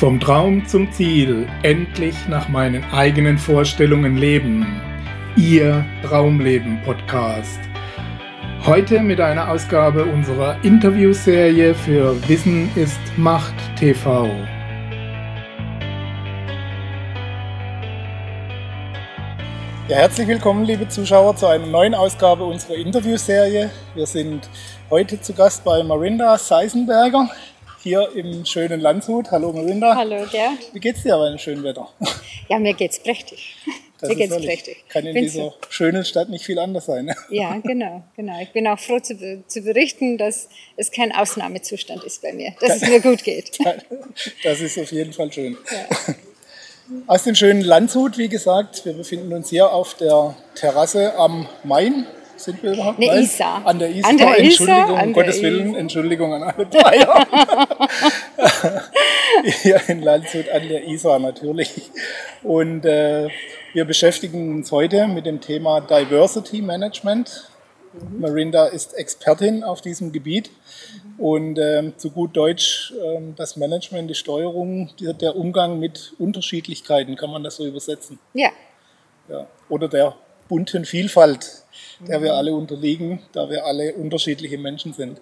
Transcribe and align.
Vom 0.00 0.18
Traum 0.18 0.66
zum 0.66 0.90
Ziel, 0.92 1.46
endlich 1.62 2.14
nach 2.26 2.48
meinen 2.48 2.82
eigenen 2.90 3.36
Vorstellungen 3.36 4.16
leben. 4.16 4.80
Ihr 5.36 5.84
Traumleben 6.02 6.80
Podcast. 6.86 7.60
Heute 8.64 9.00
mit 9.00 9.20
einer 9.20 9.50
Ausgabe 9.50 10.06
unserer 10.06 10.56
Interviewserie 10.64 11.74
für 11.74 12.16
Wissen 12.26 12.74
ist 12.76 12.98
Macht 13.18 13.52
TV. 13.78 14.24
Ja, 19.86 19.96
herzlich 19.98 20.28
willkommen, 20.28 20.64
liebe 20.64 20.88
Zuschauer, 20.88 21.36
zu 21.36 21.46
einer 21.46 21.66
neuen 21.66 21.94
Ausgabe 21.94 22.44
unserer 22.44 22.76
Interviewserie. 22.76 23.68
Wir 23.94 24.06
sind 24.06 24.48
heute 24.88 25.20
zu 25.20 25.34
Gast 25.34 25.62
bei 25.62 25.82
Marinda 25.82 26.38
Seisenberger 26.38 27.28
hier 27.82 28.10
im 28.14 28.44
schönen 28.44 28.80
Landshut. 28.80 29.30
Hallo 29.30 29.52
Marinda. 29.52 29.94
Hallo 29.94 30.26
Gerd. 30.30 30.72
Wie 30.72 30.80
geht's 30.80 31.02
dir 31.02 31.16
bei 31.16 31.28
dem 31.28 31.38
schönen 31.38 31.62
Wetter? 31.62 31.88
Ja, 32.48 32.58
mir 32.58 32.74
geht's 32.74 32.98
prächtig. 33.02 33.56
Das 34.00 34.08
mir 34.08 34.16
geht's 34.16 34.36
prächtig. 34.36 34.84
Kann 34.88 35.06
in 35.06 35.14
Bin's 35.14 35.32
dieser 35.32 35.54
schönen 35.68 36.04
Stadt 36.04 36.28
nicht 36.28 36.44
viel 36.44 36.58
anders 36.58 36.86
sein. 36.86 37.06
Ne? 37.06 37.16
Ja, 37.30 37.56
genau, 37.62 38.02
genau. 38.16 38.40
Ich 38.42 38.50
bin 38.50 38.66
auch 38.66 38.78
froh 38.78 38.98
zu, 39.00 39.42
zu 39.46 39.62
berichten, 39.62 40.18
dass 40.18 40.48
es 40.76 40.90
kein 40.90 41.12
Ausnahmezustand 41.12 42.04
ist 42.04 42.22
bei 42.22 42.32
mir, 42.32 42.52
dass 42.60 42.82
es 42.82 42.88
mir 42.88 43.00
gut 43.00 43.24
geht. 43.24 43.58
Das 44.42 44.60
ist 44.60 44.78
auf 44.78 44.90
jeden 44.92 45.12
Fall 45.12 45.32
schön. 45.32 45.56
Ja. 45.70 46.14
Aus 47.06 47.24
dem 47.24 47.34
schönen 47.34 47.60
Landshut, 47.62 48.18
wie 48.18 48.28
gesagt, 48.28 48.84
wir 48.84 48.94
befinden 48.94 49.32
uns 49.32 49.48
hier 49.50 49.72
auf 49.72 49.94
der 49.94 50.34
Terrasse 50.54 51.14
am 51.16 51.48
Main. 51.62 52.06
Sind 52.40 52.62
wir 52.62 52.72
überhaupt? 52.72 52.98
Ne, 52.98 53.06
Nein? 53.06 53.22
Isar. 53.22 53.66
An 53.66 53.78
der 53.78 53.90
Isar. 53.90 54.10
An 54.10 54.16
der 54.16 54.38
Isar, 54.38 54.68
Entschuldigung, 54.68 54.98
an 54.98 55.08
um 55.08 55.12
Gottes 55.12 55.42
Willen, 55.42 55.68
Isar. 55.68 55.80
Entschuldigung 55.80 56.34
an 56.34 56.42
alle 56.42 56.66
Bayer. 56.66 57.26
hier 59.62 59.80
in 59.88 60.00
Landshut 60.00 60.48
an 60.48 60.68
der 60.68 60.88
Isar 60.88 61.18
natürlich. 61.18 61.90
Und 62.42 62.86
äh, 62.86 63.28
wir 63.74 63.84
beschäftigen 63.84 64.56
uns 64.56 64.72
heute 64.72 65.06
mit 65.06 65.26
dem 65.26 65.40
Thema 65.40 65.82
Diversity 65.82 66.62
Management. 66.62 67.50
Marinda 68.18 68.66
ist 68.66 68.94
Expertin 68.94 69.62
auf 69.62 69.82
diesem 69.82 70.10
Gebiet 70.10 70.50
und 71.18 71.58
ähm, 71.58 71.92
zu 71.98 72.10
gut 72.10 72.36
Deutsch 72.36 72.94
ähm, 73.04 73.34
das 73.36 73.56
Management, 73.56 74.08
die 74.08 74.14
Steuerung, 74.14 74.90
der, 75.00 75.12
der 75.12 75.36
Umgang 75.36 75.78
mit 75.78 76.14
Unterschiedlichkeiten, 76.18 77.16
kann 77.16 77.30
man 77.30 77.42
das 77.42 77.56
so 77.56 77.66
übersetzen? 77.66 78.18
ja, 78.32 78.50
Ja. 79.28 79.46
Oder 79.68 79.88
der 79.88 80.14
bunten 80.48 80.84
Vielfalt, 80.84 81.64
der 82.06 82.22
wir 82.22 82.34
alle 82.34 82.54
unterliegen, 82.54 83.20
da 83.32 83.48
wir 83.50 83.64
alle 83.64 83.94
unterschiedliche 83.94 84.58
Menschen 84.58 84.92
sind. 84.92 85.20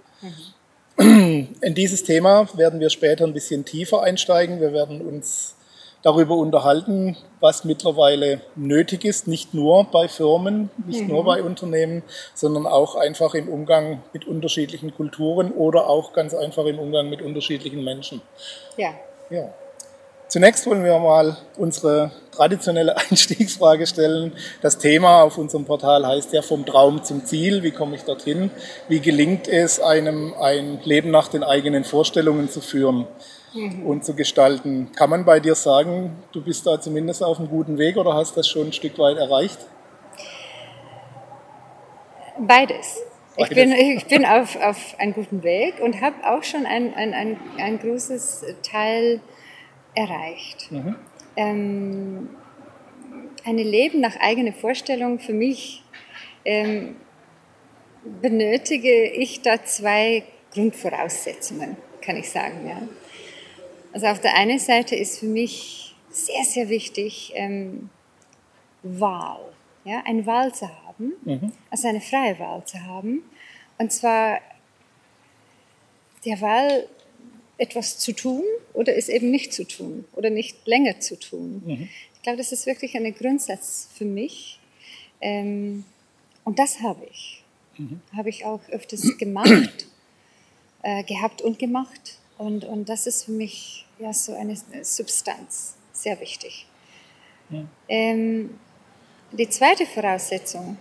In 0.98 1.75
dieses 1.75 2.03
Thema 2.03 2.48
werden 2.55 2.81
wir 2.81 2.91
später 2.91 3.25
ein 3.25 3.33
bisschen 3.33 3.65
tiefer 3.65 4.03
einsteigen. 4.03 4.61
Wir 4.61 4.73
werden 4.73 5.01
uns 5.01 5.55
darüber 6.03 6.37
unterhalten, 6.37 7.17
was 7.41 7.65
mittlerweile 7.65 8.41
nötig 8.56 9.05
ist, 9.05 9.27
nicht 9.27 9.55
nur 9.55 9.84
bei 9.84 10.09
Firmen, 10.09 10.71
nicht 10.87 11.09
nur 11.09 11.25
bei 11.25 11.43
Unternehmen, 11.43 12.03
sondern 12.34 12.67
auch 12.67 12.95
einfach 12.95 13.34
im 13.34 13.49
Umgang 13.49 14.03
mit 14.12 14.27
unterschiedlichen 14.27 14.95
Kulturen 14.95 15.53
oder 15.53 15.89
auch 15.89 16.12
ganz 16.12 16.34
einfach 16.34 16.67
im 16.67 16.79
Umgang 16.79 17.09
mit 17.11 17.23
unterschiedlichen 17.23 17.83
Menschen. 17.84 18.21
ja. 18.77 18.95
Ja. 19.31 19.53
Zunächst 20.29 20.67
wollen 20.67 20.84
wir 20.84 20.98
mal 20.98 21.39
unsere 21.57 22.11
traditionelle 22.33 22.97
Einstiegsfrage 23.11 23.87
stellen. 23.87 24.33
Das 24.61 24.77
Thema 24.77 25.23
auf 25.23 25.39
unserem 25.39 25.65
Portal 25.65 26.07
heißt 26.07 26.34
ja 26.34 26.43
vom 26.43 26.67
Traum 26.67 27.03
zum 27.03 27.25
Ziel. 27.25 27.62
Wie 27.62 27.71
komme 27.71 27.97
ich 27.97 28.03
dorthin? 28.03 28.51
Wie 28.89 29.01
gelingt 29.01 29.49
es 29.49 29.81
einem, 29.81 30.34
ein 30.34 30.81
Leben 30.84 31.11
nach 31.11 31.29
den 31.29 31.43
eigenen 31.43 31.83
Vorstellungen 31.83 32.51
zu 32.51 32.61
führen 32.61 33.06
und 33.87 34.05
zu 34.05 34.15
gestalten? 34.15 34.93
Kann 34.95 35.09
man 35.09 35.25
bei 35.25 35.41
dir 35.41 35.55
sagen, 35.55 36.23
du 36.33 36.43
bist 36.43 36.67
da 36.67 36.79
zumindest 36.79 37.23
auf 37.23 37.39
einem 37.39 37.49
guten 37.49 37.79
Weg 37.79 37.97
oder 37.97 38.12
hast 38.12 38.37
das 38.37 38.47
schon 38.47 38.67
ein 38.67 38.73
Stück 38.75 38.99
weit 38.99 39.17
erreicht? 39.17 39.59
Beides. 42.38 42.99
Ich 43.38 43.49
bin, 43.49 43.72
ich 43.72 44.06
bin 44.06 44.27
auf, 44.27 44.56
auf 44.61 44.94
einem 44.99 45.15
guten 45.15 45.43
Weg 45.43 45.81
und 45.81 46.03
habe 46.03 46.17
auch 46.25 46.43
schon 46.43 46.67
ein, 46.67 46.93
ein, 46.94 47.15
ein, 47.15 47.41
ein 47.56 47.78
großes 47.78 48.44
Teil 48.62 49.22
erreicht. 49.98 50.70
Ähm, 51.36 52.31
ein 53.44 53.59
Leben 53.59 54.00
nach 54.00 54.16
eigener 54.20 54.53
Vorstellung 54.53 55.19
für 55.19 55.32
mich 55.32 55.82
ähm, 56.44 56.97
benötige 58.22 59.10
ich 59.10 59.42
da 59.42 59.62
zwei 59.64 60.22
Grundvoraussetzungen, 60.53 61.76
kann 62.00 62.16
ich 62.16 62.31
sagen. 62.31 62.66
Ja. 62.66 62.81
Also 63.92 64.06
auf 64.06 64.20
der 64.20 64.34
einen 64.37 64.58
Seite 64.58 64.94
ist 64.97 65.19
für 65.19 65.26
mich 65.26 65.94
sehr, 66.10 66.44
sehr 66.44 66.69
wichtig 66.69 67.32
ähm, 67.34 67.91
Wahl, 68.82 69.41
ja, 69.84 70.03
eine 70.04 70.25
Wahl 70.26 70.54
zu 70.54 70.69
haben, 70.69 71.12
also 71.70 71.88
eine 71.88 72.00
freie 72.00 72.38
Wahl 72.38 72.64
zu 72.64 72.82
haben. 72.84 73.22
Und 73.78 73.92
zwar 73.92 74.41
der 76.25 76.41
Wahl, 76.41 76.88
etwas 77.58 77.98
zu 77.98 78.12
tun 78.12 78.42
oder 78.72 78.96
es 78.96 79.08
eben 79.08 79.30
nicht 79.30 79.52
zu 79.52 79.64
tun 79.64 80.04
oder 80.14 80.30
nicht 80.30 80.66
länger 80.66 81.00
zu 81.00 81.16
tun. 81.19 81.88
Ich 82.14 82.22
glaube, 82.22 82.38
das 82.38 82.52
ist 82.52 82.66
wirklich 82.66 82.96
ein 82.96 83.12
Grundsatz 83.14 83.88
für 83.96 84.04
mich. 84.04 84.58
Ähm, 85.20 85.84
und 86.44 86.58
das 86.58 86.80
habe 86.80 87.04
ich. 87.10 87.42
Habe 88.16 88.28
ich 88.28 88.44
auch 88.44 88.60
öfters 88.70 89.19
gemacht, 89.19 89.86
äh, 90.82 91.02
gehabt 91.04 91.42
und 91.42 91.58
gemacht. 91.58 92.19
Und, 92.38 92.64
und 92.64 92.88
das 92.88 93.06
ist 93.06 93.24
für 93.24 93.32
mich 93.32 93.84
ja 93.98 94.12
so 94.12 94.32
eine 94.34 94.56
Substanz, 94.82 95.75
sehr 95.92 96.20
wichtig. 96.20 96.66
Ähm, 97.88 98.58
die 99.32 99.48
zweite 99.48 99.86
Voraussetzung 99.86 100.76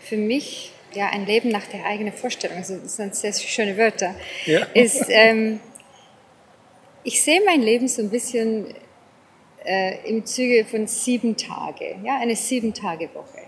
für 0.00 0.16
mich, 0.16 0.72
ja, 0.94 1.08
ein 1.10 1.26
Leben 1.26 1.48
nach 1.50 1.66
der 1.66 1.84
eigenen 1.86 2.12
Vorstellung, 2.12 2.58
das 2.58 2.96
sind 2.96 3.14
sehr 3.14 3.32
schöne 3.32 3.76
Wörter, 3.76 4.14
Ja. 4.46 4.64
ist, 4.74 5.04
ähm, 5.08 5.60
ich 7.04 7.22
sehe 7.22 7.42
mein 7.44 7.62
Leben 7.62 7.88
so 7.88 8.02
ein 8.02 8.10
bisschen 8.10 8.66
äh, 9.64 10.08
im 10.08 10.24
Zuge 10.24 10.64
von 10.64 10.86
sieben 10.86 11.36
Tage, 11.36 11.96
ja, 12.04 12.18
eine 12.18 12.36
sieben 12.36 12.74
Tage 12.74 13.08
Woche. 13.14 13.42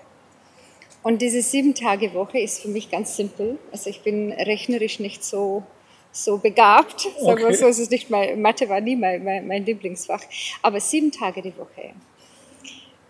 Und 1.02 1.20
diese 1.20 1.42
sieben 1.42 1.74
Tage 1.74 2.14
Woche 2.14 2.38
ist 2.38 2.62
für 2.62 2.68
mich 2.68 2.90
ganz 2.90 3.16
simpel. 3.16 3.58
Also 3.70 3.90
ich 3.90 4.00
bin 4.00 4.32
rechnerisch 4.32 5.00
nicht 5.00 5.22
so 5.22 5.64
so 6.14 6.38
begabt, 6.38 7.00
sagen 7.18 7.40
wir 7.40 7.46
Okay. 7.46 7.54
so, 7.56 7.66
es 7.66 7.80
ist 7.80 7.90
nicht 7.90 8.08
mein, 8.08 8.40
Mathe 8.40 8.68
war 8.68 8.80
nie 8.80 8.94
mein, 8.94 9.24
mein, 9.24 9.46
mein 9.46 9.66
Lieblingsfach, 9.66 10.22
aber 10.62 10.78
sieben 10.80 11.10
Tage 11.10 11.42
die 11.42 11.56
Woche. 11.58 11.92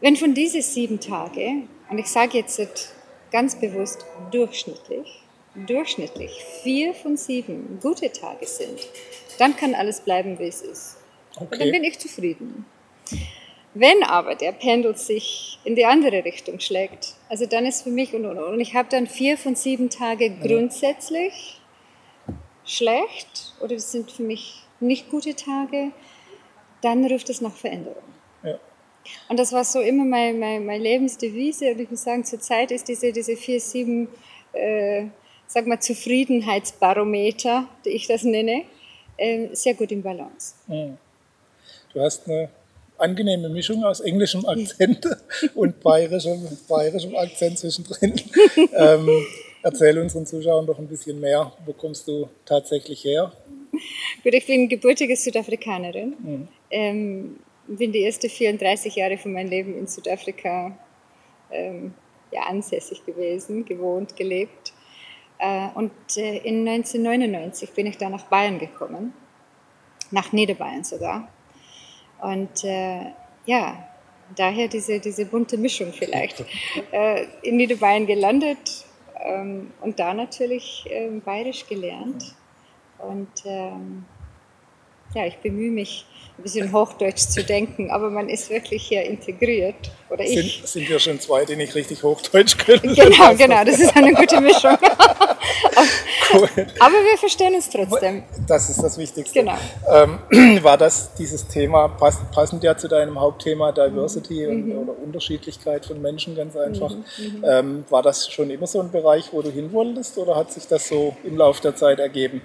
Wenn 0.00 0.16
von 0.16 0.34
diesen 0.34 0.62
sieben 0.62 0.98
Tage, 0.98 1.64
und 1.90 1.98
ich 1.98 2.06
sage 2.06 2.38
jetzt 2.38 2.60
ganz 3.30 3.56
bewusst 3.56 4.06
durchschnittlich, 4.32 5.22
durchschnittlich 5.54 6.30
vier 6.62 6.94
von 6.94 7.16
sieben 7.16 7.78
gute 7.82 8.10
Tage 8.10 8.46
sind, 8.46 8.80
dann 9.36 9.56
kann 9.56 9.74
alles 9.74 10.00
bleiben, 10.00 10.38
wie 10.38 10.44
es 10.48 10.62
ist. 10.62 10.96
Und 11.38 11.52
dann 11.52 11.60
Okay. 11.60 11.70
bin 11.72 11.84
ich 11.84 11.98
zufrieden. 11.98 12.64
Wenn 13.74 14.04
aber 14.04 14.36
der 14.36 14.52
Pendel 14.52 14.96
sich 14.96 15.58
in 15.64 15.74
die 15.74 15.84
andere 15.84 16.24
Richtung 16.24 16.60
schlägt, 16.60 17.14
also 17.28 17.44
dann 17.46 17.66
ist 17.66 17.82
für 17.82 17.90
mich, 17.90 18.14
und, 18.14 18.24
und, 18.24 18.38
und 18.38 18.60
ich 18.60 18.74
habe 18.74 18.88
dann 18.88 19.08
vier 19.08 19.36
von 19.36 19.56
sieben 19.56 19.90
Tage 19.90 20.30
grundsätzlich 20.30 21.60
schlecht 22.64 23.54
oder 23.60 23.74
das 23.74 23.90
sind 23.90 24.10
für 24.12 24.22
mich 24.22 24.62
nicht 24.80 25.10
gute 25.10 25.34
Tage, 25.34 25.90
dann 26.82 27.04
ruft 27.04 27.30
es 27.30 27.40
nach 27.40 27.54
Veränderung. 27.54 28.02
Ja. 28.44 28.58
Und 29.28 29.38
das 29.38 29.52
war 29.52 29.64
so 29.64 29.80
immer 29.80 30.04
meine, 30.04 30.38
meine, 30.38 30.64
meine 30.64 30.82
Lebensdevise. 30.82 31.72
Und 31.72 31.80
ich 31.80 31.90
muss 31.90 32.04
sagen, 32.04 32.24
zurzeit 32.24 32.70
ist 32.70 32.88
diese, 32.88 33.12
diese 33.12 33.36
4, 33.36 33.60
7, 33.60 34.08
äh, 34.52 35.06
sag 35.46 35.66
mal, 35.66 35.80
Zufriedenheitsbarometer, 35.80 37.66
die 37.84 37.90
ich 37.90 38.06
das 38.06 38.22
nenne, 38.22 38.64
sehr 39.52 39.74
gut 39.74 39.92
im 39.92 40.02
Balance. 40.02 40.54
Du 40.66 42.00
hast 42.00 42.28
eine 42.28 42.48
angenehme 42.98 43.48
Mischung 43.48 43.84
aus 43.84 44.00
englischem 44.00 44.44
Akzent 44.46 45.06
und 45.54 45.80
bayerischem, 45.80 46.46
bayerischem 46.68 47.14
Akzent 47.16 47.58
zwischendrin. 47.58 48.14
ähm, 48.72 49.08
erzähl 49.62 49.98
unseren 49.98 50.26
Zuschauern 50.26 50.66
doch 50.66 50.78
ein 50.78 50.88
bisschen 50.88 51.20
mehr. 51.20 51.52
Wo 51.64 51.72
kommst 51.72 52.06
du 52.08 52.28
tatsächlich 52.44 53.04
her? 53.04 53.32
Gut, 54.22 54.34
ich 54.34 54.46
bin 54.46 54.68
gebürtige 54.68 55.16
Südafrikanerin. 55.16 56.48
Ähm, 56.70 57.38
bin 57.66 57.92
die 57.92 58.04
ersten 58.04 58.28
34 58.28 58.94
Jahre 58.94 59.18
von 59.18 59.32
meinem 59.32 59.48
Leben 59.48 59.78
in 59.78 59.86
Südafrika 59.86 60.76
ähm, 61.50 61.94
ja, 62.30 62.42
ansässig 62.42 63.04
gewesen, 63.04 63.64
gewohnt, 63.64 64.16
gelebt. 64.16 64.72
Äh, 65.38 65.68
und 65.74 65.92
äh, 66.16 66.38
in 66.38 66.66
1999 66.66 67.72
bin 67.72 67.86
ich 67.86 67.98
dann 67.98 68.12
nach 68.12 68.24
Bayern 68.24 68.58
gekommen, 68.58 69.12
nach 70.10 70.32
Niederbayern 70.32 70.84
sogar. 70.84 71.28
Und 72.20 72.64
äh, 72.64 73.12
ja, 73.46 73.88
daher 74.36 74.68
diese, 74.68 75.00
diese 75.00 75.26
bunte 75.26 75.56
Mischung 75.56 75.92
vielleicht. 75.92 76.44
äh, 76.92 77.26
in 77.42 77.56
Niederbayern 77.56 78.06
gelandet 78.06 78.86
ähm, 79.20 79.72
und 79.80 79.98
da 79.98 80.14
natürlich 80.14 80.84
ähm, 80.88 81.20
bayerisch 81.20 81.66
gelernt. 81.66 82.34
Und 82.98 83.28
ähm, 83.44 84.06
ja, 85.14 85.26
ich 85.26 85.36
bemühe 85.38 85.70
mich, 85.70 86.06
ein 86.36 86.42
bisschen 86.42 86.72
Hochdeutsch 86.72 87.28
zu 87.28 87.44
denken, 87.44 87.90
aber 87.90 88.10
man 88.10 88.28
ist 88.28 88.50
wirklich 88.50 88.82
hier 88.82 89.04
integriert. 89.04 89.76
Oder 90.10 90.24
ich. 90.24 90.56
Sind, 90.56 90.66
sind 90.66 90.88
ja 90.88 90.98
schon 90.98 91.20
zwei, 91.20 91.44
die 91.44 91.54
nicht 91.54 91.74
richtig 91.76 92.02
Hochdeutsch 92.02 92.58
können. 92.58 92.94
Genau, 92.94 93.34
genau, 93.36 93.64
das 93.64 93.78
ist 93.78 93.96
eine 93.96 94.12
gute 94.12 94.40
Mischung. 94.40 94.72
aber, 94.72 95.88
cool. 96.34 96.48
aber 96.80 96.94
wir 96.94 97.18
verstehen 97.18 97.54
uns 97.54 97.70
trotzdem. 97.70 98.24
Das 98.48 98.68
ist 98.68 98.82
das 98.82 98.98
Wichtigste. 98.98 99.40
Genau. 99.40 99.54
Ähm, 99.88 100.62
war 100.64 100.76
das 100.76 101.14
dieses 101.14 101.46
Thema, 101.46 101.88
pass, 101.88 102.18
passend 102.32 102.64
ja 102.64 102.76
zu 102.76 102.88
deinem 102.88 103.20
Hauptthema 103.20 103.70
Diversity 103.70 104.46
mhm. 104.46 104.72
und, 104.72 104.78
oder 104.78 104.98
Unterschiedlichkeit 105.04 105.86
von 105.86 106.02
Menschen 106.02 106.34
ganz 106.34 106.56
einfach, 106.56 106.90
mhm. 106.90 107.04
mhm. 107.38 107.44
ähm, 107.48 107.84
war 107.90 108.02
das 108.02 108.28
schon 108.28 108.50
immer 108.50 108.66
so 108.66 108.80
ein 108.80 108.90
Bereich, 108.90 109.28
wo 109.32 109.40
du 109.40 109.50
hin 109.50 109.72
wolltest 109.72 110.18
oder 110.18 110.34
hat 110.34 110.52
sich 110.52 110.66
das 110.66 110.88
so 110.88 111.16
im 111.22 111.36
Laufe 111.36 111.62
der 111.62 111.76
Zeit 111.76 112.00
ergeben? 112.00 112.42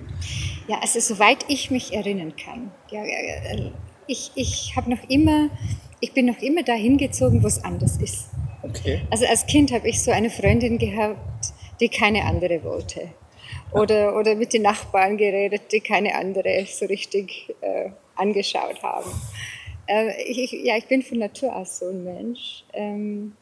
Ja, 0.69 0.79
also 0.79 0.99
soweit 0.99 1.45
ich 1.47 1.71
mich 1.71 1.93
erinnern 1.93 2.35
kann. 2.35 2.71
Ja, 2.91 3.03
ich 4.07 4.31
ich 4.35 4.73
habe 4.75 4.91
noch 4.91 5.09
immer, 5.09 5.49
ich 5.99 6.13
bin 6.13 6.27
noch 6.27 6.39
immer 6.41 6.61
dahin 6.63 6.97
gezogen, 6.97 7.41
wo 7.41 7.47
es 7.47 7.63
anders 7.63 7.97
ist. 7.97 8.29
Okay. 8.61 9.01
Also 9.09 9.25
als 9.25 9.47
Kind 9.47 9.71
habe 9.71 9.89
ich 9.89 10.01
so 10.01 10.11
eine 10.11 10.29
Freundin 10.29 10.77
gehabt, 10.77 11.53
die 11.79 11.89
keine 11.89 12.23
andere 12.25 12.63
wollte. 12.63 13.09
Oder, 13.71 14.15
oder 14.15 14.35
mit 14.35 14.53
den 14.53 14.63
Nachbarn 14.63 15.17
geredet, 15.17 15.71
die 15.71 15.79
keine 15.79 16.15
andere 16.15 16.65
so 16.67 16.85
richtig 16.85 17.55
äh, 17.61 17.89
angeschaut 18.15 18.81
haben. 18.83 19.09
Äh, 19.87 20.21
ich, 20.23 20.51
ja, 20.51 20.77
ich 20.77 20.85
bin 20.85 21.01
von 21.01 21.17
Natur 21.19 21.55
aus 21.55 21.79
so 21.79 21.89
ein 21.89 22.03
Mensch. 22.03 22.63
Ähm, 22.73 23.33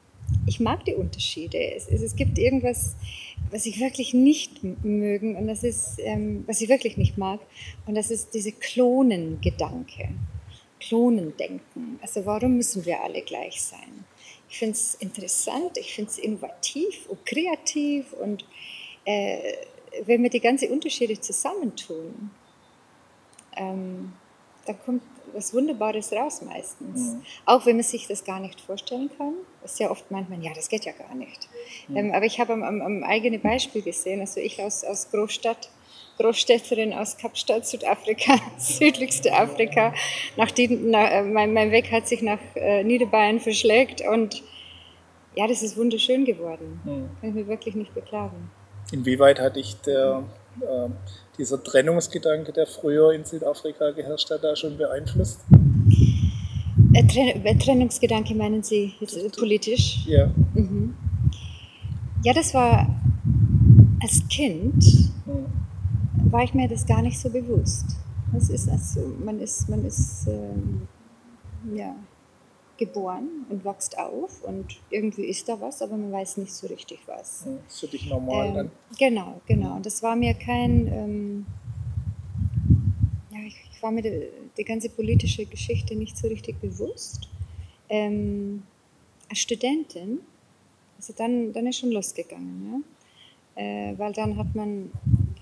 ich 0.46 0.60
mag 0.60 0.86
die 0.86 0.96
Unterschiede. 0.96 1.58
Es, 1.58 1.88
es, 1.88 2.02
es 2.02 2.16
gibt 2.16 2.38
irgendwas, 2.38 2.96
was 3.52 3.66
ich 3.66 3.80
wirklich 3.80 4.14
nicht 4.14 4.64
mögen 4.64 5.36
und 5.36 5.48
das 5.48 5.64
ist, 5.64 6.00
ähm, 6.00 6.44
was 6.48 6.62
ich 6.62 6.70
wirklich 6.70 6.98
nicht 6.98 7.18
mag, 7.18 7.40
und 7.86 7.96
das 7.96 8.12
ist 8.12 8.34
diese 8.34 8.52
Klonengedanke, 8.52 10.10
Klonendenken. 10.80 12.00
Also 12.02 12.26
warum 12.26 12.58
müssen 12.58 12.86
wir 12.86 13.02
alle 13.02 13.22
gleich 13.22 13.62
sein? 13.62 14.06
Ich 14.50 14.60
finde 14.60 14.74
es 14.74 14.96
interessant, 14.96 15.78
ich 15.78 15.94
finde 15.94 16.12
es 16.12 16.18
innovativ 16.18 17.08
und 17.08 17.26
kreativ 17.26 18.14
und 18.14 18.46
äh, 19.06 19.54
wenn 20.06 20.22
wir 20.24 20.30
die 20.30 20.40
ganzen 20.40 20.70
Unterschiede 20.72 21.20
zusammentun, 21.20 22.32
ähm, 23.56 24.14
da 24.66 24.74
kommt 24.74 25.02
was 25.34 25.54
Wunderbares 25.54 26.12
raus 26.12 26.42
meistens. 26.42 27.14
Mhm. 27.14 27.22
Auch 27.46 27.66
wenn 27.66 27.78
man 27.78 27.84
sich 27.84 28.08
das 28.08 28.24
gar 28.24 28.40
nicht 28.40 28.62
vorstellen 28.62 29.10
kann. 29.18 29.34
Sehr 29.66 29.92
oft 29.92 30.10
meint 30.12 30.30
man, 30.30 30.42
ja, 30.42 30.52
das 30.54 30.70
geht 30.70 30.86
ja 30.86 30.92
gar 30.94 31.14
nicht. 31.16 31.48
Mhm. 31.88 31.98
Ähm, 31.98 32.12
aber 32.14 32.26
ich 32.26 32.40
habe 32.40 32.54
am, 32.54 32.64
am, 32.64 32.82
am 32.82 33.04
eigenen 33.04 33.42
Beispiel 33.42 33.82
gesehen, 33.82 34.22
also 34.22 34.40
ich 34.40 34.62
aus, 34.62 34.84
aus 34.84 35.10
Großstadt, 35.12 35.70
Großstädterin 36.18 36.94
aus 36.94 37.18
Kapstadt, 37.18 37.66
Südafrika, 37.66 38.36
südlichste 38.58 39.34
Afrika. 39.34 39.94
Nach 40.36 40.52
die, 40.52 40.68
nach, 40.68 41.10
äh, 41.12 41.24
mein, 41.24 41.54
mein 41.54 41.72
Weg 41.72 41.92
hat 41.92 42.08
sich 42.08 42.22
nach 42.22 42.40
äh, 42.56 42.84
Niederbayern 42.84 43.40
verschlägt 43.40 44.02
und 44.02 44.42
ja, 45.36 45.48
das 45.48 45.62
ist 45.62 45.78
wunderschön 45.78 46.26
geworden. 46.26 46.82
Mhm. 46.84 47.10
Kann 47.22 47.30
ich 47.30 47.36
mir 47.36 47.48
wirklich 47.48 47.76
nicht 47.76 47.94
beklagen. 47.94 48.50
Inwieweit 48.92 49.40
hat 49.40 49.56
dich 49.56 49.76
der 49.82 50.24
äh, 50.62 50.90
dieser 51.38 51.64
Trennungsgedanke, 51.64 52.52
der 52.52 52.68
früher 52.68 53.12
in 53.14 53.26
Südafrika 53.26 53.92
geherrscht 53.92 54.30
hat, 54.32 54.44
da 54.44 54.56
schon 54.56 54.78
beeinflusst? 54.78 55.40
Äh, 56.94 57.02
äh, 57.02 57.58
Trennungsgedanke 57.58 58.36
meinen 58.36 58.64
Sie 58.64 58.94
jetzt 59.00 59.38
politisch? 59.38 60.06
Ja. 60.08 60.28
Mhm. 60.54 60.96
Ja, 62.24 62.34
das 62.34 62.54
war 62.54 62.88
als 64.02 64.28
Kind, 64.30 64.84
mhm. 65.26 66.32
war 66.32 66.44
ich 66.44 66.54
mir 66.54 66.68
das 66.68 66.86
gar 66.86 67.02
nicht 67.02 67.20
so 67.20 67.30
bewusst. 67.30 67.86
Das 68.34 68.50
ist 68.50 68.70
also, 68.70 69.02
man 69.24 69.40
ist, 69.40 69.70
man 69.70 69.86
ist, 69.86 70.28
ähm, 70.28 70.88
ja, 71.74 71.96
geboren 72.78 73.46
und 73.50 73.66
wächst 73.66 73.98
auf 73.98 74.44
und 74.44 74.80
irgendwie 74.90 75.26
ist 75.26 75.50
da 75.50 75.60
was, 75.60 75.82
aber 75.82 75.98
man 75.98 76.12
weiß 76.12 76.38
nicht 76.38 76.54
so 76.54 76.68
richtig 76.68 77.00
was. 77.06 77.46
Das 77.46 77.74
ist 77.74 77.80
für 77.80 77.88
dich 77.88 78.10
normal 78.10 78.48
ähm, 78.48 78.54
dann? 78.54 78.72
Genau, 78.98 79.42
genau. 79.46 79.76
Und 79.76 79.86
das 79.86 80.02
war 80.04 80.16
mir 80.16 80.34
kein, 80.34 80.88
ähm, 80.88 81.46
ja, 83.32 83.40
ich, 83.46 83.56
ich, 83.72 83.84
war 83.84 83.92
mir 83.92 84.02
die, 84.02 84.28
die, 84.58 84.64
ganze 84.64 84.90
politische 84.90 85.46
Geschichte 85.46 85.96
nicht 85.96 86.18
so 86.18 86.28
richtig 86.28 86.60
bewusst. 86.62 87.30
Ähm, 87.90 88.64
als 89.30 89.40
Studentin, 89.40 90.20
also 90.98 91.14
dann, 91.16 91.54
dann 91.54 91.68
ist 91.68 91.78
schon 91.78 91.92
losgegangen, 91.92 92.84
ja? 93.56 93.62
Äh, 93.62 93.98
weil 93.98 94.14
dann 94.14 94.38
hat 94.38 94.54
man 94.54 94.92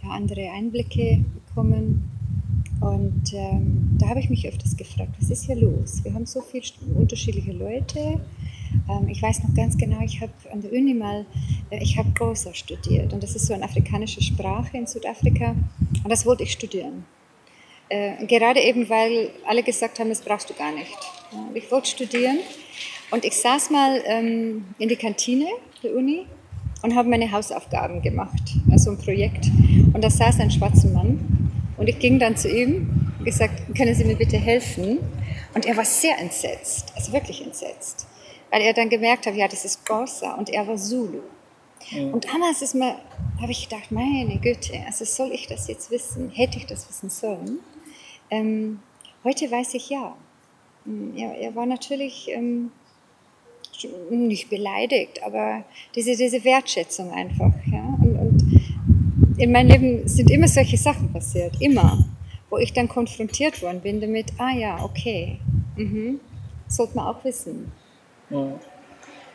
ja, 0.01 0.09
andere 0.09 0.49
Einblicke 0.51 1.25
bekommen 1.47 2.14
und 2.81 3.33
ähm, 3.33 3.97
da 3.99 4.09
habe 4.09 4.19
ich 4.19 4.29
mich 4.29 4.47
öfters 4.47 4.75
gefragt, 4.75 5.11
was 5.19 5.29
ist 5.29 5.45
hier 5.45 5.55
los? 5.55 6.03
Wir 6.03 6.13
haben 6.13 6.25
so 6.25 6.41
viele 6.41 6.65
unterschiedliche 6.95 7.53
Leute. 7.53 8.19
Ähm, 8.89 9.07
ich 9.07 9.21
weiß 9.21 9.43
noch 9.43 9.53
ganz 9.55 9.77
genau, 9.77 10.01
ich 10.01 10.19
habe 10.21 10.33
an 10.51 10.61
der 10.61 10.71
Uni 10.71 10.93
mal, 10.93 11.25
äh, 11.69 11.81
ich 11.81 11.97
habe 11.97 12.11
Xhosa 12.11 12.53
studiert 12.53 13.13
und 13.13 13.23
das 13.23 13.35
ist 13.35 13.47
so 13.47 13.53
eine 13.53 13.63
afrikanische 13.63 14.21
Sprache 14.21 14.77
in 14.77 14.87
Südafrika 14.87 15.55
und 16.03 16.09
das 16.09 16.25
wollte 16.25 16.43
ich 16.43 16.51
studieren. 16.51 17.05
Äh, 17.87 18.25
gerade 18.25 18.59
eben, 18.61 18.89
weil 18.89 19.29
alle 19.47 19.63
gesagt 19.63 19.99
haben, 19.99 20.09
das 20.09 20.21
brauchst 20.21 20.49
du 20.49 20.53
gar 20.53 20.73
nicht. 20.73 20.97
Ja, 21.31 21.47
ich 21.53 21.71
wollte 21.71 21.87
studieren 21.87 22.39
und 23.11 23.23
ich 23.23 23.35
saß 23.35 23.69
mal 23.69 24.01
ähm, 24.05 24.65
in 24.79 24.89
die 24.89 24.95
Kantine 24.95 25.47
der 25.81 25.95
Uni 25.95 26.25
und 26.81 26.95
habe 26.95 27.09
meine 27.09 27.31
Hausaufgaben 27.31 28.01
gemacht, 28.01 28.55
also 28.69 28.91
ein 28.91 28.97
Projekt. 28.97 29.45
Und 29.93 30.03
da 30.03 30.09
saß 30.09 30.39
ein 30.39 30.51
schwarzer 30.51 30.89
Mann 30.89 31.34
und 31.77 31.87
ich 31.87 31.99
ging 31.99 32.19
dann 32.19 32.37
zu 32.37 32.49
ihm 32.49 33.11
und 33.19 33.25
gesagt, 33.25 33.75
können 33.75 33.95
Sie 33.95 34.05
mir 34.05 34.15
bitte 34.15 34.37
helfen? 34.37 34.99
Und 35.53 35.65
er 35.65 35.77
war 35.77 35.85
sehr 35.85 36.17
entsetzt, 36.19 36.91
also 36.95 37.13
wirklich 37.13 37.43
entsetzt, 37.43 38.07
weil 38.51 38.61
er 38.61 38.73
dann 38.73 38.89
gemerkt 38.89 39.25
hat, 39.25 39.35
ja, 39.35 39.47
das 39.47 39.65
ist 39.65 39.85
Xhosa 39.85 40.33
und 40.33 40.49
er 40.49 40.67
war 40.67 40.75
Zulu. 40.75 41.21
Mhm. 41.91 42.13
Und 42.13 42.25
damals 42.25 42.61
ist 42.61 42.75
mir, 42.75 42.95
habe 43.41 43.51
ich 43.51 43.69
gedacht, 43.69 43.91
meine 43.91 44.37
Güte, 44.37 44.81
also 44.85 45.05
soll 45.05 45.31
ich 45.31 45.47
das 45.47 45.67
jetzt 45.67 45.91
wissen? 45.91 46.29
Hätte 46.31 46.57
ich 46.57 46.65
das 46.65 46.89
wissen 46.89 47.09
sollen? 47.09 47.59
Ähm, 48.29 48.79
heute 49.23 49.49
weiß 49.49 49.73
ich 49.75 49.89
ja. 49.89 50.15
Hm, 50.85 51.15
ja 51.15 51.31
er 51.31 51.55
war 51.55 51.65
natürlich 51.65 52.29
ähm, 52.29 52.71
nicht 54.09 54.49
beleidigt, 54.49 55.21
aber 55.23 55.63
diese, 55.95 56.15
diese 56.15 56.43
Wertschätzung 56.43 57.11
einfach. 57.11 57.51
Ja? 57.71 57.84
In 59.37 59.51
meinem 59.51 59.69
Leben 59.69 60.07
sind 60.07 60.31
immer 60.31 60.47
solche 60.47 60.77
Sachen 60.77 61.11
passiert, 61.11 61.59
immer, 61.59 62.05
wo 62.49 62.57
ich 62.57 62.71
dann 62.73 62.87
konfrontiert 62.87 63.61
worden 63.61 63.81
bin 63.81 63.99
damit, 63.99 64.27
ah 64.37 64.51
ja, 64.51 64.83
okay, 64.83 65.39
mhm, 65.75 66.19
sollte 66.67 66.95
man 66.95 67.07
auch 67.07 67.23
wissen. 67.23 67.71
Ja. 68.29 68.59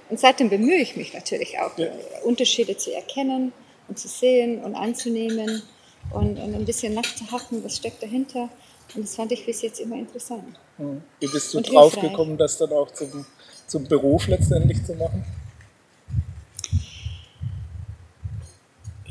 Und 0.08 0.18
seitdem 0.18 0.48
bemühe 0.48 0.78
ich 0.78 0.96
mich 0.96 1.12
natürlich 1.12 1.58
auch, 1.58 1.76
ja. 1.78 1.88
Unterschiede 2.24 2.76
zu 2.76 2.92
erkennen 2.92 3.52
und 3.88 3.98
zu 3.98 4.08
sehen 4.08 4.62
und 4.64 4.74
anzunehmen 4.74 5.62
und, 6.10 6.38
und 6.38 6.54
ein 6.54 6.64
bisschen 6.64 6.94
nachzuhacken, 6.94 7.62
was 7.62 7.76
steckt 7.76 8.02
dahinter. 8.02 8.48
Und 8.94 9.04
das 9.04 9.14
fand 9.14 9.30
ich 9.32 9.46
bis 9.46 9.62
jetzt 9.62 9.80
immer 9.80 9.96
interessant. 9.96 10.58
Wie 10.78 11.26
bist 11.26 11.54
du 11.54 11.60
drauf 11.60 11.94
gekommen, 12.00 12.36
das 12.38 12.56
dann 12.56 12.72
auch 12.72 12.90
zum, 12.90 13.24
zum 13.66 13.84
Beruf 13.86 14.26
letztendlich 14.26 14.82
zu 14.84 14.94
machen? 14.94 15.24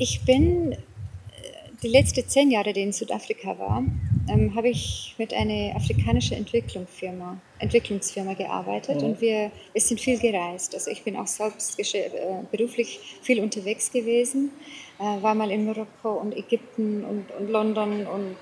Ich 0.02 0.22
bin 0.22 0.72
äh, 0.72 0.76
die 1.82 1.88
letzten 1.88 2.26
zehn 2.26 2.50
Jahre, 2.50 2.72
die 2.72 2.80
in 2.80 2.90
Südafrika 2.90 3.58
war, 3.58 3.84
ähm, 4.30 4.54
habe 4.54 4.70
ich 4.70 5.14
mit 5.18 5.34
einer 5.34 5.76
afrikanischen 5.76 6.38
Entwicklungsfirma, 6.38 7.38
Entwicklungsfirma 7.58 8.32
gearbeitet 8.32 9.02
mhm. 9.02 9.08
und 9.08 9.20
wir, 9.20 9.52
wir 9.74 9.80
sind 9.82 10.00
viel 10.00 10.18
gereist. 10.18 10.74
Also 10.74 10.90
ich 10.90 11.02
bin 11.02 11.16
auch 11.16 11.26
selbst 11.26 11.78
äh, 11.78 12.08
beruflich 12.50 12.98
viel 13.20 13.40
unterwegs 13.40 13.92
gewesen, 13.92 14.52
äh, 14.98 15.22
war 15.22 15.34
mal 15.34 15.50
in 15.50 15.66
Marokko 15.66 16.12
und 16.14 16.34
Ägypten 16.34 17.04
und, 17.04 17.30
und 17.38 17.50
London 17.50 18.06
und 18.06 18.38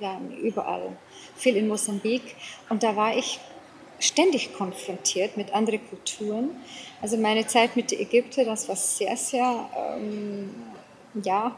ja, 0.00 0.20
überall, 0.42 0.94
viel 1.36 1.56
in 1.56 1.68
Mosambik 1.68 2.36
und 2.68 2.82
da 2.82 2.94
war 2.94 3.16
ich 3.16 3.40
ständig 3.98 4.52
konfrontiert 4.52 5.38
mit 5.38 5.54
anderen 5.54 5.80
Kulturen. 5.88 6.50
Also 7.00 7.16
meine 7.16 7.46
Zeit 7.46 7.76
mit 7.76 7.92
den 7.92 8.00
Ägyptern, 8.00 8.44
das 8.44 8.68
war 8.68 8.76
sehr, 8.76 9.16
sehr 9.16 9.68
ähm, 9.96 10.50
ja, 11.22 11.56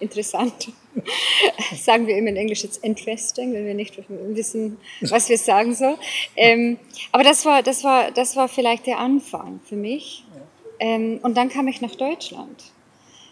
interessant. 0.00 0.72
sagen 1.76 2.06
wir 2.06 2.16
immer 2.16 2.28
in 2.28 2.36
Englisch 2.36 2.62
jetzt 2.62 2.84
interesting, 2.84 3.52
wenn 3.52 3.66
wir 3.66 3.74
nicht 3.74 3.98
wissen, 4.08 4.78
was 5.00 5.28
wir 5.28 5.38
sagen 5.38 5.74
sollen. 5.74 5.96
Ähm, 6.36 6.78
aber 7.12 7.24
das 7.24 7.44
war, 7.44 7.62
das, 7.62 7.84
war, 7.84 8.10
das 8.10 8.36
war 8.36 8.48
vielleicht 8.48 8.86
der 8.86 8.98
Anfang 8.98 9.60
für 9.64 9.76
mich. 9.76 10.24
Ähm, 10.80 11.20
und 11.22 11.36
dann 11.36 11.48
kam 11.48 11.68
ich 11.68 11.80
nach 11.80 11.94
Deutschland. 11.94 12.72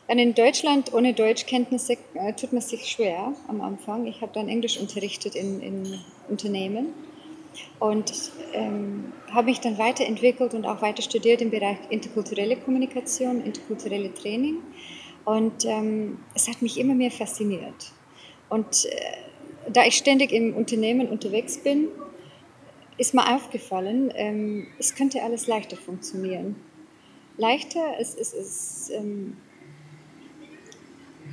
Dann 0.09 0.19
in 0.19 0.35
Deutschland 0.35 0.93
ohne 0.93 1.15
Deutschkenntnisse 1.15 1.97
äh, 2.15 2.33
tut 2.35 2.53
man 2.53 2.61
sich 2.61 2.87
schwer 2.87 3.35
am 3.49 3.61
Anfang. 3.61 4.07
Ich 4.07 4.21
habe 4.21 4.33
dann 4.35 4.49
Englisch 4.49 4.77
unterrichtet 4.79 5.35
in, 5.35 5.61
in 5.61 6.01
Unternehmen 6.29 6.93
und 7.79 8.13
ähm, 8.53 9.13
habe 9.31 9.47
mich 9.47 9.61
dann 9.61 9.79
weiterentwickelt 9.79 10.55
und 10.55 10.67
auch 10.67 10.83
weiter 10.83 11.03
studiert 11.03 11.41
im 11.41 11.51
Bereich 11.51 11.79
interkulturelle 11.91 12.57
Kommunikation, 12.57 13.45
interkulturelle 13.45 14.13
Training. 14.13 14.57
Und 15.25 15.65
ähm, 15.65 16.19
es 16.35 16.49
hat 16.49 16.63
mich 16.63 16.79
immer 16.79 16.95
mehr 16.95 17.11
fasziniert. 17.11 17.93
Und 18.49 18.87
äh, 18.87 19.71
da 19.73 19.85
ich 19.85 19.97
ständig 19.97 20.33
im 20.33 20.55
Unternehmen 20.55 21.09
unterwegs 21.09 21.59
bin, 21.59 21.89
ist 22.99 23.15
mir 23.15 23.35
aufgefallen, 23.35 24.13
ähm, 24.15 24.67
es 24.79 24.95
könnte 24.95 25.23
alles 25.23 25.47
leichter 25.47 25.77
funktionieren. 25.77 26.57
Leichter, 27.37 27.95
es, 27.99 28.15
es, 28.15 28.35
es, 28.35 28.91
ähm, 28.91 29.37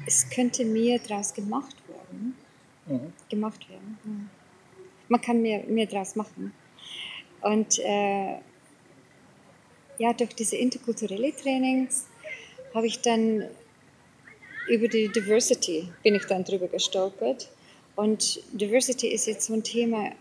es 0.05 0.29
könnte 0.29 0.65
mehr 0.65 0.99
daraus 0.99 1.33
gemacht 1.33 1.75
werden. 1.87 2.35
Mhm. 2.87 3.13
Gemacht 3.29 3.69
werden. 3.69 3.97
Ja. 4.03 4.11
Man 5.09 5.21
kann 5.21 5.41
mehr, 5.41 5.63
mehr 5.65 5.87
daraus 5.87 6.15
machen. 6.15 6.53
Und 7.41 7.79
äh, 7.79 8.37
ja, 9.97 10.13
durch 10.13 10.33
diese 10.35 10.55
interkulturelle 10.55 11.35
Trainings 11.35 12.07
habe 12.73 12.87
ich 12.87 13.01
dann 13.01 13.43
über 14.69 14.87
die 14.87 15.09
Diversity 15.09 15.89
bin 16.03 16.15
ich 16.15 16.25
dann 16.25 16.43
drüber 16.43 16.67
gestolpert. 16.67 17.49
Und 17.95 18.39
Diversity 18.53 19.07
ist 19.07 19.25
jetzt 19.27 19.47
so 19.47 19.53
ein 19.53 19.63
Thema, 19.63 20.11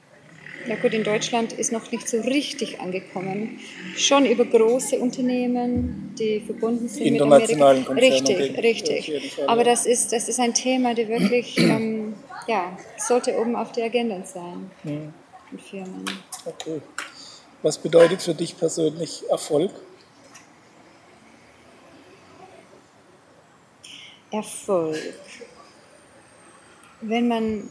ja 0.66 0.76
gut, 0.76 0.92
in 0.92 1.04
Deutschland 1.04 1.52
ist 1.52 1.70
noch 1.70 1.92
nicht 1.92 2.08
so 2.08 2.20
richtig 2.20 2.80
angekommen. 2.80 3.60
Schon 3.96 4.26
über 4.26 4.44
große 4.44 4.98
Unternehmen, 4.98 6.14
die 6.18 6.40
verbunden 6.40 6.88
sind 6.88 7.06
Internationalen 7.06 7.80
mit 7.80 7.88
Amerika. 7.88 8.32
Richtig, 8.32 8.62
richtig. 8.62 9.34
Fall, 9.34 9.48
Aber 9.48 9.60
ja. 9.60 9.70
das, 9.70 9.86
ist, 9.86 10.12
das 10.12 10.28
ist 10.28 10.40
ein 10.40 10.54
Thema, 10.54 10.94
das 10.94 11.08
wirklich, 11.08 11.56
ähm, 11.58 12.14
ja, 12.46 12.76
sollte 12.96 13.38
oben 13.38 13.54
auf 13.54 13.72
der 13.72 13.84
Agenda 13.84 14.24
sein 14.24 14.70
mhm. 14.82 15.12
in 15.52 15.58
Firmen. 15.58 16.04
Okay. 16.44 16.80
Was 17.62 17.78
bedeutet 17.78 18.22
für 18.22 18.34
dich 18.34 18.56
persönlich 18.56 19.24
Erfolg? 19.30 19.70
Erfolg. 24.30 25.14
Wenn 27.00 27.28
man 27.28 27.70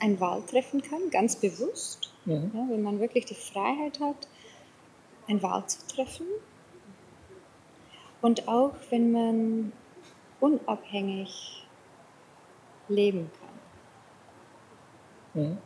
eine 0.00 0.20
Wahl 0.20 0.42
treffen 0.42 0.82
kann, 0.82 1.10
ganz 1.10 1.36
bewusst, 1.36 2.12
mhm. 2.24 2.50
ja, 2.54 2.66
wenn 2.68 2.82
man 2.82 3.00
wirklich 3.00 3.26
die 3.26 3.34
Freiheit 3.34 4.00
hat, 4.00 4.28
eine 5.28 5.42
Wahl 5.42 5.66
zu 5.66 5.86
treffen 5.86 6.26
und 8.20 8.48
auch 8.48 8.74
wenn 8.90 9.12
man 9.12 9.72
unabhängig 10.40 11.66
leben 12.88 13.30
kann. 15.34 15.42
Mhm. 15.42 15.58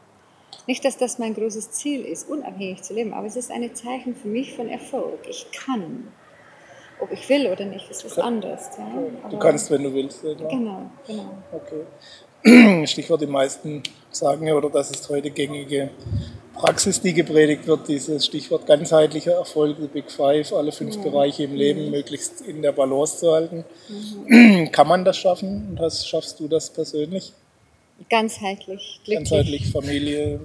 Nicht, 0.67 0.85
dass 0.85 0.97
das 0.97 1.19
mein 1.19 1.35
großes 1.35 1.73
Ziel 1.73 2.05
ist, 2.05 2.29
unabhängig 2.29 2.83
zu 2.83 2.95
leben, 2.95 3.13
aber 3.13 3.27
es 3.27 3.37
ist 3.37 3.51
ein 3.51 3.75
Zeichen 3.75 4.15
für 4.15 4.29
mich 4.29 4.55
von 4.55 4.69
Erfolg. 4.69 5.27
Ich 5.29 5.51
kann. 5.53 6.13
Ob 7.01 7.11
ich 7.13 7.29
will 7.29 7.47
oder 7.49 7.65
nicht, 7.65 7.91
ist 7.91 8.05
was 8.05 8.19
anderes. 8.19 8.71
Ja? 8.79 9.29
Du 9.29 9.39
kannst, 9.39 9.71
wenn 9.71 9.83
du 9.83 9.93
willst. 9.93 10.23
Ja, 10.23 10.35
genau, 10.35 10.91
genau. 11.07 11.39
Okay. 11.53 12.87
Stichwort, 12.87 13.23
die 13.23 13.27
meisten 13.27 13.83
sagen 14.11 14.47
ja, 14.47 14.55
oder 14.55 14.71
das 14.71 14.91
ist 14.91 15.09
heute 15.09 15.31
gängige 15.31 15.91
Praxis, 16.55 17.01
die 17.01 17.15
gepredigt 17.15 17.67
wird, 17.67 17.89
dieses 17.89 18.27
Stichwort 18.27 18.67
ganzheitlicher 18.67 19.33
Erfolg, 19.33 19.77
die 19.81 19.89
Big 19.89 20.11
Five, 20.11 20.53
alle 20.53 20.71
fünf 20.71 20.97
ja. 20.97 21.03
Bereiche 21.03 21.45
im 21.45 21.55
Leben 21.55 21.87
mhm. 21.87 21.91
möglichst 21.91 22.43
in 22.43 22.63
der 22.63 22.73
Balance 22.73 23.19
zu 23.19 23.33
halten. 23.33 23.65
Mhm. 24.27 24.71
Kann 24.71 24.87
man 24.87 25.05
das 25.05 25.17
schaffen 25.17 25.77
und 25.79 25.93
schaffst 25.93 26.39
du 26.39 26.47
das 26.47 26.71
persönlich? 26.71 27.33
Ganzheitlich, 28.09 29.01
glücklich. 29.05 29.31
Ganzheitlich, 29.31 29.73
Familie, 29.73 30.41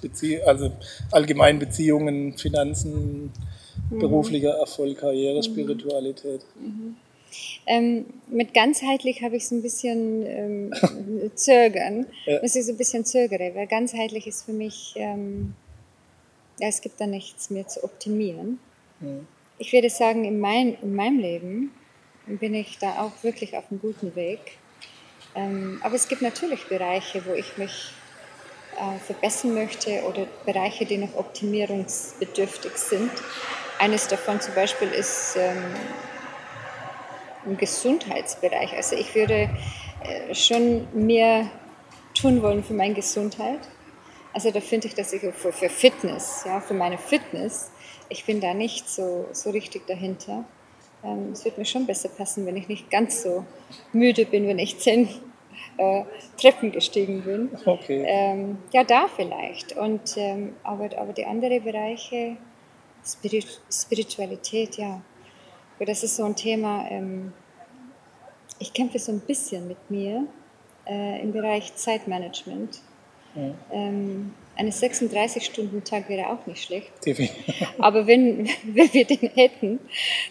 Bezie 0.00 0.42
also 0.42 0.72
allgemein 1.10 1.58
Beziehungen, 1.58 2.36
Finanzen, 2.36 3.32
mhm. 3.90 3.98
beruflicher 3.98 4.54
Erfolg, 4.58 4.98
Karriere, 4.98 5.38
mhm. 5.38 5.42
Spiritualität. 5.42 6.42
Mhm. 6.60 6.96
Ähm, 7.66 8.06
mit 8.28 8.54
ganzheitlich 8.54 9.22
habe 9.22 9.36
ich 9.36 9.46
so 9.46 9.54
ein 9.54 9.62
bisschen 9.62 10.24
ähm, 10.26 11.30
zögern, 11.34 12.06
ja. 12.24 12.38
dass 12.38 12.56
ich 12.56 12.64
so 12.64 12.72
ein 12.72 12.78
bisschen 12.78 13.04
zögere, 13.04 13.54
weil 13.54 13.66
ganzheitlich 13.66 14.26
ist 14.26 14.44
für 14.44 14.52
mich, 14.52 14.94
ähm, 14.96 15.54
ja, 16.58 16.68
es 16.68 16.80
gibt 16.80 17.00
da 17.00 17.06
nichts 17.06 17.50
mehr 17.50 17.68
zu 17.68 17.84
optimieren. 17.84 18.58
Mhm. 19.00 19.26
Ich 19.58 19.72
würde 19.72 19.90
sagen, 19.90 20.24
in, 20.24 20.40
mein, 20.40 20.76
in 20.82 20.94
meinem 20.94 21.18
Leben 21.18 21.72
bin 22.26 22.54
ich 22.54 22.78
da 22.78 23.02
auch 23.02 23.22
wirklich 23.22 23.56
auf 23.56 23.64
einem 23.70 23.80
guten 23.80 24.14
Weg. 24.14 24.40
Ähm, 25.34 25.80
aber 25.82 25.94
es 25.94 26.08
gibt 26.08 26.22
natürlich 26.22 26.66
Bereiche, 26.66 27.24
wo 27.26 27.32
ich 27.32 27.58
mich 27.58 27.92
äh, 28.76 28.98
verbessern 28.98 29.54
möchte 29.54 30.02
oder 30.02 30.26
Bereiche, 30.46 30.84
die 30.84 30.98
noch 30.98 31.14
optimierungsbedürftig 31.16 32.72
sind. 32.76 33.10
Eines 33.78 34.08
davon 34.08 34.40
zum 34.40 34.54
Beispiel 34.54 34.88
ist 34.88 35.36
ähm, 35.36 35.62
im 37.46 37.56
Gesundheitsbereich. 37.56 38.74
Also 38.76 38.96
ich 38.96 39.14
würde 39.14 39.50
äh, 40.04 40.34
schon 40.34 40.88
mehr 40.92 41.48
tun 42.14 42.42
wollen 42.42 42.64
für 42.64 42.74
meine 42.74 42.94
Gesundheit. 42.94 43.60
Also 44.32 44.50
da 44.50 44.60
finde 44.60 44.88
ich, 44.88 44.94
dass 44.94 45.12
ich 45.12 45.20
für, 45.20 45.52
für 45.52 45.68
Fitness, 45.68 46.44
ja, 46.44 46.60
für 46.60 46.74
meine 46.74 46.98
Fitness, 46.98 47.70
ich 48.08 48.24
bin 48.24 48.40
da 48.40 48.54
nicht 48.54 48.88
so, 48.88 49.26
so 49.32 49.50
richtig 49.50 49.86
dahinter. 49.86 50.44
Ähm, 51.04 51.30
es 51.32 51.44
wird 51.44 51.58
mir 51.58 51.64
schon 51.64 51.86
besser 51.86 52.08
passen, 52.08 52.46
wenn 52.46 52.56
ich 52.56 52.68
nicht 52.68 52.90
ganz 52.90 53.22
so 53.22 53.44
müde 53.92 54.24
bin, 54.26 54.48
wenn 54.48 54.58
ich 54.58 54.78
zehn 54.78 55.08
äh, 55.76 56.04
Treppen 56.40 56.72
gestiegen 56.72 57.22
bin. 57.22 57.50
Okay. 57.64 58.04
Ähm, 58.06 58.58
ja, 58.72 58.84
da 58.84 59.06
vielleicht. 59.08 59.76
Und, 59.76 60.16
ähm, 60.16 60.54
aber, 60.62 60.88
aber 60.98 61.12
die 61.12 61.24
anderen 61.24 61.62
Bereiche, 61.62 62.36
Spirit 63.04 63.60
Spiritualität, 63.70 64.76
ja, 64.76 65.00
das 65.78 66.02
ist 66.02 66.16
so 66.16 66.24
ein 66.24 66.36
Thema, 66.36 66.86
ähm, 66.90 67.32
ich 68.58 68.72
kämpfe 68.72 68.98
so 68.98 69.12
ein 69.12 69.20
bisschen 69.20 69.68
mit 69.68 69.90
mir 69.90 70.26
äh, 70.86 71.20
im 71.22 71.32
Bereich 71.32 71.74
Zeitmanagement. 71.76 72.80
Ja. 73.34 73.54
Ähm, 73.70 74.34
eine 74.56 74.70
36-Stunden-Tag 74.70 76.08
wäre 76.08 76.30
auch 76.30 76.44
nicht 76.46 76.64
schlecht. 76.64 76.90
Aber 77.78 78.06
wenn, 78.08 78.48
wenn 78.64 78.92
wir 78.92 79.04
den 79.04 79.30
hätten, 79.34 79.78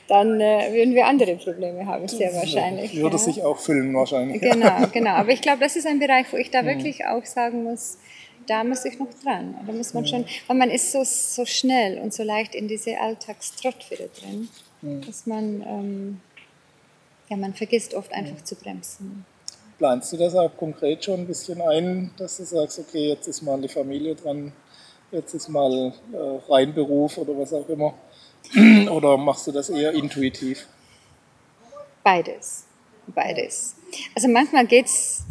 dann 0.08 0.42
äh, 0.42 0.74
würden 0.74 0.96
wir 0.96 1.06
andere 1.06 1.36
Probleme 1.36 1.86
haben, 1.86 2.08
sehr 2.08 2.34
wahrscheinlich. 2.34 2.96
Würde 2.96 3.16
ja. 3.16 3.24
sich 3.24 3.44
auch 3.44 3.58
füllen 3.58 3.94
wahrscheinlich. 3.96 4.42
Genau, 4.42 4.88
genau. 4.92 5.12
Aber 5.12 5.30
ich 5.30 5.42
glaube, 5.42 5.60
das 5.60 5.78
ist 5.78 5.88
ein 5.88 6.00
Bereich, 6.00 6.26
wo 6.32 6.38
ich 6.38 6.52
da 6.52 6.62
mhm. 6.62 6.68
wirklich 6.68 7.06
auch 7.06 7.24
sagen 7.24 7.64
muss, 7.64 7.98
da 8.48 8.64
muss 8.64 8.86
ich 8.86 8.98
noch 8.98 9.14
dran. 9.24 9.56
Da 9.66 9.74
muss 9.74 9.94
man 9.94 10.08
schon, 10.08 10.26
weil 10.48 10.58
man 10.58 10.70
ist 10.70 10.92
so, 10.92 11.04
so 11.04 11.46
schnell 11.46 12.00
und 12.00 12.14
so 12.14 12.24
leicht 12.24 12.56
in 12.56 12.68
diese 12.68 13.00
Alltagstrott 13.00 13.92
wieder 13.92 14.08
drin 14.08 14.50
dass 14.82 15.26
man, 15.26 15.62
ähm, 15.62 16.22
ja, 17.30 17.38
man 17.38 17.54
vergisst 17.54 17.94
oft 17.94 18.12
einfach 18.12 18.44
zu 18.44 18.56
bremsen. 18.56 19.26
Planst 19.78 20.14
du 20.14 20.18
das 20.18 20.36
auch 20.36 20.56
konkret 20.58 21.04
schon 21.04 21.22
ein 21.22 21.28
bisschen 21.28 21.62
ein, 21.62 22.12
dass 22.18 22.38
du 22.38 22.46
sagst, 22.46 22.80
okay, 22.80 23.10
jetzt 23.10 23.28
ist 23.28 23.42
mal 23.42 23.60
die 23.62 23.68
Familie 23.68 24.16
dran, 24.16 24.52
jetzt 25.12 25.34
ist 25.34 25.50
mal 25.50 25.94
äh, 26.14 26.52
rein 26.52 26.74
Beruf 26.74 27.18
oder 27.18 27.38
was 27.38 27.54
auch 27.54 27.68
immer? 27.70 27.94
oder 28.92 29.18
machst 29.18 29.48
du 29.48 29.52
das 29.52 29.70
eher 29.70 29.92
intuitiv? 29.94 30.68
Beides. 32.04 32.66
Beides. 33.08 33.76
Also 34.16 34.28
manchmal 34.28 34.66
geht 34.66 34.86
es 34.86 35.24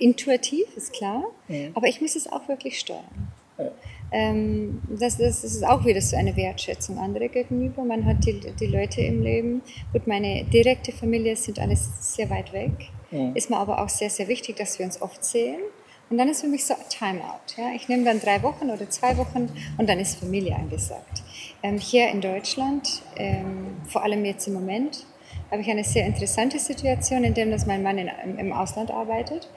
intuitiv, 0.00 0.64
ist 0.76 0.92
klar, 0.92 1.24
mhm. 1.48 1.70
aber 1.74 1.86
ich 1.86 2.00
muss 2.00 2.16
es 2.16 2.30
auch 2.30 2.48
wirklich 2.48 2.78
steuern. 2.78 3.28
Ja. 3.58 3.70
Ähm, 4.12 4.82
das, 4.88 5.18
das, 5.18 5.44
ist 5.44 5.64
auch 5.64 5.84
wieder 5.84 6.00
so 6.00 6.16
eine 6.16 6.34
Wertschätzung 6.36 6.98
andere 6.98 7.28
gegenüber. 7.28 7.84
Man 7.84 8.04
hat 8.04 8.24
die, 8.24 8.40
die 8.58 8.66
Leute 8.66 9.00
im 9.02 9.22
Leben. 9.22 9.62
Gut, 9.92 10.06
meine 10.06 10.44
direkte 10.44 10.92
Familie 10.92 11.36
sind 11.36 11.60
alles 11.60 12.14
sehr 12.14 12.28
weit 12.28 12.52
weg. 12.52 12.72
Ja. 13.12 13.30
Ist 13.34 13.50
mir 13.50 13.58
aber 13.58 13.80
auch 13.82 13.88
sehr, 13.88 14.10
sehr 14.10 14.26
wichtig, 14.28 14.56
dass 14.56 14.78
wir 14.78 14.86
uns 14.86 15.00
oft 15.00 15.24
sehen. 15.24 15.60
Und 16.08 16.18
dann 16.18 16.28
ist 16.28 16.40
für 16.40 16.48
mich 16.48 16.64
so 16.64 16.74
Timeout. 16.88 17.56
Ja? 17.56 17.72
Ich 17.74 17.88
nehme 17.88 18.04
dann 18.04 18.20
drei 18.20 18.42
Wochen 18.42 18.70
oder 18.70 18.90
zwei 18.90 19.16
Wochen 19.16 19.48
und 19.78 19.88
dann 19.88 20.00
ist 20.00 20.18
Familie 20.18 20.56
angesagt. 20.56 21.22
Ähm, 21.62 21.78
hier 21.78 22.08
in 22.08 22.20
Deutschland, 22.20 23.02
ähm, 23.16 23.76
vor 23.88 24.02
allem 24.02 24.24
jetzt 24.24 24.48
im 24.48 24.54
Moment, 24.54 25.06
habe 25.52 25.62
ich 25.62 25.70
eine 25.70 25.84
sehr 25.84 26.06
interessante 26.06 26.58
Situation, 26.58 27.22
in 27.22 27.34
der 27.34 27.46
dass 27.46 27.66
mein 27.66 27.82
Mann 27.82 27.98
in, 27.98 28.08
im 28.38 28.52
Ausland 28.52 28.90
arbeitet. 28.90 29.48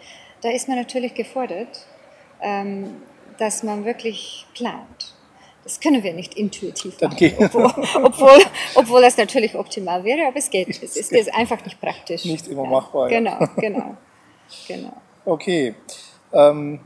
Da 0.44 0.52
ist 0.52 0.68
man 0.68 0.78
natürlich 0.78 1.14
gefordert, 1.14 1.88
ähm, 2.42 3.02
dass 3.38 3.64
man 3.64 3.86
wirklich 3.86 4.46
plant. 4.54 5.14
Das 5.64 5.80
können 5.80 6.04
wir 6.04 6.14
nicht 6.14 6.34
intuitiv 6.34 7.00
machen, 7.00 7.14
okay. 7.14 7.34
obwohl, 7.40 7.66
obwohl, 8.04 8.40
obwohl, 8.76 9.02
das 9.02 9.16
natürlich 9.16 9.56
optimal 9.56 10.04
wäre, 10.04 10.28
aber 10.28 10.38
es 10.38 10.50
geht 10.50 10.68
nicht. 10.68 10.84
Es 10.84 10.98
ist 10.98 11.34
einfach 11.34 11.64
nicht 11.64 11.80
praktisch. 11.80 12.26
Nicht 12.26 12.48
immer 12.50 12.64
ja. 12.64 12.70
machbar. 12.70 13.08
Genau, 13.08 13.40
genau, 13.56 13.96
genau. 14.68 14.94
Okay. 15.24 15.76
Ähm, 16.34 16.82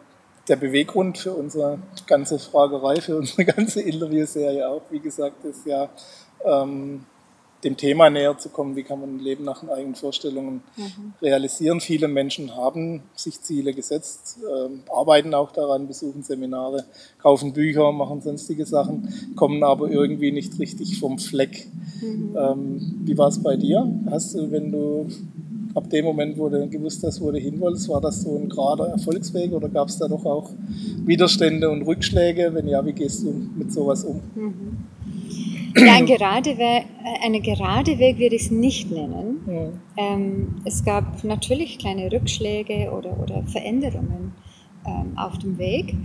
der 0.47 0.55
Beweggrund 0.57 1.17
für 1.17 1.33
unsere 1.33 1.79
ganze 2.05 2.37
Fragerei, 2.37 3.01
für 3.01 3.17
unsere 3.17 3.43
ganze 3.43 3.81
Interviewserie 3.81 4.69
auch, 4.69 4.83
wie 4.91 4.99
gesagt, 4.99 5.43
ist 5.45 5.65
ja 5.65 5.89
ähm, 6.45 7.05
dem 7.63 7.75
Thema 7.75 8.09
näher 8.09 8.37
zu 8.37 8.49
kommen, 8.49 8.75
wie 8.75 8.83
kann 8.83 9.01
man 9.01 9.15
ein 9.15 9.19
Leben 9.19 9.43
nach 9.43 9.61
den 9.61 9.69
eigenen 9.69 9.95
Vorstellungen 9.95 10.61
mhm. 10.75 11.13
realisieren. 11.21 11.81
Viele 11.81 12.07
Menschen 12.07 12.55
haben 12.55 13.01
sich 13.15 13.41
Ziele 13.41 13.73
gesetzt, 13.73 14.37
äh, 14.43 14.91
arbeiten 14.91 15.33
auch 15.33 15.51
daran, 15.51 15.87
besuchen 15.87 16.21
Seminare, 16.23 16.85
kaufen 17.19 17.53
Bücher, 17.53 17.91
machen 17.91 18.21
sonstige 18.21 18.65
Sachen, 18.65 19.33
kommen 19.35 19.63
aber 19.63 19.89
irgendwie 19.89 20.31
nicht 20.31 20.59
richtig 20.59 20.99
vom 20.99 21.17
Fleck. 21.17 21.67
Mhm. 22.01 22.37
Ähm, 22.37 23.01
wie 23.05 23.17
war 23.17 23.29
es 23.29 23.41
bei 23.41 23.55
dir? 23.55 23.91
Hast 24.11 24.35
du, 24.35 24.51
wenn 24.51 24.71
du 24.71 25.07
ab 25.73 25.89
dem 25.89 26.05
Moment, 26.05 26.37
wo 26.37 26.49
du 26.49 26.67
gewusst 26.67 27.03
hast, 27.03 27.21
wo 27.21 27.31
du 27.31 27.39
hin 27.39 27.59
wolltest, 27.59 27.89
war 27.89 28.01
das 28.01 28.21
so 28.21 28.35
ein 28.35 28.49
gerader 28.49 28.87
Erfolgsweg 28.89 29.51
oder 29.51 29.69
gab 29.69 29.89
es 29.89 29.97
da 29.97 30.07
doch 30.07 30.25
auch 30.25 30.51
Widerstände 31.05 31.69
und 31.69 31.83
Rückschläge? 31.83 32.51
Wenn 32.53 32.67
ja, 32.67 32.85
wie 32.85 32.93
gehst 32.93 33.23
du 33.23 33.33
mit 33.55 33.71
sowas 33.71 34.03
um? 34.03 34.21
Mhm. 34.35 34.77
Ja, 35.77 35.93
ein 35.93 36.05
gerade 36.05 36.57
Weg, 36.57 36.85
eine 37.23 37.41
gerade 37.41 37.99
Weg 37.99 38.17
würde 38.17 38.35
ich 38.35 38.43
es 38.43 38.51
nicht 38.51 38.91
nennen. 38.91 39.41
Ja. 39.47 40.13
Ähm, 40.13 40.55
es 40.65 40.83
gab 40.83 41.23
natürlich 41.23 41.77
kleine 41.77 42.11
Rückschläge 42.11 42.91
oder, 42.91 43.19
oder 43.19 43.43
Veränderungen 43.43 44.33
ähm, 44.85 45.17
auf 45.17 45.37
dem 45.37 45.57
Weg, 45.57 45.95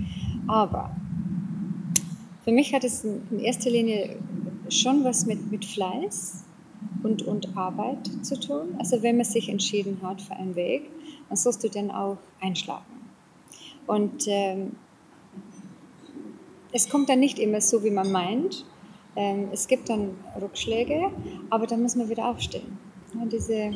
aber 0.46 0.94
für 2.44 2.52
mich 2.52 2.74
hat 2.74 2.84
es 2.84 3.04
in 3.04 3.38
erster 3.40 3.70
Linie 3.70 4.16
schon 4.68 5.04
was 5.04 5.26
mit, 5.26 5.50
mit 5.50 5.64
Fleiß 5.64 6.44
und, 7.02 7.22
und 7.22 7.56
Arbeit 7.56 8.10
zu 8.22 8.38
tun. 8.38 8.74
Also 8.78 9.02
wenn 9.02 9.16
man 9.16 9.24
sich 9.24 9.48
entschieden 9.48 9.98
hat 10.02 10.20
für 10.20 10.34
einen 10.34 10.56
Weg, 10.56 10.90
dann 11.28 11.36
sollst 11.36 11.62
du 11.64 11.68
den 11.68 11.90
auch 11.90 12.18
einschlagen. 12.40 12.84
Und 13.86 14.26
ähm, 14.26 14.72
es 16.72 16.88
kommt 16.88 17.08
dann 17.08 17.20
nicht 17.20 17.38
immer 17.38 17.60
so, 17.60 17.84
wie 17.84 17.90
man 17.90 18.10
meint. 18.10 18.64
Ähm, 19.16 19.48
es 19.52 19.68
gibt 19.68 19.88
dann 19.88 20.16
Rückschläge, 20.40 21.10
aber 21.50 21.66
dann 21.66 21.82
muss 21.82 21.96
man 21.96 22.08
wieder 22.08 22.28
aufstehen. 22.28 22.78
Ja, 23.14 23.26
diese 23.26 23.54
äh, 23.54 23.72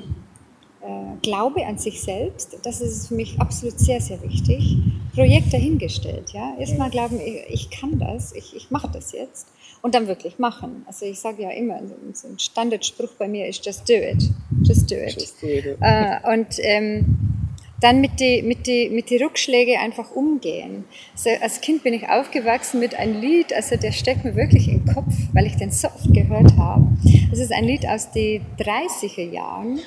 Glaube 1.23 1.66
an 1.66 1.78
sich 1.78 2.00
selbst, 2.00 2.59
das 2.62 2.81
ist 2.81 3.09
für 3.09 3.14
mich 3.14 3.38
absolut 3.40 3.78
sehr, 3.78 4.00
sehr 4.00 4.23
wichtig. 4.23 4.78
Projekt 5.14 5.52
dahingestellt. 5.52 6.31
Ja? 6.33 6.55
Erstmal 6.59 6.90
glauben, 6.90 7.19
ich, 7.21 7.45
ich 7.49 7.71
kann 7.71 7.99
das, 7.99 8.33
ich, 8.33 8.55
ich 8.55 8.71
mache 8.71 8.88
das 8.93 9.12
jetzt 9.12 9.49
und 9.83 9.95
dann 9.95 10.07
wirklich 10.07 10.38
machen. 10.38 10.85
Also 10.87 11.07
ich 11.07 11.19
sage 11.19 11.43
ja 11.43 11.50
immer, 11.50 11.81
so 12.12 12.28
ein 12.28 12.38
Standardspruch 12.38 13.12
bei 13.19 13.28
mir 13.28 13.47
ist 13.47 13.64
just 13.64 13.88
do 13.88 13.95
it, 13.95 14.31
just 14.62 14.90
do 14.90 14.95
it. 14.97 15.14
Just 15.14 15.43
do 15.43 15.47
it. 15.47 15.78
Äh, 15.81 16.19
und 16.33 16.59
ähm, 16.59 17.36
dann 17.80 18.00
mit 18.00 18.21
den 18.21 18.49
mit 18.49 18.66
die, 18.66 18.88
mit 18.88 19.11
die 19.11 19.16
Rückschlägen 19.16 19.76
einfach 19.78 20.11
umgehen. 20.11 20.85
Also 21.12 21.30
als 21.40 21.61
Kind 21.61 21.83
bin 21.83 21.92
ich 21.95 22.09
aufgewachsen 22.09 22.80
mit 22.80 22.95
einem 22.95 23.21
Lied, 23.21 23.52
also 23.52 23.76
der 23.76 23.92
steckt 23.92 24.25
mir 24.25 24.35
wirklich 24.35 24.68
im 24.68 24.85
Kopf, 24.87 25.12
weil 25.33 25.47
ich 25.47 25.56
den 25.56 25.71
so 25.71 25.88
oft 25.88 26.12
gehört 26.12 26.56
habe. 26.56 26.87
Das 27.30 27.38
ist 27.38 27.52
ein 27.52 27.64
Lied 27.64 27.87
aus 27.87 28.11
den 28.12 28.45
30er 28.59 29.30
Jahren. 29.30 29.80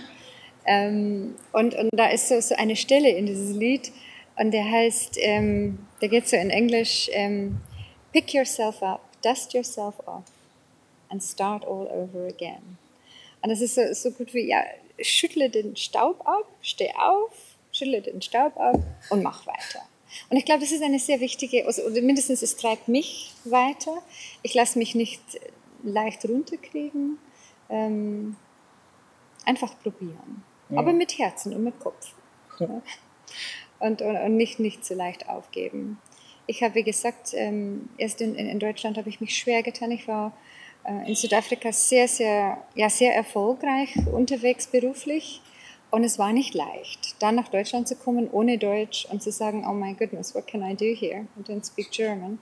Ähm, 0.65 1.35
und, 1.51 1.73
und 1.73 1.89
da 1.93 2.09
ist 2.09 2.27
so, 2.29 2.39
so 2.41 2.55
eine 2.55 2.75
Stelle 2.75 3.09
in 3.09 3.25
dieses 3.25 3.55
Lied, 3.55 3.91
und 4.39 4.51
der 4.51 4.71
heißt, 4.71 5.17
ähm, 5.19 5.79
der 6.01 6.07
geht 6.07 6.29
so 6.29 6.37
in 6.37 6.49
Englisch, 6.49 7.09
ähm, 7.11 7.59
Pick 8.13 8.33
yourself 8.33 8.81
up, 8.81 9.01
dust 9.21 9.53
yourself 9.53 9.95
off 10.07 10.23
and 11.09 11.21
start 11.21 11.65
all 11.65 11.87
over 11.87 12.27
again. 12.27 12.77
Und 13.41 13.49
das 13.49 13.59
ist 13.61 13.75
so, 13.75 13.81
so 13.93 14.11
gut 14.11 14.33
wie, 14.33 14.47
ja, 14.47 14.63
schüttle 15.01 15.49
den 15.49 15.75
Staub 15.75 16.25
ab, 16.25 16.45
steh 16.61 16.89
auf, 16.97 17.48
schüttle 17.79 18.01
den 18.01 18.21
Staub 18.21 18.57
ab 18.57 18.77
und 19.09 19.23
mach 19.23 19.45
weiter. 19.47 19.85
Und 20.29 20.37
ich 20.37 20.45
glaube, 20.45 20.61
das 20.61 20.71
ist 20.71 20.83
eine 20.83 20.99
sehr 20.99 21.19
wichtige, 21.19 21.65
also, 21.65 21.83
oder 21.83 22.01
mindestens 22.01 22.41
es 22.41 22.55
treibt 22.55 22.87
mich 22.87 23.33
weiter. 23.45 24.01
Ich 24.43 24.53
lasse 24.53 24.79
mich 24.79 24.95
nicht 24.95 25.21
leicht 25.83 26.27
runterkriegen. 26.27 27.17
Ähm, 27.69 28.35
einfach 29.45 29.79
probieren. 29.81 30.43
Ja. 30.69 30.79
Aber 30.79 30.93
mit 30.93 31.17
Herzen 31.17 31.53
und 31.53 31.63
mit 31.63 31.79
Kopf. 31.79 32.13
Ja 32.59 32.81
und, 33.79 34.01
und, 34.01 34.15
und 34.15 34.37
nicht, 34.37 34.59
nicht 34.59 34.85
so 34.85 34.93
leicht 34.93 35.27
aufgeben. 35.27 35.99
Ich 36.47 36.63
habe, 36.63 36.75
wie 36.75 36.83
gesagt, 36.83 37.33
ähm, 37.33 37.89
erst 37.97 38.21
in, 38.21 38.35
in 38.35 38.59
Deutschland 38.59 38.97
habe 38.97 39.09
ich 39.09 39.21
mich 39.21 39.37
schwer 39.37 39.63
getan. 39.63 39.91
Ich 39.91 40.07
war 40.07 40.33
äh, 40.83 41.07
in 41.07 41.15
Südafrika 41.15 41.71
sehr, 41.71 42.07
sehr, 42.07 42.63
ja, 42.75 42.89
sehr 42.89 43.15
erfolgreich 43.15 43.95
unterwegs 44.11 44.67
beruflich. 44.67 45.41
Und 45.91 46.03
es 46.03 46.19
war 46.19 46.33
nicht 46.33 46.53
leicht, 46.53 47.15
dann 47.19 47.35
nach 47.35 47.47
Deutschland 47.47 47.87
zu 47.87 47.95
kommen 47.95 48.29
ohne 48.29 48.59
Deutsch 48.59 49.05
und 49.05 49.23
zu 49.23 49.31
sagen, 49.31 49.65
oh 49.67 49.73
my 49.73 49.93
goodness, 49.93 50.35
what 50.35 50.45
can 50.45 50.61
I 50.61 50.75
do 50.75 50.85
here? 50.85 51.25
I 51.37 51.51
don't 51.51 51.65
speak 51.65 51.89
German. 51.91 52.37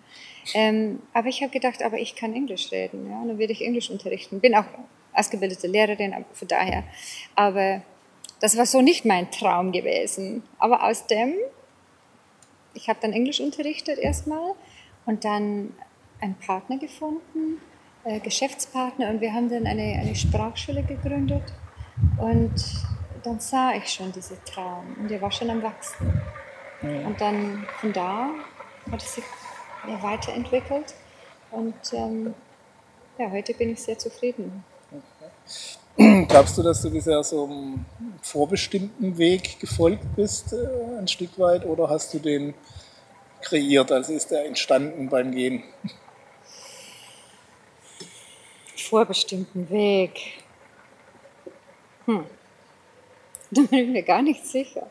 Ähm, 0.54 1.02
aber 1.14 1.30
ich 1.30 1.42
habe 1.42 1.52
gedacht, 1.52 1.82
aber 1.82 1.98
ich 1.98 2.16
kann 2.16 2.34
Englisch 2.34 2.72
reden, 2.72 3.10
ja, 3.10 3.24
dann 3.26 3.38
werde 3.38 3.54
ich 3.54 3.62
Englisch 3.62 3.90
unterrichten. 3.90 4.42
Bin 4.42 4.54
auch 4.54 4.66
ausgebildete 5.14 5.68
Lehrerin, 5.68 6.14
von 6.34 6.48
daher. 6.48 6.84
Aber 7.36 7.82
das 8.42 8.58
war 8.58 8.66
so 8.66 8.82
nicht 8.82 9.06
mein 9.06 9.32
Traum 9.32 9.72
gewesen. 9.72 10.44
Aber 10.60 10.84
aus 10.84 11.08
dem, 11.08 11.34
ich 12.74 12.90
habe 12.90 13.00
dann 13.02 13.14
Englisch 13.14 13.40
unterrichtet 13.40 13.98
erstmal 13.98 14.54
und 15.06 15.24
dann 15.24 15.74
einen 16.20 16.36
Partner 16.36 16.78
gefunden, 16.78 17.62
äh, 18.04 18.20
Geschäftspartner 18.20 19.10
und 19.10 19.22
wir 19.22 19.34
haben 19.34 19.50
dann 19.50 19.66
eine, 19.66 20.00
eine 20.00 20.16
Sprachschule 20.16 20.84
gegründet 20.84 21.44
und 22.18 22.54
dann 23.28 23.40
sah 23.40 23.74
ich 23.74 23.88
schon 23.90 24.12
diesen 24.12 24.38
Traum 24.46 24.96
und 25.00 25.12
der 25.12 25.22
war 25.22 25.32
schon 25.32 25.50
am 25.50 25.62
Wachsen. 25.62 26.22
Ja. 26.82 27.08
Und 27.08 27.20
dann 27.20 27.68
von 27.80 27.92
da 27.92 28.30
hat 28.92 29.04
es 29.04 29.16
sich 29.16 29.24
weiterentwickelt 30.02 30.94
und 31.52 31.76
ähm, 31.94 32.34
ja, 33.18 33.30
heute 33.32 33.54
bin 33.54 33.72
ich 33.72 33.82
sehr 33.82 33.98
zufrieden. 33.98 34.64
Okay. 34.92 36.26
Glaubst 36.28 36.58
du, 36.58 36.64
dass 36.64 36.82
du 36.82 36.92
bisher 36.92 37.24
so 37.24 37.46
einem 37.46 37.86
vorbestimmten 38.22 39.18
Weg 39.18 39.60
gefolgt 39.60 40.16
bist, 40.16 40.54
äh, 40.54 40.98
ein 40.98 41.08
Stück 41.08 41.38
weit, 41.40 41.66
oder 41.66 41.90
hast 41.90 42.14
du 42.14 42.20
den 42.20 42.54
kreiert? 43.42 43.92
Also 43.92 44.14
ist 44.14 44.30
der 44.32 44.46
entstanden 44.46 45.10
beim 45.10 45.32
Gehen? 45.32 45.64
Vorbestimmten 48.76 49.70
Weg. 49.70 50.44
Hm. 52.06 52.26
Da 53.52 53.62
bin 53.62 53.80
ich 53.80 53.88
mir 53.88 54.04
gar 54.04 54.22
nicht 54.22 54.46
sicher. 54.46 54.90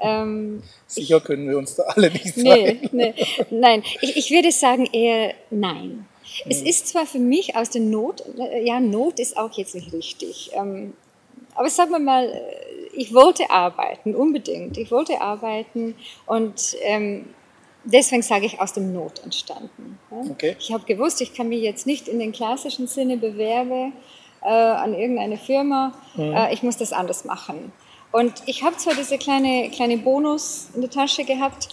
Ähm, 0.00 0.62
sicher 0.86 1.18
ich, 1.18 1.24
können 1.24 1.48
wir 1.48 1.58
uns 1.58 1.76
da 1.76 1.84
alle 1.84 2.10
nicht 2.10 2.34
sein. 2.34 2.44
Nee, 2.44 2.88
nee, 2.92 3.14
nein, 3.50 3.82
ich, 4.00 4.16
ich 4.16 4.30
würde 4.30 4.50
sagen 4.50 4.86
eher 4.86 5.34
nein. 5.50 6.06
Es 6.48 6.62
ist 6.62 6.88
zwar 6.88 7.06
für 7.06 7.18
mich 7.18 7.56
aus 7.56 7.70
der 7.70 7.82
Not, 7.82 8.24
äh, 8.38 8.64
ja, 8.64 8.80
Not 8.80 9.20
ist 9.20 9.36
auch 9.36 9.52
jetzt 9.52 9.74
nicht 9.74 9.92
richtig. 9.92 10.50
Ähm, 10.54 10.94
aber 11.54 11.68
sagen 11.68 11.90
wir 11.90 11.98
mal, 11.98 12.24
äh, 12.24 12.40
ich 12.94 13.14
wollte 13.14 13.50
arbeiten, 13.50 14.14
unbedingt. 14.14 14.76
Ich 14.78 14.90
wollte 14.90 15.20
arbeiten 15.20 15.94
und 16.26 16.76
ähm, 16.82 17.26
deswegen 17.84 18.22
sage 18.22 18.46
ich 18.46 18.60
aus 18.60 18.72
dem 18.72 18.92
Not 18.92 19.20
entstanden. 19.22 19.98
Okay. 20.10 20.56
Ich 20.58 20.72
habe 20.72 20.84
gewusst, 20.84 21.20
ich 21.20 21.34
kann 21.34 21.48
mich 21.48 21.62
jetzt 21.62 21.86
nicht 21.86 22.08
in 22.08 22.18
den 22.18 22.32
klassischen 22.32 22.86
Sinne 22.86 23.16
bewerben 23.16 23.92
äh, 24.42 24.48
an 24.48 24.94
irgendeine 24.94 25.38
Firma. 25.38 25.94
Mhm. 26.14 26.32
Äh, 26.32 26.54
ich 26.54 26.62
muss 26.62 26.76
das 26.76 26.92
anders 26.92 27.24
machen. 27.24 27.72
Und 28.12 28.42
ich 28.46 28.62
habe 28.62 28.76
zwar 28.76 28.94
diese 28.94 29.18
kleine, 29.18 29.70
kleine 29.70 29.96
Bonus 29.96 30.68
in 30.74 30.82
der 30.82 30.90
Tasche 30.90 31.24
gehabt 31.24 31.68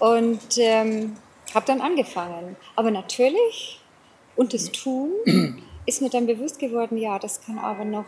und 0.00 0.58
ähm, 0.58 1.16
habe 1.54 1.66
dann 1.66 1.80
angefangen. 1.80 2.56
Aber 2.74 2.90
natürlich 2.90 3.80
und 4.36 4.52
das 4.52 4.72
Tun 4.72 5.12
ist 5.86 6.02
mir 6.02 6.10
dann 6.10 6.26
bewusst 6.26 6.58
geworden, 6.58 6.98
ja, 6.98 7.18
das 7.18 7.40
kann 7.44 7.58
aber 7.58 7.84
noch 7.84 8.06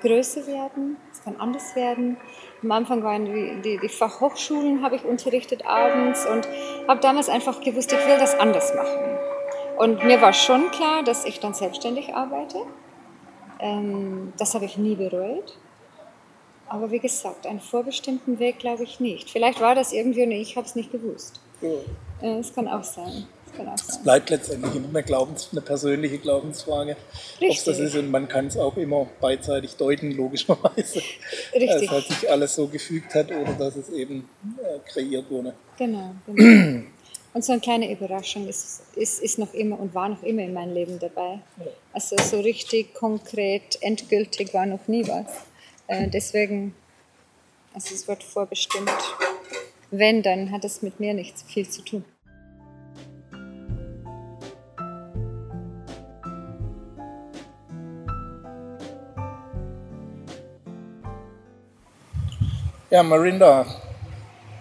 größer 0.00 0.46
werden, 0.46 0.96
es 1.12 1.22
kann 1.22 1.36
anders 1.36 1.74
werden. 1.76 2.16
Am 2.62 2.72
Anfang 2.72 3.02
waren 3.02 3.26
die, 3.26 3.60
die, 3.62 3.78
die 3.78 3.88
Fachhochschulen, 3.88 4.82
habe 4.82 4.96
ich 4.96 5.04
unterrichtet 5.04 5.66
abends 5.66 6.24
und 6.24 6.48
habe 6.88 7.00
damals 7.00 7.28
einfach 7.28 7.60
gewusst, 7.60 7.92
ich 7.92 8.06
will 8.06 8.18
das 8.18 8.38
anders 8.38 8.74
machen. 8.74 9.18
Und 9.78 10.04
mir 10.04 10.20
war 10.20 10.32
schon 10.32 10.70
klar, 10.70 11.02
dass 11.02 11.24
ich 11.24 11.40
dann 11.40 11.54
selbstständig 11.54 12.14
arbeite. 12.14 12.58
Ähm, 13.58 14.32
das 14.38 14.54
habe 14.54 14.64
ich 14.64 14.78
nie 14.78 14.94
bereut. 14.94 15.58
Aber 16.72 16.90
wie 16.90 17.00
gesagt, 17.00 17.46
einen 17.46 17.60
vorbestimmten 17.60 18.38
Weg 18.38 18.60
glaube 18.60 18.84
ich 18.84 18.98
nicht. 18.98 19.28
Vielleicht 19.28 19.60
war 19.60 19.74
das 19.74 19.92
irgendwie 19.92 20.22
und 20.22 20.32
ich 20.32 20.56
habe 20.56 20.66
es 20.66 20.74
nicht 20.74 20.90
gewusst. 20.90 21.38
Ja. 21.60 22.38
Es 22.38 22.54
kann 22.54 22.66
auch 22.66 22.82
sein. 22.82 23.26
Es 23.74 24.02
bleibt 24.02 24.30
letztendlich 24.30 24.74
immer 24.76 24.88
eine, 24.88 25.02
Glaubens-, 25.02 25.50
eine 25.52 25.60
persönliche 25.60 26.16
Glaubensfrage. 26.16 26.96
Ob 27.42 27.64
das 27.66 27.78
ist 27.78 27.94
und 27.94 28.10
man 28.10 28.26
kann 28.26 28.46
es 28.46 28.56
auch 28.56 28.74
immer 28.78 29.06
beidseitig 29.20 29.76
deuten, 29.76 30.12
logischerweise. 30.12 31.02
Richtig. 31.54 31.90
Dass 31.90 32.08
sich 32.08 32.30
alles 32.30 32.54
so 32.54 32.66
gefügt 32.68 33.14
hat 33.14 33.30
oder 33.30 33.52
dass 33.52 33.76
es 33.76 33.90
eben 33.90 34.26
äh, 34.56 34.78
kreiert 34.90 35.30
wurde. 35.30 35.52
Genau, 35.76 36.14
genau. 36.26 36.84
Und 37.34 37.44
so 37.44 37.52
eine 37.52 37.60
kleine 37.60 37.92
Überraschung 37.92 38.48
ist, 38.48 38.82
ist, 38.94 39.22
ist 39.22 39.38
noch 39.38 39.52
immer 39.52 39.78
und 39.78 39.94
war 39.94 40.08
noch 40.08 40.22
immer 40.22 40.40
in 40.40 40.54
meinem 40.54 40.72
Leben 40.72 40.98
dabei. 40.98 41.40
Also 41.92 42.16
so 42.16 42.40
richtig 42.40 42.94
konkret, 42.94 43.76
endgültig 43.82 44.54
war 44.54 44.64
noch 44.64 44.88
nie 44.88 45.06
was. 45.06 45.26
Äh, 45.86 46.08
deswegen, 46.08 46.74
also 47.74 47.94
es 47.94 48.08
wird 48.08 48.22
vorbestimmt. 48.22 48.90
Wenn, 49.90 50.22
dann 50.22 50.50
hat 50.50 50.64
es 50.64 50.82
mit 50.82 51.00
mir 51.00 51.14
nicht 51.14 51.38
viel 51.42 51.68
zu 51.68 51.82
tun. 51.82 52.04
Ja, 62.92 63.02
Marinda, 63.02 63.64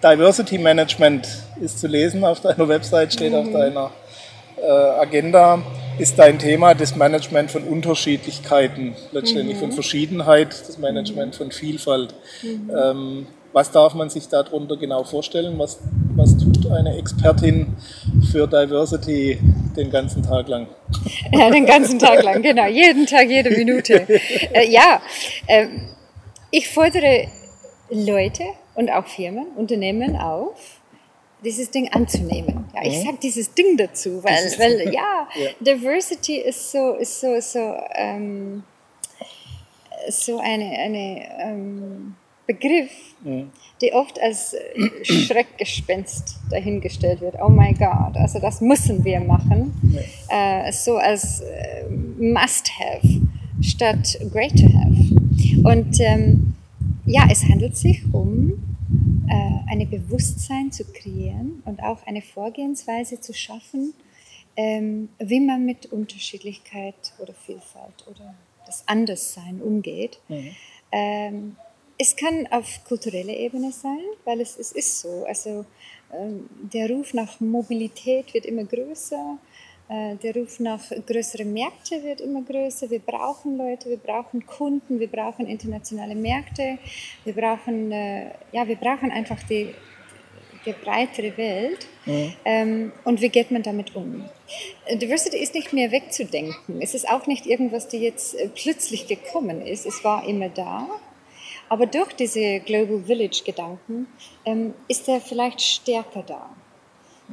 Diversity 0.01 0.57
Management 0.57 1.27
ist 1.59 1.79
zu 1.79 1.87
lesen 1.87 2.23
auf 2.23 2.39
deiner 2.39 2.65
Website, 2.67 3.11
steht 3.11 3.33
mhm. 3.33 3.39
auf 3.39 3.51
deiner 3.51 3.91
äh, 4.55 5.01
Agenda. 5.01 5.61
Ist 5.97 6.17
dein 6.17 6.39
Thema 6.39 6.73
das 6.73 6.95
Management 6.95 7.51
von 7.51 7.63
Unterschiedlichkeiten, 7.63 8.95
letztendlich 9.11 9.57
mhm. 9.57 9.61
von 9.61 9.71
Verschiedenheit, 9.71 10.67
das 10.67 10.77
Management 10.77 11.35
von 11.35 11.51
Vielfalt. 11.51 12.13
Mhm. 12.41 12.71
Ähm, 12.75 13.27
was 13.53 13.71
darf 13.71 13.93
man 13.93 14.09
sich 14.09 14.27
darunter 14.29 14.77
genau 14.77 15.03
vorstellen? 15.03 15.59
Was, 15.59 15.79
was 16.15 16.37
tut 16.37 16.71
eine 16.71 16.97
Expertin 16.97 17.75
für 18.31 18.47
Diversity 18.47 19.39
den 19.75 19.91
ganzen 19.91 20.23
Tag 20.23 20.47
lang? 20.47 20.67
Ja, 21.31 21.49
den 21.49 21.65
ganzen 21.65 21.99
Tag 21.99 22.23
lang, 22.23 22.41
genau. 22.41 22.67
Jeden 22.67 23.05
Tag, 23.05 23.29
jede 23.29 23.51
Minute. 23.51 24.07
Äh, 24.53 24.69
ja, 24.69 25.01
äh, 25.47 25.67
ich 26.49 26.67
fordere 26.69 27.27
Leute 27.89 28.43
und 28.75 28.89
auch 28.89 29.07
Firmen, 29.07 29.47
Unternehmen 29.55 30.17
auf, 30.17 30.80
dieses 31.43 31.71
Ding 31.71 31.89
anzunehmen. 31.91 32.65
Ja, 32.73 32.81
ich 32.83 32.99
mhm. 32.99 33.05
sage 33.05 33.17
dieses 33.21 33.53
Ding 33.53 33.77
dazu, 33.77 34.23
weil, 34.23 34.43
weil 34.57 34.93
ja, 34.93 35.27
ja, 35.35 35.49
Diversity 35.59 36.37
ist 36.37 36.71
so, 36.71 36.93
ist 36.95 37.19
so, 37.19 37.39
so, 37.39 37.75
ähm, 37.95 38.63
so 40.09 40.39
eine, 40.39 40.65
eine 40.65 41.27
ähm, 41.41 42.15
Begriff, 42.45 42.91
mhm. 43.23 43.49
die 43.81 43.93
oft 43.93 44.19
als 44.19 44.55
Schreckgespenst 45.03 46.37
dahingestellt 46.49 47.21
wird. 47.21 47.35
Oh 47.41 47.49
mein 47.49 47.75
Gott, 47.75 48.15
also 48.15 48.39
das 48.39 48.61
müssen 48.61 49.03
wir 49.03 49.19
machen. 49.19 49.73
Ja. 50.29 50.67
Äh, 50.67 50.71
so 50.71 50.97
als 50.97 51.41
äh, 51.41 51.89
Must-Have 51.89 53.21
statt 53.61 54.17
Great 54.31 54.57
to 54.57 54.67
Have. 54.67 55.11
Und 55.63 55.99
ähm, 55.99 56.55
ja, 57.05 57.27
es 57.29 57.43
handelt 57.43 57.77
sich 57.77 58.03
um 58.11 58.70
äh, 59.27 59.71
ein 59.71 59.89
Bewusstsein 59.89 60.71
zu 60.71 60.83
kreieren 60.85 61.61
und 61.65 61.81
auch 61.81 62.05
eine 62.05 62.21
Vorgehensweise 62.21 63.19
zu 63.19 63.33
schaffen, 63.33 63.93
ähm, 64.55 65.09
wie 65.19 65.39
man 65.39 65.65
mit 65.65 65.87
Unterschiedlichkeit 65.87 67.13
oder 67.19 67.33
Vielfalt 67.33 68.05
oder 68.07 68.33
das 68.65 68.87
Anderssein 68.87 69.61
umgeht. 69.61 70.19
Mhm. 70.27 70.55
Ähm, 70.91 71.55
es 71.97 72.15
kann 72.15 72.47
auf 72.47 72.83
kultureller 72.85 73.35
Ebene 73.35 73.71
sein, 73.71 74.01
weil 74.25 74.41
es, 74.41 74.57
es 74.57 74.71
ist 74.71 74.99
so. 74.99 75.25
Also 75.27 75.65
ähm, 76.13 76.49
der 76.73 76.89
Ruf 76.89 77.13
nach 77.13 77.39
Mobilität 77.39 78.33
wird 78.33 78.45
immer 78.45 78.63
größer. 78.63 79.37
Äh, 79.91 80.15
der 80.15 80.33
Ruf 80.35 80.61
nach 80.61 80.79
größeren 81.05 81.51
Märkten 81.51 82.01
wird 82.03 82.21
immer 82.21 82.41
größer. 82.43 82.89
Wir 82.89 82.99
brauchen 82.99 83.57
Leute, 83.57 83.89
wir 83.89 83.97
brauchen 83.97 84.45
Kunden, 84.45 85.01
wir 85.01 85.09
brauchen 85.09 85.47
internationale 85.47 86.15
Märkte, 86.15 86.77
wir 87.25 87.33
brauchen, 87.33 87.91
äh, 87.91 88.31
ja, 88.53 88.65
wir 88.65 88.77
brauchen 88.77 89.11
einfach 89.11 89.43
die, 89.49 89.73
die 90.65 90.71
breitere 90.71 91.35
Welt. 91.35 91.87
Mhm. 92.05 92.33
Ähm, 92.45 92.91
und 93.03 93.19
wie 93.19 93.27
geht 93.27 93.51
man 93.51 93.63
damit 93.63 93.93
um? 93.93 94.23
Diversity 94.93 95.37
ist 95.37 95.55
nicht 95.55 95.73
mehr 95.73 95.91
wegzudenken. 95.91 96.81
Es 96.81 96.93
ist 96.93 97.09
auch 97.09 97.27
nicht 97.27 97.45
irgendwas, 97.45 97.89
das 97.89 97.99
jetzt 97.99 98.35
äh, 98.35 98.47
plötzlich 98.47 99.07
gekommen 99.07 99.61
ist. 99.61 99.85
Es 99.85 100.05
war 100.05 100.25
immer 100.25 100.47
da. 100.47 100.87
Aber 101.67 101.85
durch 101.85 102.13
diese 102.13 102.61
Global 102.61 103.03
Village-Gedanken 103.05 104.07
ähm, 104.45 104.73
ist 104.87 105.09
er 105.09 105.19
vielleicht 105.19 105.59
stärker 105.59 106.23
da. 106.25 106.49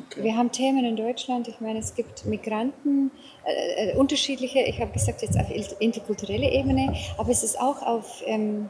Okay. 0.06 0.22
Wir 0.22 0.36
haben 0.36 0.52
Themen 0.52 0.84
in 0.84 0.96
Deutschland, 0.96 1.48
ich 1.48 1.60
meine, 1.60 1.78
es 1.78 1.94
gibt 1.94 2.24
Migranten, 2.26 3.10
äh, 3.44 3.90
äh 3.90 3.96
unterschiedliche, 3.96 4.60
ich 4.60 4.80
habe 4.80 4.92
gesagt 4.92 5.22
jetzt 5.22 5.38
auf 5.38 5.46
interkulturelle 5.80 6.50
Ebene, 6.50 6.94
aber 7.16 7.30
es 7.30 7.42
ist 7.42 7.58
auch 7.60 7.82
auf, 7.82 8.22
ähm, 8.26 8.68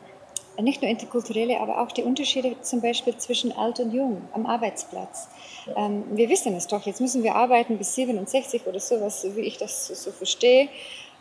nicht 0.60 0.82
nur 0.82 0.90
interkulturelle, 0.90 1.60
aber 1.60 1.80
auch 1.80 1.92
die 1.92 2.02
Unterschiede 2.02 2.56
zum 2.62 2.80
Beispiel 2.80 3.16
zwischen 3.16 3.52
alt 3.52 3.78
und 3.80 3.92
jung 3.92 4.22
am 4.32 4.46
Arbeitsplatz. 4.46 5.28
Ähm, 5.76 6.04
wir 6.10 6.28
wissen 6.28 6.54
es 6.54 6.66
doch, 6.66 6.86
jetzt 6.86 7.00
müssen 7.00 7.22
wir 7.22 7.34
arbeiten 7.34 7.78
bis 7.78 7.94
67 7.94 8.66
oder 8.66 8.80
sowas, 8.80 9.26
wie 9.34 9.42
ich 9.42 9.58
das 9.58 9.86
so 9.86 10.10
verstehe. 10.10 10.68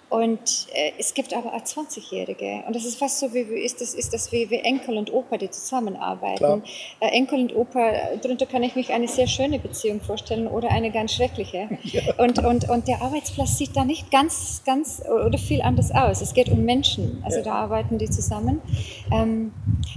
Und 0.09 0.67
äh, 0.71 0.93
es 0.97 1.13
gibt 1.13 1.33
aber 1.33 1.53
auch 1.53 1.61
20-Jährige. 1.61 2.63
Und 2.65 2.75
das 2.75 2.85
ist 2.85 2.97
fast 2.97 3.19
so, 3.19 3.33
wie, 3.33 3.41
ist 3.41 3.81
das, 3.81 3.93
ist 3.93 4.13
das 4.13 4.31
wie, 4.31 4.49
wie 4.49 4.59
Enkel 4.59 4.97
und 4.97 5.11
Opa, 5.11 5.37
die 5.37 5.49
zusammenarbeiten. 5.49 6.63
Äh, 7.01 7.07
Enkel 7.09 7.41
und 7.41 7.55
Opa, 7.55 7.91
darunter 8.21 8.45
kann 8.45 8.63
ich 8.63 8.75
mich 8.75 8.93
eine 8.93 9.09
sehr 9.09 9.27
schöne 9.27 9.59
Beziehung 9.59 9.99
vorstellen 9.99 10.47
oder 10.47 10.69
eine 10.69 10.91
ganz 10.91 11.13
schreckliche. 11.13 11.69
Ja. 11.87 12.01
Und, 12.17 12.43
und, 12.43 12.69
und 12.69 12.87
der 12.89 13.01
Arbeitsplatz 13.01 13.57
sieht 13.57 13.75
da 13.75 13.85
nicht 13.85 14.11
ganz, 14.11 14.61
ganz 14.65 15.01
oder 15.07 15.37
viel 15.37 15.61
anders 15.61 15.91
aus. 15.91 16.19
Es 16.21 16.33
geht 16.33 16.49
um 16.49 16.63
Menschen, 16.65 17.21
also 17.23 17.37
ja. 17.37 17.43
da 17.43 17.53
arbeiten 17.53 17.97
die 17.97 18.09
zusammen. 18.09 18.61
Ähm, 19.09 19.53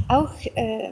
auch 0.09 0.31
äh, 0.55 0.91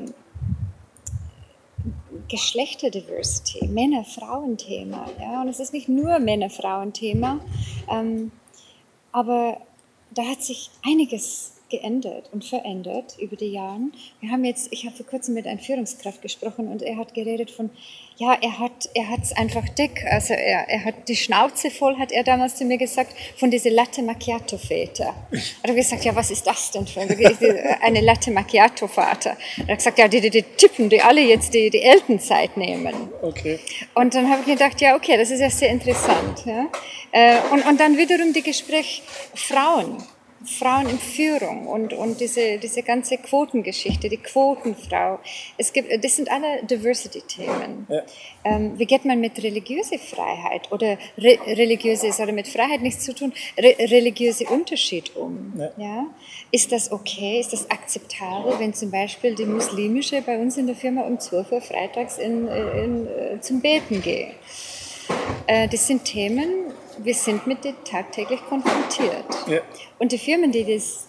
Geschlechterdiversity, 2.29 3.69
Männer-Frauen-Thema. 3.69 5.07
Ja? 5.21 5.43
Und 5.43 5.49
es 5.49 5.61
ist 5.61 5.73
nicht 5.73 5.89
nur 5.89 6.19
Männer-Frauen-Thema. 6.19 7.41
Ähm, 7.91 8.33
aber 9.13 9.61
da 10.11 10.25
hat 10.25 10.43
sich 10.43 10.71
einiges 10.85 11.53
geändert 11.71 12.31
und 12.33 12.45
verändert 12.45 13.17
über 13.19 13.37
die 13.37 13.53
Jahre. 13.53 13.81
Wir 14.21 14.31
haben 14.31 14.45
jetzt, 14.45 14.69
ich 14.73 14.87
habe 14.87 14.97
vor 14.97 15.07
kurzem 15.07 15.35
mit 15.35 15.47
einer 15.47 15.59
Führungskraft 15.59 16.23
gesprochen 16.23 16.69
und 16.69 16.83
er 16.83 16.97
hat 16.97 17.15
geredet 17.15 17.51
von, 17.51 17.71
ja, 18.17 18.37
er 18.41 18.59
hat, 18.59 18.89
er 18.95 19.09
hat 19.09 19.23
es 19.23 19.33
einfach 19.33 19.69
dick, 19.69 20.05
also 20.11 20.35
er, 20.35 20.69
er 20.69 20.85
hat 20.85 21.09
die 21.09 21.17
Schnauze 21.17 21.71
voll, 21.71 21.97
hat 21.99 22.11
er 22.11 22.25
damals 22.25 22.57
zu 22.57 22.65
mir 22.65 22.79
gesagt, 22.79 23.15
von 23.37 23.51
diesen 23.51 23.73
Latte 23.73 24.03
Macchiato 24.03 24.59
Väter. 24.59 25.15
Er 25.63 25.71
hat 25.71 25.77
gesagt, 25.77 26.05
ja, 26.05 26.15
was 26.17 26.31
ist 26.31 26.47
das 26.47 26.71
denn 26.71 26.87
für 26.87 27.01
eine 27.83 28.01
Latte 28.01 28.31
Macchiato 28.31 28.89
Vater? 28.89 29.37
Er 29.59 29.69
hat 29.69 29.79
gesagt, 29.79 29.99
ja, 29.99 30.09
die, 30.09 30.21
die, 30.21 30.31
die 30.31 30.43
Typen, 30.43 30.89
die 30.89 31.01
alle 31.01 31.21
jetzt 31.21 31.55
die, 31.55 31.71
die 31.71 31.83
Elternzeit 31.83 32.57
nehmen. 32.57 32.95
Okay. 33.23 33.61
Und 33.95 34.15
dann 34.15 34.29
habe 34.29 34.41
ich 34.41 34.47
gedacht, 34.47 34.81
ja, 34.81 34.97
okay, 34.97 35.17
das 35.17 35.31
ist 35.31 35.41
ja 35.41 35.51
sehr 35.51 35.71
interessant. 35.71 36.45
Ja? 36.45 36.67
Äh, 37.13 37.37
und, 37.53 37.65
und 37.67 37.79
dann 37.79 37.97
wiederum 37.97 38.33
die 38.33 38.43
Gespräch 38.43 39.03
Frauen. 39.35 40.03
Frauen 40.45 40.89
in 40.89 40.99
Führung 40.99 41.67
und, 41.67 41.93
und 41.93 42.21
diese, 42.21 42.59
diese 42.59 42.83
ganze 42.83 43.19
Quotengeschichte, 43.19 44.09
die 44.09 44.19
Quotenfrau. 44.19 45.19
Es 45.57 45.73
gibt, 45.73 46.05
das 46.05 46.17
sind 46.17 46.31
alle 46.31 46.63
Diversity-Themen. 46.65 47.87
Ja. 47.89 48.03
Ähm, 48.45 48.79
wie 48.79 48.87
geht 48.87 49.05
man 49.05 49.21
mit 49.21 49.43
religiöser 49.43 49.99
Freiheit 49.99 50.71
oder 50.71 50.97
re 51.19 51.39
religiöse, 51.47 52.07
es 52.07 52.21
hat 52.21 52.33
mit 52.33 52.47
Freiheit 52.47 52.83
nichts 52.83 53.05
zu 53.05 53.15
tun, 53.15 53.33
re 53.59 53.77
religiöse 53.79 54.45
Unterschied 54.45 55.17
um? 55.17 55.55
Ja. 55.57 55.71
ja. 55.77 56.07
Ist 56.53 56.71
das 56.71 56.93
okay? 56.93 57.41
Ist 57.41 57.53
das 57.53 57.69
akzeptabel, 57.71 58.55
wenn 58.59 58.75
zum 58.75 58.91
Beispiel 58.91 59.35
die 59.35 59.45
muslimische 59.45 60.23
bei 60.23 60.39
uns 60.39 60.57
in 60.57 60.67
der 60.67 60.77
Firma 60.77 61.03
um 61.03 61.19
12 61.19 61.53
Uhr 61.53 61.61
freitags 61.61 62.19
in, 62.19 62.47
in, 62.47 62.69
in, 62.69 63.07
äh, 63.07 63.41
zum 63.41 63.61
Beten 63.61 64.01
geht? 64.03 64.35
Äh, 65.47 65.69
das 65.69 65.87
sind 65.87 66.05
Themen, 66.05 66.73
wir 66.99 67.15
sind 67.15 67.47
mit 67.47 67.65
denen 67.65 67.83
tagtäglich 67.85 68.41
konfrontiert. 68.47 69.27
Ja. 69.47 69.61
Und 69.99 70.13
die 70.13 70.19
Firmen, 70.19 70.53
die 70.53 70.65
das, 70.65 71.09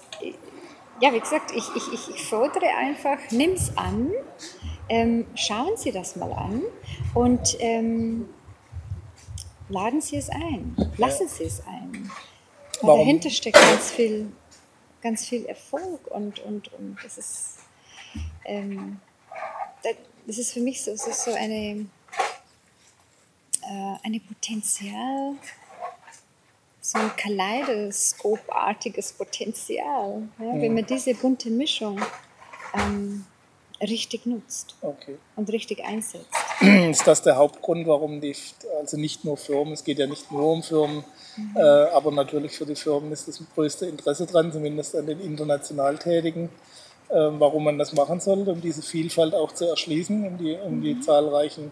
ja, 1.01 1.13
wie 1.13 1.19
gesagt, 1.19 1.51
ich, 1.55 1.63
ich, 1.75 2.15
ich 2.15 2.23
fordere 2.23 2.67
einfach, 2.77 3.17
nimm 3.31 3.51
es 3.53 3.75
an, 3.77 4.11
ähm, 4.89 5.25
schauen 5.35 5.77
Sie 5.77 5.91
das 5.91 6.15
mal 6.15 6.31
an 6.31 6.63
und 7.13 7.57
ähm, 7.59 8.29
laden 9.69 10.01
Sie 10.01 10.17
es 10.17 10.29
ein, 10.29 10.75
lassen 10.97 11.27
Sie 11.27 11.43
es 11.43 11.61
ein. 11.65 12.11
Weil 12.81 12.97
dahinter 12.97 13.29
steckt 13.29 13.57
ganz 13.57 13.91
viel, 13.91 14.31
ganz 15.01 15.25
viel 15.25 15.45
Erfolg 15.45 16.07
und, 16.07 16.39
und, 16.39 16.71
und 16.73 16.97
das 17.03 17.17
ist, 17.17 17.57
ähm, 18.45 18.99
das 20.25 20.37
ist 20.37 20.53
für 20.53 20.61
mich 20.61 20.81
so, 20.81 20.95
so, 20.95 21.11
so 21.11 21.33
eine, 21.33 21.87
äh, 23.61 23.95
eine 24.03 24.19
Potenzial, 24.19 25.35
so 26.89 26.97
ein 26.97 27.11
Kaleidoskopartiges 27.15 29.13
Potenzial, 29.13 30.23
ja, 30.39 30.45
ja. 30.45 30.61
wenn 30.61 30.73
man 30.73 30.85
diese 30.85 31.13
bunte 31.13 31.51
Mischung 31.51 32.01
ähm, 32.73 33.25
richtig 33.79 34.25
nutzt 34.25 34.75
okay. 34.81 35.17
und 35.35 35.51
richtig 35.51 35.83
einsetzt. 35.85 36.33
Ist 36.89 37.05
das 37.05 37.21
der 37.21 37.35
Hauptgrund, 37.35 37.85
warum 37.87 38.19
die, 38.21 38.35
also 38.79 38.97
nicht 38.97 39.23
nur 39.23 39.37
Firmen, 39.37 39.73
es 39.73 39.83
geht 39.83 39.99
ja 39.99 40.07
nicht 40.07 40.31
nur 40.31 40.51
um 40.51 40.63
Firmen, 40.63 41.03
mhm. 41.37 41.55
äh, 41.55 41.61
aber 41.61 42.11
natürlich 42.11 42.53
für 42.57 42.65
die 42.65 42.75
Firmen 42.75 43.11
ist 43.11 43.27
das 43.27 43.39
größte 43.53 43.85
Interesse 43.85 44.25
dran, 44.25 44.51
zumindest 44.51 44.95
an 44.95 45.05
den 45.05 45.21
international 45.21 45.97
Tätigen, 45.97 46.49
äh, 47.09 47.13
warum 47.13 47.65
man 47.65 47.77
das 47.77 47.93
machen 47.93 48.19
sollte, 48.19 48.51
um 48.51 48.61
diese 48.61 48.81
Vielfalt 48.81 49.35
auch 49.35 49.51
zu 49.51 49.65
erschließen, 49.65 50.25
um 50.25 50.37
die, 50.37 50.57
um 50.57 50.81
die 50.81 50.95
mhm. 50.95 51.01
zahlreichen 51.03 51.71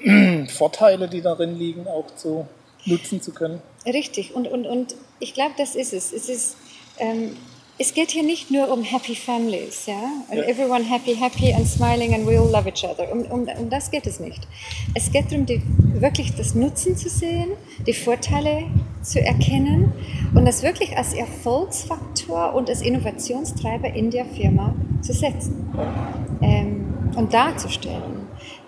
Vorteile, 0.48 1.06
die 1.06 1.20
darin 1.20 1.56
liegen, 1.56 1.86
auch 1.86 2.06
zu 2.16 2.48
nutzen 2.86 3.20
zu 3.20 3.32
können. 3.32 3.60
Richtig, 3.92 4.34
und, 4.34 4.46
und, 4.48 4.66
und 4.66 4.94
ich 5.18 5.34
glaube, 5.34 5.52
das 5.56 5.74
ist 5.74 5.92
es. 5.92 6.12
Es, 6.12 6.28
ist, 6.28 6.56
ähm, 6.98 7.36
es 7.78 7.94
geht 7.94 8.10
hier 8.10 8.22
nicht 8.22 8.50
nur 8.50 8.70
um 8.70 8.82
Happy 8.82 9.14
Families, 9.14 9.86
ja? 9.86 9.94
ja. 10.30 10.42
Everyone 10.42 10.84
happy, 10.84 11.14
happy 11.14 11.54
and 11.54 11.66
smiling 11.66 12.12
and 12.12 12.26
we 12.26 12.38
all 12.38 12.50
love 12.50 12.68
each 12.68 12.84
other. 12.84 13.10
Um, 13.10 13.22
um, 13.22 13.48
um 13.48 13.70
das 13.70 13.90
geht 13.90 14.06
es 14.06 14.20
nicht. 14.20 14.46
Es 14.94 15.10
geht 15.10 15.30
darum, 15.30 15.46
die, 15.46 15.62
wirklich 15.94 16.34
das 16.34 16.54
Nutzen 16.54 16.96
zu 16.96 17.08
sehen, 17.08 17.52
die 17.86 17.94
Vorteile 17.94 18.64
zu 19.02 19.20
erkennen 19.20 19.92
und 20.34 20.44
das 20.44 20.62
wirklich 20.62 20.96
als 20.96 21.14
Erfolgsfaktor 21.14 22.54
und 22.54 22.68
als 22.68 22.82
Innovationstreiber 22.82 23.94
in 23.94 24.10
der 24.10 24.26
Firma 24.26 24.74
zu 25.00 25.12
setzen. 25.12 25.70
Ähm, 26.42 27.12
und 27.16 27.32
darzustellen. 27.32 28.17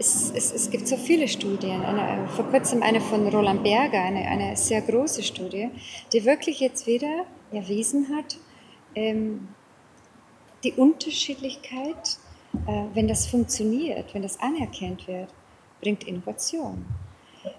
Es, 0.00 0.32
es, 0.34 0.50
es 0.50 0.70
gibt 0.70 0.88
so 0.88 0.96
viele 0.96 1.28
Studien. 1.28 1.82
Eine, 1.82 2.26
vor 2.28 2.46
kurzem 2.46 2.82
eine 2.82 3.02
von 3.02 3.28
Roland 3.28 3.62
Berger, 3.62 4.00
eine, 4.00 4.20
eine 4.20 4.56
sehr 4.56 4.80
große 4.80 5.22
Studie, 5.22 5.68
die 6.10 6.24
wirklich 6.24 6.58
jetzt 6.58 6.86
wieder 6.86 7.26
erwiesen 7.52 8.08
hat, 8.16 8.38
ähm, 8.94 9.48
die 10.64 10.72
Unterschiedlichkeit, 10.72 12.16
äh, 12.66 12.84
wenn 12.94 13.08
das 13.08 13.26
funktioniert, 13.26 14.14
wenn 14.14 14.22
das 14.22 14.40
anerkannt 14.40 15.06
wird, 15.06 15.28
bringt 15.82 16.04
Innovation. 16.04 16.86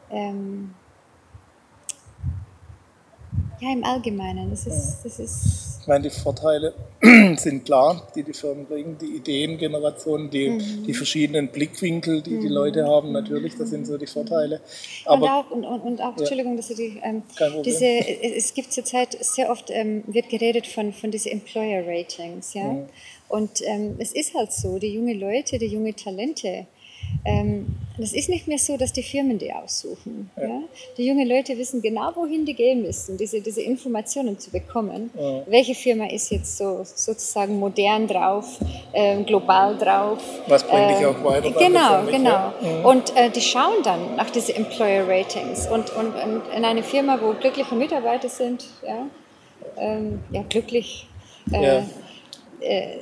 Ähm, 0.09 0.73
ja, 3.59 3.71
im 3.71 3.83
Allgemeinen. 3.83 4.49
Das 4.49 4.65
ist, 4.65 5.03
das 5.03 5.19
ist 5.19 5.70
ich 5.81 5.87
meine, 5.87 6.03
die 6.03 6.09
Vorteile 6.11 6.73
sind 7.37 7.65
klar, 7.65 8.07
die 8.15 8.21
die 8.21 8.33
Firmen 8.33 8.65
bringen, 8.67 8.97
die 9.01 9.15
Ideengeneration, 9.15 10.29
die, 10.29 10.49
mhm. 10.49 10.83
die 10.85 10.93
verschiedenen 10.93 11.47
Blickwinkel, 11.47 12.21
die 12.21 12.35
mhm. 12.35 12.41
die 12.41 12.47
Leute 12.47 12.85
haben, 12.85 13.11
natürlich, 13.11 13.57
das 13.57 13.71
sind 13.71 13.87
so 13.87 13.97
die 13.97 14.05
Vorteile. 14.05 14.61
Aber, 15.05 15.23
und 15.23 15.29
auch, 15.29 15.51
und, 15.51 15.81
und, 15.81 16.01
auch 16.01 16.13
ja. 16.13 16.19
Entschuldigung, 16.19 16.55
dass 16.55 16.69
ich 16.69 16.77
die, 16.77 17.01
ähm, 17.03 17.23
diese, 17.65 17.85
es 17.85 18.53
gibt 18.53 18.71
zurzeit 18.71 19.17
sehr 19.21 19.49
oft, 19.49 19.71
ähm, 19.71 20.03
wird 20.05 20.29
geredet 20.29 20.67
von, 20.67 20.93
von 20.93 21.09
diesen 21.09 21.31
Employer 21.31 21.83
Ratings, 21.85 22.53
ja. 22.53 22.65
Mhm. 22.65 22.85
Und 23.27 23.61
ähm, 23.63 23.95
es 23.97 24.11
ist 24.11 24.35
halt 24.35 24.51
so, 24.51 24.77
die 24.77 24.93
junge 24.93 25.13
Leute, 25.13 25.57
die 25.57 25.67
junge 25.67 25.95
Talente, 25.95 26.67
ähm, 27.25 27.77
das 27.97 28.13
ist 28.13 28.29
nicht 28.29 28.47
mehr 28.47 28.57
so, 28.57 28.77
dass 28.77 28.93
die 28.93 29.03
Firmen 29.03 29.37
die 29.37 29.53
aussuchen. 29.53 30.31
Ja. 30.35 30.43
Ja? 30.43 30.61
Die 30.97 31.05
jungen 31.05 31.27
Leute 31.27 31.57
wissen 31.57 31.81
genau, 31.81 32.11
wohin 32.15 32.45
die 32.45 32.53
gehen 32.53 32.81
müssen, 32.81 33.17
diese, 33.17 33.41
diese 33.41 33.61
Informationen 33.61 34.39
zu 34.39 34.49
bekommen. 34.49 35.11
Ja. 35.17 35.43
Welche 35.45 35.75
Firma 35.75 36.07
ist 36.07 36.31
jetzt 36.31 36.57
so 36.57 36.81
sozusagen 36.83 37.59
modern 37.59 38.07
drauf, 38.07 38.59
äh, 38.93 39.21
global 39.23 39.77
drauf. 39.77 40.19
Was 40.47 40.63
bringt 40.63 40.91
äh, 40.91 40.95
dich 40.95 41.05
auch 41.05 41.23
weiter? 41.23 41.51
Genau, 41.51 42.03
genau. 42.05 42.53
Mhm. 42.61 42.85
Und 42.85 43.15
äh, 43.15 43.29
die 43.29 43.41
schauen 43.41 43.83
dann 43.83 44.15
nach 44.15 44.29
diesen 44.29 44.55
Employer 44.55 45.07
Ratings. 45.07 45.67
Und, 45.67 45.91
und, 45.95 46.15
und, 46.15 46.41
in 46.55 46.65
eine 46.65 46.83
Firma, 46.83 47.19
wo 47.21 47.33
glückliche 47.33 47.75
Mitarbeiter 47.75 48.29
sind, 48.29 48.65
ja, 48.85 49.05
ähm, 49.77 50.19
glücklich. 50.49 51.07
Äh, 51.51 51.81
äh 52.61 52.97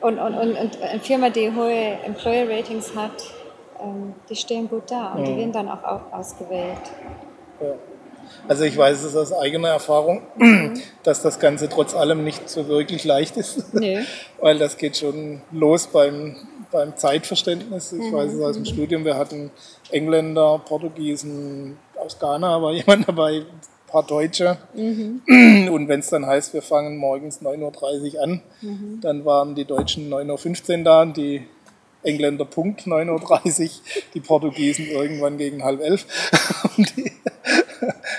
und, 0.00 0.18
und, 0.18 0.34
und, 0.34 0.56
und 0.56 0.82
eine 0.82 1.00
Firma, 1.00 1.30
die 1.30 1.52
hohe 1.54 1.98
Employer 2.04 2.48
Ratings 2.48 2.94
hat, 2.94 3.12
ähm, 3.80 4.14
die 4.28 4.36
stehen 4.36 4.68
gut 4.68 4.90
da 4.90 5.12
und 5.12 5.22
mhm. 5.22 5.24
die 5.24 5.36
werden 5.36 5.52
dann 5.52 5.68
auch 5.68 6.12
ausgewählt. 6.12 6.78
Ja. 7.60 7.74
Also 8.48 8.64
ich 8.64 8.76
weiß 8.76 9.02
es 9.02 9.16
aus 9.16 9.32
eigener 9.32 9.68
Erfahrung, 9.68 10.22
mhm. 10.36 10.80
dass 11.02 11.22
das 11.22 11.38
Ganze 11.38 11.68
trotz 11.68 11.94
allem 11.94 12.24
nicht 12.24 12.48
so 12.48 12.68
wirklich 12.68 13.04
leicht 13.04 13.36
ist. 13.36 13.74
Nee. 13.74 14.00
Weil 14.40 14.58
das 14.58 14.76
geht 14.76 14.96
schon 14.96 15.42
los 15.52 15.86
beim, 15.86 16.36
beim 16.70 16.96
Zeitverständnis. 16.96 17.92
Ich 17.92 18.10
mhm. 18.10 18.12
weiß 18.12 18.32
es 18.32 18.42
aus 18.42 18.56
dem 18.56 18.64
Studium, 18.64 19.04
wir 19.04 19.16
hatten 19.16 19.50
Engländer, 19.90 20.60
Portugiesen, 20.64 21.78
aus 21.96 22.18
Ghana 22.18 22.62
war 22.62 22.72
jemand 22.72 23.08
dabei, 23.08 23.42
paar 23.90 24.02
Deutsche. 24.04 24.58
Mhm. 24.74 25.68
Und 25.72 25.88
wenn 25.88 26.00
es 26.00 26.08
dann 26.08 26.26
heißt, 26.26 26.54
wir 26.54 26.62
fangen 26.62 26.96
morgens 26.96 27.42
9.30 27.42 28.14
Uhr 28.14 28.22
an, 28.22 28.42
mhm. 28.60 29.00
dann 29.00 29.24
waren 29.24 29.54
die 29.54 29.64
Deutschen 29.64 30.10
9.15 30.12 30.78
Uhr 30.78 30.84
da 30.84 31.04
die 31.06 31.42
Engländer 32.02 32.44
Punkt 32.44 32.82
9.30 32.82 33.62
Uhr, 33.62 33.70
die 34.14 34.20
Portugiesen 34.20 34.86
irgendwann 34.86 35.36
gegen 35.36 35.62
halb 35.62 35.80
elf. 35.80 36.06
Und, 36.76 36.96
die, 36.96 37.12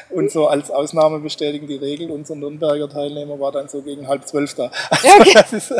und, 0.09 0.31
so 0.31 0.47
als 0.47 0.69
Ausnahme 0.69 1.19
bestätigen 1.19 1.67
die 1.67 1.77
Regel, 1.77 2.11
unser 2.11 2.35
Nürnberger 2.35 2.89
Teilnehmer 2.89 3.39
war 3.39 3.51
dann 3.51 3.69
so 3.69 3.81
gegen 3.81 4.07
halb 4.07 4.27
zwölf 4.27 4.53
da. 4.55 4.71
Also 4.89 5.07
okay. 5.19 5.31
das 5.33 5.53
ist 5.53 5.73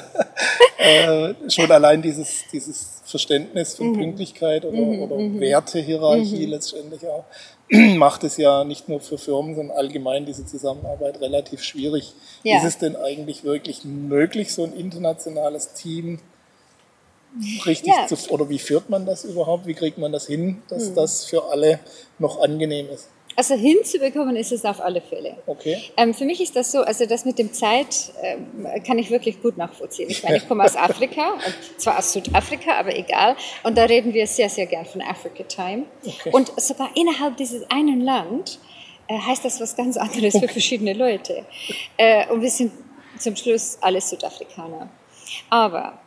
äh, 0.77 1.33
schon 1.49 1.71
allein 1.71 2.01
dieses, 2.01 2.43
dieses 2.51 3.01
Verständnis 3.05 3.75
von 3.75 3.89
mhm. 3.89 3.97
Pünktlichkeit 3.97 4.65
oder, 4.65 4.77
mhm. 4.77 4.99
oder 5.01 5.17
mhm. 5.17 5.39
Wertehierarchie 5.39 6.45
mhm. 6.45 6.51
letztendlich 6.51 7.05
auch 7.07 7.25
macht 7.95 8.23
es 8.25 8.35
ja 8.37 8.63
nicht 8.65 8.89
nur 8.89 8.99
für 8.99 9.17
Firmen, 9.17 9.55
sondern 9.55 9.77
allgemein 9.77 10.25
diese 10.25 10.45
Zusammenarbeit 10.45 11.21
relativ 11.21 11.63
schwierig. 11.63 12.13
Ja. 12.43 12.57
Ist 12.57 12.65
es 12.65 12.77
denn 12.77 12.97
eigentlich 12.97 13.43
wirklich 13.43 13.85
möglich, 13.85 14.53
so 14.53 14.63
ein 14.65 14.73
internationales 14.73 15.73
Team 15.73 16.19
richtig 17.65 17.93
ja. 17.93 18.07
zu, 18.07 18.29
oder 18.29 18.49
wie 18.49 18.59
führt 18.59 18.89
man 18.89 19.05
das 19.05 19.23
überhaupt? 19.23 19.65
Wie 19.67 19.73
kriegt 19.73 19.97
man 19.97 20.11
das 20.11 20.27
hin, 20.27 20.61
dass 20.67 20.87
hm. 20.87 20.95
das 20.95 21.23
für 21.23 21.45
alle 21.45 21.79
noch 22.19 22.41
angenehm 22.41 22.89
ist? 22.89 23.07
Also 23.35 23.55
hinzubekommen 23.55 24.35
ist 24.35 24.51
es 24.51 24.65
auf 24.65 24.81
alle 24.81 25.01
Fälle. 25.01 25.37
Okay. 25.45 25.81
Ähm, 25.97 26.13
für 26.13 26.25
mich 26.25 26.41
ist 26.41 26.55
das 26.55 26.71
so, 26.71 26.81
also 26.81 27.05
das 27.05 27.25
mit 27.25 27.39
dem 27.39 27.53
Zeit 27.53 28.11
ähm, 28.21 28.67
kann 28.85 28.99
ich 28.99 29.09
wirklich 29.09 29.41
gut 29.41 29.57
nachvollziehen. 29.57 30.09
Ich 30.09 30.23
meine, 30.23 30.37
ich 30.37 30.47
komme 30.47 30.63
aus 30.63 30.75
Afrika, 30.75 31.37
zwar 31.77 31.99
aus 31.99 32.13
Südafrika, 32.13 32.73
aber 32.73 32.95
egal. 32.95 33.35
Und 33.63 33.77
da 33.77 33.85
reden 33.85 34.13
wir 34.13 34.27
sehr, 34.27 34.49
sehr 34.49 34.65
gern 34.65 34.85
von 34.85 35.01
Africa 35.01 35.43
Time. 35.43 35.83
Okay. 36.05 36.29
Und 36.31 36.51
sogar 36.59 36.89
innerhalb 36.95 37.37
dieses 37.37 37.69
einen 37.69 38.01
Land 38.01 38.59
äh, 39.07 39.17
heißt 39.17 39.45
das 39.45 39.59
was 39.59 39.75
ganz 39.75 39.97
anderes 39.97 40.37
für 40.37 40.47
verschiedene 40.47 40.93
Leute. 40.93 41.45
Äh, 41.97 42.27
und 42.27 42.41
wir 42.41 42.49
sind 42.49 42.71
zum 43.17 43.35
Schluss 43.35 43.77
alle 43.81 44.01
Südafrikaner. 44.01 44.89
Aber 45.49 45.99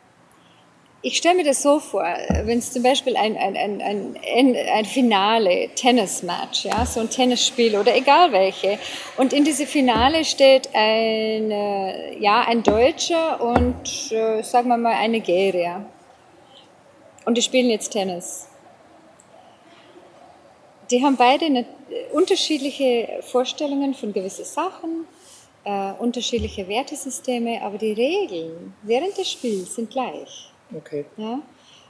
ich 1.05 1.17
stelle 1.17 1.35
mir 1.35 1.43
das 1.43 1.61
so 1.61 1.79
vor, 1.79 2.03
wenn 2.45 2.57
es 2.57 2.73
zum 2.73 2.81
Beispiel 2.81 3.15
ein, 3.15 3.37
ein, 3.37 3.55
ein, 3.55 3.79
ein, 3.79 4.55
ein 4.73 4.85
Finale, 4.85 5.69
Tennismatch, 5.75 6.65
ja, 6.65 6.83
so 6.83 6.99
ein 6.99 7.11
Tennisspiel 7.11 7.75
oder 7.75 7.95
egal 7.95 8.31
welche, 8.31 8.79
und 9.15 9.31
in 9.31 9.43
diese 9.43 9.67
Finale 9.67 10.25
steht 10.25 10.67
ein, 10.73 11.51
ja, 12.19 12.41
ein 12.47 12.63
Deutscher 12.63 13.39
und, 13.39 14.11
äh, 14.11 14.41
sagen 14.41 14.67
wir 14.69 14.77
mal, 14.77 14.93
ein 14.93 15.11
Nigerier. 15.11 15.85
Und 17.25 17.37
die 17.37 17.43
spielen 17.43 17.69
jetzt 17.69 17.91
Tennis. 17.91 18.47
Die 20.89 21.03
haben 21.03 21.17
beide 21.17 21.45
eine, 21.45 21.65
unterschiedliche 22.13 23.19
Vorstellungen 23.21 23.93
von 23.93 24.11
gewissen 24.11 24.45
Sachen, 24.45 25.05
äh, 25.65 25.91
unterschiedliche 25.99 26.67
Wertesysteme, 26.67 27.61
aber 27.61 27.77
die 27.77 27.93
Regeln 27.93 28.73
während 28.81 29.15
des 29.19 29.31
Spiels 29.31 29.75
sind 29.75 29.91
gleich. 29.91 30.51
Okay. 30.73 31.05
Ja? 31.17 31.41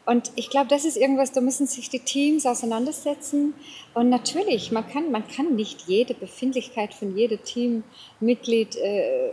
Und 0.05 0.31
ich 0.35 0.49
glaube, 0.49 0.67
das 0.67 0.85
ist 0.85 0.97
irgendwas, 0.97 1.31
da 1.31 1.41
müssen 1.41 1.65
sich 1.65 1.89
die 1.89 1.99
Teams 1.99 2.45
auseinandersetzen. 2.45 3.55
Und 3.95 4.09
natürlich, 4.09 4.71
man 4.71 4.87
kann, 4.87 5.11
man 5.11 5.27
kann 5.27 5.55
nicht 5.55 5.87
jede 5.87 6.13
Befindlichkeit 6.13 6.93
von 6.93 7.17
jedem 7.17 7.43
Teammitglied 7.43 8.75
äh, 8.75 9.27
äh, 9.27 9.31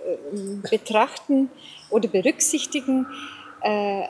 betrachten 0.70 1.50
oder 1.90 2.08
berücksichtigen. 2.08 3.06
Äh, 3.62 4.04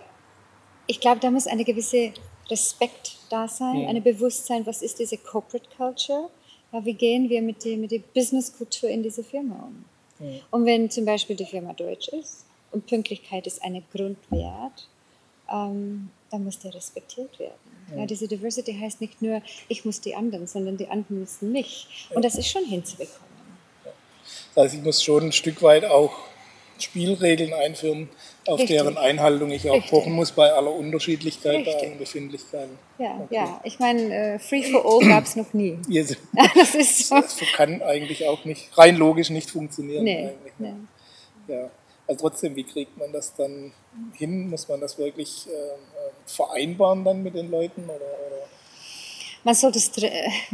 ich 0.87 1.01
glaube, 1.01 1.21
da 1.21 1.31
muss 1.31 1.49
eine 1.49 1.65
gewisse 1.65 2.13
Respekt 2.49 3.17
da 3.29 3.49
sein, 3.49 3.83
ja. 3.83 3.89
eine 3.89 4.01
Bewusstsein, 4.01 4.65
was 4.67 4.83
ist 4.83 4.99
diese 4.99 5.17
Corporate 5.17 5.69
Culture? 5.77 6.29
Ja, 6.73 6.85
wie 6.85 6.95
gehen 6.95 7.29
wir 7.29 7.43
mit 7.43 7.65
der, 7.65 7.77
mit 7.77 8.13
Businesskultur 8.15 8.89
in 8.89 9.03
dieser 9.03 9.25
Firma 9.25 9.69
um? 9.69 9.85
Ja. 10.21 10.41
Und 10.51 10.65
wenn 10.65 10.91
zum 10.91 11.05
Beispiel 11.05 11.35
die 11.35 11.45
Firma 11.45 11.73
deutsch 11.73 12.09
ist 12.09 12.47
und 12.71 12.87
Pünktlichkeit 12.87 13.47
ist 13.47 13.63
ein 13.63 13.83
Grundwert, 13.93 14.89
ähm, 15.51 16.11
dann 16.31 16.45
muss 16.45 16.59
der 16.59 16.75
respektiert 16.75 17.39
werden. 17.39 17.53
Ja. 17.91 17.99
ja. 17.99 18.07
diese 18.07 18.29
Diversity 18.29 18.77
heißt 18.79 19.01
nicht 19.01 19.21
nur, 19.23 19.43
ich 19.69 19.85
muss 19.85 20.01
die 20.01 20.15
anderen, 20.15 20.47
sondern 20.47 20.77
die 20.77 20.89
anderen 20.89 21.21
müssen 21.21 21.53
mich. 21.53 22.09
Und 22.15 22.25
das 22.25 22.37
ist 22.37 22.49
schon 22.49 22.65
hinzubekommen. 22.65 23.33
Das 24.55 24.65
heißt, 24.65 24.75
ich 24.75 24.83
muss 24.83 25.03
schon 25.03 25.25
ein 25.25 25.33
Stück 25.33 25.63
weit 25.63 25.85
auch 25.85 26.13
Spielregeln 26.79 27.53
einführen, 27.53 28.09
auf 28.47 28.59
Richtig. 28.59 28.77
deren 28.77 28.97
Einhaltung 28.99 29.51
ich 29.51 29.69
auch 29.71 29.75
Richtig. 29.75 29.91
pochen 29.91 30.13
muss 30.13 30.33
bei 30.33 30.53
aller 30.53 30.73
Unterschiedlichkeit, 30.73 31.59
Richtig. 31.59 31.75
bei 31.75 31.81
allen 31.81 31.99
Befindlichkeiten. 31.99 32.79
Ja, 32.99 33.21
okay. 33.23 33.35
ja. 33.35 33.61
ich 33.63 33.79
meine, 33.79 34.35
äh, 34.35 34.39
Free 34.39 34.65
for 34.65 34.85
All 34.85 35.07
gab 35.07 35.25
es 35.25 35.37
noch 35.37 35.53
nie. 35.53 35.79
das 36.55 36.75
ist 36.75 37.09
so. 37.09 37.17
Das 37.17 37.39
kann 37.55 37.83
eigentlich 37.83 38.27
auch 38.27 38.45
nicht, 38.45 38.77
rein 38.77 38.97
logisch 38.97 39.31
nicht 39.31 39.51
funktionieren. 39.51 40.05
Nee, 40.05 40.31
nee. 40.59 40.73
Ja. 41.49 41.71
Also 42.07 42.29
trotzdem, 42.29 42.57
wie 42.57 42.65
kriegt 42.65 42.97
man 42.99 43.13
das 43.13 43.35
dann 43.35 43.73
hin? 44.15 44.49
Muss 44.51 44.69
man 44.69 44.81
das 44.81 44.99
wirklich 44.99 45.47
äh, 45.47 45.51
vereinbaren 46.27 47.05
dann 47.05 47.23
mit 47.23 47.35
den 47.35 47.51
Leuten? 47.51 47.85
Oder, 47.85 47.95
oder? 47.95 48.49
Man, 49.45 49.55
sollte, 49.55 49.81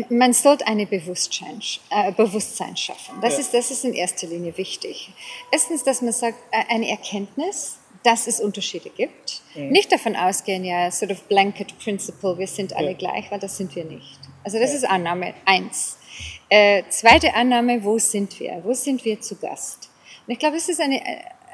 man 0.09 0.33
sollte 0.33 0.67
eine 0.67 0.87
Bewusstsein, 0.87 1.61
äh, 1.91 2.13
Bewusstsein 2.13 2.77
schaffen. 2.77 3.21
Das, 3.21 3.35
ja. 3.35 3.41
ist, 3.41 3.55
das 3.55 3.71
ist 3.71 3.85
in 3.85 3.95
erster 3.95 4.27
Linie 4.27 4.57
wichtig. 4.57 5.11
Erstens, 5.51 5.85
dass 5.85 6.03
man 6.03 6.13
sagt, 6.13 6.39
äh, 6.51 6.75
eine 6.75 6.89
Erkenntnis, 6.89 7.79
dass 8.03 8.27
es 8.27 8.41
Unterschiede 8.41 8.91
gibt. 8.91 9.43
Mhm. 9.55 9.71
Nicht 9.71 9.93
davon 9.93 10.17
ausgehen, 10.17 10.65
ja, 10.65 10.91
sort 10.91 11.13
of 11.13 11.23
blanket 11.25 11.79
principle, 11.79 12.39
wir 12.39 12.47
sind 12.47 12.75
alle 12.75 12.93
ja. 12.93 12.97
gleich, 12.97 13.31
weil 13.31 13.41
das 13.41 13.57
sind 13.57 13.75
wir 13.75 13.85
nicht. 13.85 14.19
Also 14.45 14.59
das 14.59 14.71
ja. 14.71 14.77
ist 14.77 14.85
Annahme 14.85 15.35
eins. 15.45 15.99
Äh, 16.49 16.85
zweite 16.89 17.35
Annahme, 17.35 17.85
wo 17.85 17.99
sind 17.99 18.39
wir? 18.41 18.63
Wo 18.65 18.73
sind 18.73 19.05
wir 19.05 19.21
zu 19.21 19.37
Gast? 19.37 19.91
Und 20.27 20.33
ich 20.33 20.39
glaube, 20.39 20.57
das 20.57 20.69
ist 20.69 20.81
eine, 20.81 21.01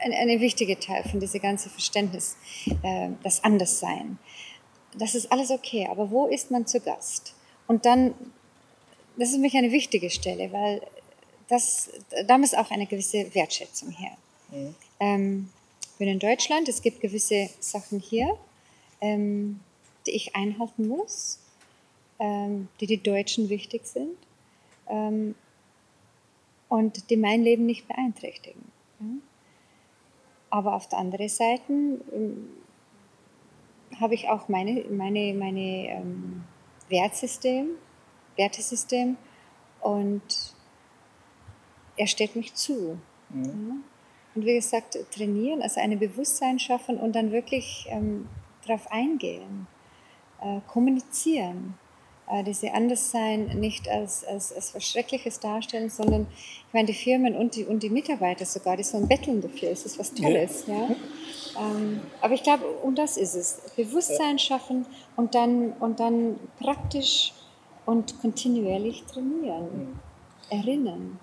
ein, 0.05 0.13
ein 0.13 0.41
wichtiger 0.41 0.79
Teil 0.79 1.03
von 1.05 1.21
diesem 1.21 1.41
ganzen 1.41 1.71
Verständnis, 1.71 2.37
äh, 2.83 3.11
das 3.23 3.43
Anderssein. 3.43 4.19
Das 4.97 5.15
ist 5.15 5.31
alles 5.33 5.51
okay, 5.51 5.89
aber 5.91 6.11
wo 6.11 6.27
ist 6.27 6.51
man 6.51 6.67
zu 6.67 6.81
Gast? 6.81 7.35
Und 7.67 7.85
dann, 7.85 8.15
das 9.17 9.31
ist 9.31 9.37
für 9.37 9.41
mich 9.41 9.57
eine 9.57 9.73
wichtige 9.73 10.11
Stelle, 10.11 10.53
weil 10.53 10.83
das, 11.49 11.91
da 12.27 12.39
muss 12.39 12.55
auch 12.55 12.71
eine 12.71 12.87
gewisse 12.87 13.35
Wertschätzung 13.35 13.91
her. 13.91 14.17
Mhm. 14.51 14.75
Ähm, 15.01 15.51
ich 15.83 15.99
bin 15.99 16.09
in 16.09 16.19
Deutschland, 16.19 16.69
es 16.69 16.83
gibt 16.83 17.01
gewisse 17.01 17.51
Sachen 17.61 18.01
hier, 18.01 18.37
ähm, 19.01 19.61
die 20.07 20.13
ich 20.13 20.37
einhalten 20.37 20.89
muss, 20.89 21.39
ähm, 22.19 22.69
die 22.81 22.87
die 22.87 23.03
Deutschen 23.03 23.49
wichtig 23.49 23.87
sind 23.87 24.17
ähm, 24.89 25.35
und 26.69 27.11
die 27.11 27.17
mein 27.17 27.43
Leben 27.43 27.67
nicht 27.67 27.89
beeinträchtigen. 27.89 28.63
Ja? 29.01 29.07
Aber 30.51 30.75
auf 30.75 30.89
der 30.89 30.99
anderen 30.99 31.29
Seite 31.29 31.73
ähm, 31.73 32.49
habe 34.01 34.15
ich 34.15 34.29
auch 34.29 34.49
meine, 34.49 34.85
meine, 34.91 35.35
meine 35.35 35.89
ähm, 35.89 36.45
Wertsystem, 36.89 37.71
Wertesystem 38.37 39.17
und 39.81 40.55
er 41.97 42.07
steht 42.07 42.37
mich 42.37 42.55
zu. 42.55 42.99
Mhm. 43.31 43.45
Ja? 43.45 43.77
Und 44.35 44.45
wie 44.47 44.55
gesagt, 44.55 44.99
trainieren, 45.13 45.63
also 45.63 45.81
ein 45.81 45.97
Bewusstsein 45.99 46.59
schaffen 46.59 46.99
und 46.99 47.15
dann 47.15 47.31
wirklich 47.31 47.87
ähm, 47.89 48.29
darauf 48.67 48.91
eingehen, 48.91 49.69
äh, 50.41 50.61
kommunizieren, 50.67 51.75
diese 52.47 52.73
Anderssein 52.73 53.59
nicht 53.61 53.89
als, 53.89 54.25
als, 54.25 54.53
als 54.53 54.75
was 54.75 54.85
Schreckliches 54.85 55.41
darstellen, 55.41 55.91
sondern 55.91 56.27
ich 56.33 56.73
meine, 56.73 56.87
die 56.87 56.95
Firmen 56.95 57.37
und 57.37 57.55
die, 57.55 57.65
und 57.65 57.83
die 57.83 57.91
Mitarbeiter 57.91 58.47
sogar, 58.47 58.77
die 58.77 58.83
sollen 58.83 59.07
betteln 59.09 59.41
dafür, 59.41 59.71
es 59.71 59.85
ist 59.85 59.99
was 59.99 60.13
Tolles. 60.13 60.65
Ja. 60.67 60.75
ja? 60.75 60.97
Ähm, 61.61 62.01
aber 62.21 62.35
ich 62.35 62.43
glaube, 62.43 62.65
um 62.83 62.95
das 62.95 63.17
ist 63.17 63.35
es. 63.35 63.61
Bewusstsein 63.77 64.39
schaffen 64.39 64.87
und 65.17 65.35
dann, 65.35 65.73
und 65.81 66.01
dann 66.01 66.39
praktisch 66.59 67.33
und 67.87 68.21
kontinuierlich 68.21 69.05
trainieren, 69.05 69.69
mhm. 69.71 70.01
erinnern. 70.51 71.19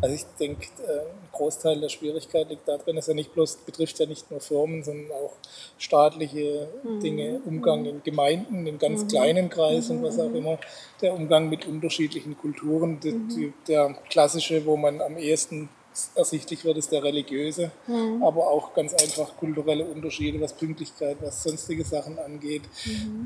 Also 0.00 0.14
ich 0.14 0.24
denke, 0.38 0.66
äh, 0.86 1.00
ein 1.00 1.28
Großteil 1.32 1.80
der 1.80 1.88
Schwierigkeit 1.88 2.48
liegt 2.48 2.66
darin, 2.66 2.96
dass 2.96 3.08
er 3.08 3.14
nicht 3.14 3.34
bloß 3.34 3.58
betrifft 3.66 3.98
ja 3.98 4.06
nicht 4.06 4.30
nur 4.30 4.40
Firmen, 4.40 4.82
sondern 4.82 5.10
auch 5.12 5.32
staatliche 5.78 6.68
mhm. 6.82 7.00
Dinge, 7.00 7.40
Umgang 7.44 7.84
in 7.84 8.02
Gemeinden, 8.02 8.66
in 8.66 8.78
ganz 8.78 9.02
mhm. 9.02 9.08
kleinen 9.08 9.50
Kreisen, 9.50 9.98
mhm. 9.98 10.04
was 10.04 10.18
auch 10.18 10.32
immer, 10.32 10.58
der 11.02 11.14
Umgang 11.14 11.48
mit 11.48 11.66
unterschiedlichen 11.66 12.36
Kulturen, 12.36 13.00
mhm. 13.02 13.28
die, 13.28 13.52
der 13.68 13.94
klassische, 14.08 14.64
wo 14.64 14.76
man 14.76 15.00
am 15.00 15.16
ehesten 15.16 15.68
ersichtlich 16.14 16.64
wird, 16.64 16.78
ist 16.78 16.92
der 16.92 17.02
religiöse, 17.02 17.72
mhm. 17.86 18.22
aber 18.22 18.48
auch 18.48 18.74
ganz 18.74 18.94
einfach 18.94 19.36
kulturelle 19.36 19.84
Unterschiede, 19.84 20.40
was 20.40 20.52
Pünktlichkeit, 20.52 21.16
was 21.20 21.42
sonstige 21.42 21.84
Sachen 21.84 22.18
angeht. 22.18 22.62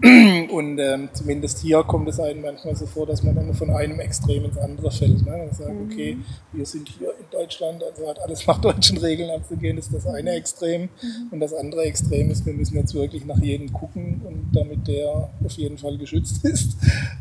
Mhm. 0.03 0.51
Und 0.51 0.79
ähm, 0.79 1.09
zumindest 1.13 1.61
hier 1.61 1.83
kommt 1.83 2.09
es 2.09 2.19
einem 2.19 2.43
manchmal 2.43 2.75
so 2.75 2.87
vor, 2.87 3.07
dass 3.07 3.23
man 3.23 3.35
dann 3.35 3.53
von 3.55 3.71
einem 3.71 4.01
Extrem 4.01 4.45
ins 4.47 4.57
andere 4.57 4.91
fällt. 4.91 5.25
Ne? 5.27 5.43
Und 5.43 5.55
sagt, 5.55 5.75
mhm. 5.75 5.91
okay, 5.91 6.17
wir 6.53 6.65
sind 6.65 6.89
hier 6.89 7.11
in 7.11 7.27
Deutschland, 7.31 7.83
also 7.85 8.09
hat 8.09 8.19
alles 8.21 8.47
nach 8.47 8.61
deutschen 8.61 8.99
Regeln 8.99 9.31
anzugehen, 9.31 9.77
ist 9.77 9.93
das 9.93 10.07
eine 10.07 10.31
Extrem. 10.31 10.83
Mhm. 10.83 10.89
Und 11.33 11.41
das 11.41 11.53
andere 11.53 11.83
Extrem 11.83 12.31
ist, 12.31 12.47
wir 12.47 12.55
müssen 12.55 12.77
jetzt 12.77 12.95
wirklich 12.95 13.27
nach 13.27 13.39
jedem 13.39 13.73
gucken 13.73 14.23
und 14.25 14.51
damit 14.55 14.89
der 14.89 15.31
auf 15.45 15.53
jeden 15.53 15.77
Fall 15.77 15.99
geschützt 15.99 16.45
ist. 16.45 16.77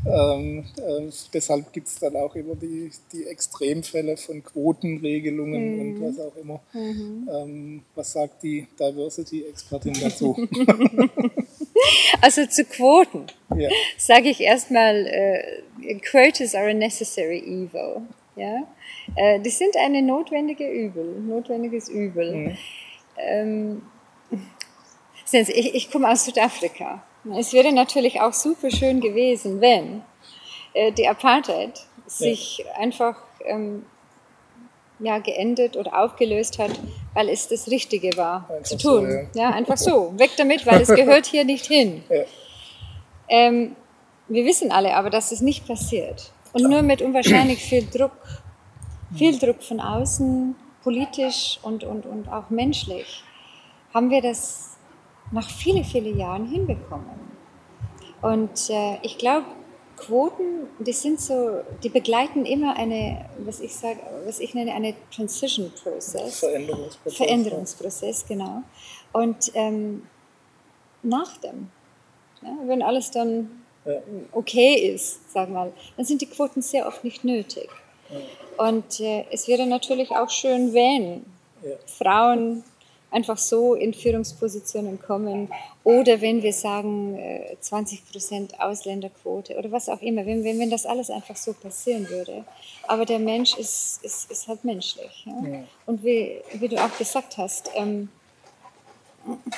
Ähm, 0.06 0.65
äh, 0.77 1.12
deshalb 1.34 1.73
gibt 1.73 1.88
es 1.88 1.99
dann 1.99 2.15
auch 2.15 2.36
immer 2.36 2.56
die, 2.56 2.91
die 3.12 3.25
Extremfälle 3.25 4.15
von 4.15 4.41
Quotenregelungen 4.41 5.32
Regelungen 5.33 5.75
mhm. 5.75 5.81
und 5.81 6.01
was 6.01 6.19
auch 6.19 6.35
immer. 6.35 6.61
Mhm. 6.73 7.29
Ähm, 7.31 7.83
was 7.95 8.13
sagt 8.13 8.43
die 8.43 8.67
Diversity-Expertin 8.79 9.93
dazu? 10.01 10.35
also 12.21 12.45
zu 12.45 12.65
Quoten 12.65 13.27
ja. 13.55 13.69
sage 13.97 14.29
ich 14.29 14.41
erstmal, 14.41 15.07
äh, 15.07 15.95
Quotas 15.99 16.55
are 16.55 16.69
a 16.69 16.73
necessary 16.73 17.39
evil. 17.39 18.01
Ja? 18.35 18.63
Äh, 19.15 19.39
die 19.39 19.49
sind 19.49 19.75
eine 19.77 20.01
notwendige 20.01 20.69
Übel, 20.69 21.19
notwendiges 21.21 21.89
Übel. 21.89 22.35
Mhm. 22.35 22.57
Ähm, 23.17 23.81
ich, 25.31 25.75
ich 25.75 25.91
komme 25.91 26.09
aus 26.09 26.25
Südafrika. 26.25 27.03
Es 27.37 27.53
wäre 27.53 27.71
natürlich 27.71 28.19
auch 28.19 28.33
super 28.33 28.69
schön 28.69 28.99
gewesen, 28.99 29.61
wenn 29.61 30.01
äh, 30.73 30.91
die 30.91 31.07
Apartheid 31.07 31.87
sich 32.05 32.57
ja. 32.57 32.65
einfach 32.73 33.15
ähm, 33.45 33.85
ja, 35.03 35.19
geendet 35.19 35.75
oder 35.75 36.01
aufgelöst 36.01 36.59
hat, 36.59 36.71
weil 37.13 37.29
es 37.29 37.47
das 37.47 37.69
Richtige 37.69 38.15
war 38.17 38.49
einfach 38.49 38.63
zu 38.63 38.77
tun. 38.77 39.01
So, 39.01 39.39
ja. 39.39 39.49
ja. 39.49 39.49
einfach 39.51 39.77
so. 39.77 40.13
Weg 40.17 40.31
damit, 40.37 40.65
weil 40.65 40.81
es 40.81 40.87
gehört 40.87 41.25
hier 41.25 41.45
nicht 41.45 41.65
hin. 41.65 42.03
Ja. 42.13 42.23
Ähm, 43.29 43.75
wir 44.27 44.45
wissen 44.45 44.71
alle 44.71 44.95
aber, 44.95 45.09
dass 45.09 45.31
es 45.31 45.41
nicht 45.41 45.65
passiert. 45.65 46.31
Und 46.51 46.69
nur 46.69 46.81
mit 46.81 47.01
unwahrscheinlich 47.01 47.63
viel 47.63 47.87
Druck, 47.89 48.11
viel 49.15 49.39
Druck 49.39 49.63
von 49.63 49.79
außen, 49.79 50.55
politisch 50.83 51.57
und, 51.63 51.83
und, 51.83 52.05
und 52.05 52.27
auch 52.27 52.49
menschlich, 52.49 53.23
haben 53.93 54.09
wir 54.09 54.21
das 54.21 54.77
nach 55.31 55.49
vielen, 55.49 55.83
vielen 55.83 56.17
Jahren 56.17 56.45
hinbekommen. 56.45 57.09
Und 58.21 58.69
äh, 58.69 58.97
ich 59.01 59.17
glaube, 59.17 59.45
Quoten, 59.97 60.67
die 60.79 60.93
sind 60.93 61.19
so, 61.19 61.62
die 61.84 61.89
begleiten 61.89 62.45
immer 62.45 62.75
eine, 62.75 63.25
was 63.39 63.60
ich 63.60 63.75
sage, 63.75 63.99
was 64.25 64.39
ich 64.39 64.53
nenne, 64.53 64.73
eine 64.73 64.95
Transition 65.13 65.71
Process. 65.71 66.39
Veränderungsprozess. 66.39 67.17
Veränderungsprozess, 67.17 68.25
genau. 68.27 68.63
Und 69.12 69.51
ähm, 69.53 70.08
nach 71.03 71.38
dem, 71.38 71.69
ja, 72.41 72.58
wenn 72.65 72.82
alles 72.82 73.12
dann 73.12 73.63
ja. 73.86 73.93
okay 74.32 74.93
ist, 74.93 75.32
sag 75.32 75.49
mal, 75.49 75.71
dann 75.95 76.06
sind 76.06 76.21
die 76.21 76.27
Quoten 76.27 76.62
sehr 76.62 76.88
oft 76.88 77.03
nicht 77.03 77.23
nötig. 77.23 77.69
Ja. 78.10 78.67
Und 78.67 78.99
äh, 78.99 79.25
es 79.32 79.47
wäre 79.47 79.65
natürlich 79.65 80.12
auch 80.12 80.29
schön, 80.29 80.73
wenn 80.73 81.25
Frauen 81.86 82.63
einfach 83.13 83.38
so 83.38 83.76
in 83.76 83.93
Führungspositionen 83.93 84.99
kommen 85.02 85.49
oder 85.84 86.21
wenn 86.21 86.41
wir 86.41 86.54
sagen 86.54 87.17
20 87.60 87.99
äh, 87.99 88.12
Prozent 88.12 88.60
Ausländerquote 88.60 89.56
oder 89.58 89.71
was 89.71 89.89
auch 89.89 90.02
immer, 90.02 90.26
wenn, 90.26 90.43
wenn, 90.43 90.60
wenn 90.60 90.69
das 90.69 90.86
alles 90.86 91.10
einfach 91.10 91.36
so 91.36 91.54
passieren 91.54 92.10
würde. 92.10 92.43
Aber 92.88 93.06
der 93.06 93.19
Mensch 93.19 93.56
ist, 93.58 94.04
ist, 94.04 94.32
ist 94.32 94.47
halt 94.47 94.63
menschlich. 94.63 95.26
Ja? 95.26 95.47
Ja. 95.47 95.63
Und 95.86 96.04
wie, 96.04 96.41
wie 96.54 96.67
du 96.67 96.84
auch 96.84 96.97
gesagt 96.97 97.38
hast, 97.38 97.69
ähm, 97.76 98.10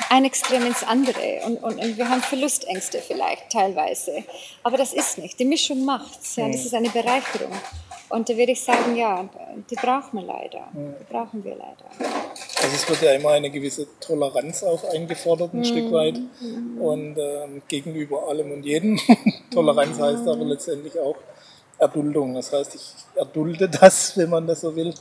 ein 0.10 0.26
Extrem 0.26 0.66
ins 0.66 0.84
andere 0.84 1.42
und, 1.46 1.58
und, 1.64 1.80
und, 1.80 1.98
wir 1.98 2.08
haben 2.08 2.22
Verlustängste 2.22 3.00
vielleicht 3.00 3.50
teilweise. 3.52 4.24
Aber 4.64 4.78
das 4.78 4.94
ist 4.94 5.18
nicht. 5.18 5.40
Die 5.40 5.46
Mischung 5.46 5.86
macht's. 5.86 6.36
Ja? 6.36 6.48
Das 6.48 6.66
ist 6.66 6.74
eine 6.74 6.90
Bereicherung. 6.90 7.52
Und 8.10 8.30
da 8.30 8.38
würde 8.38 8.52
ich 8.52 8.64
sagen, 8.64 8.96
ja, 8.96 9.28
die 9.70 9.76
brauchen 9.76 10.20
wir 10.20 10.22
leider. 10.22 10.68
Die 10.74 11.04
brauchen 11.12 11.44
wir 11.44 11.56
leider. 11.56 11.86
Also 12.62 12.76
es 12.76 12.88
wird 12.90 13.02
ja 13.02 13.12
immer 13.14 13.32
eine 13.32 13.50
gewisse 13.50 13.88
Toleranz 14.00 14.64
auch 14.64 14.84
eingefordert, 14.86 15.54
ein 15.54 15.60
mhm. 15.60 15.66
Stück 15.66 15.92
weit. 15.92 16.20
Und 16.80 17.18
ähm, 17.18 17.62
gegenüber 17.68 18.28
allem 18.28 18.52
und 18.52 18.66
jedem. 18.66 19.00
Toleranz 19.52 20.00
heißt 20.00 20.28
aber 20.28 20.46
letztendlich 20.46 21.00
auch 21.00 21.18
Erduldung. 21.78 22.36
Das 22.36 22.54
heißt, 22.54 22.76
ich 22.76 22.94
erdulde 23.16 23.70
das, 23.82 24.18
wenn 24.18 24.30
man 24.30 24.48
das 24.48 24.62
so 24.62 24.76
will. 24.76 24.94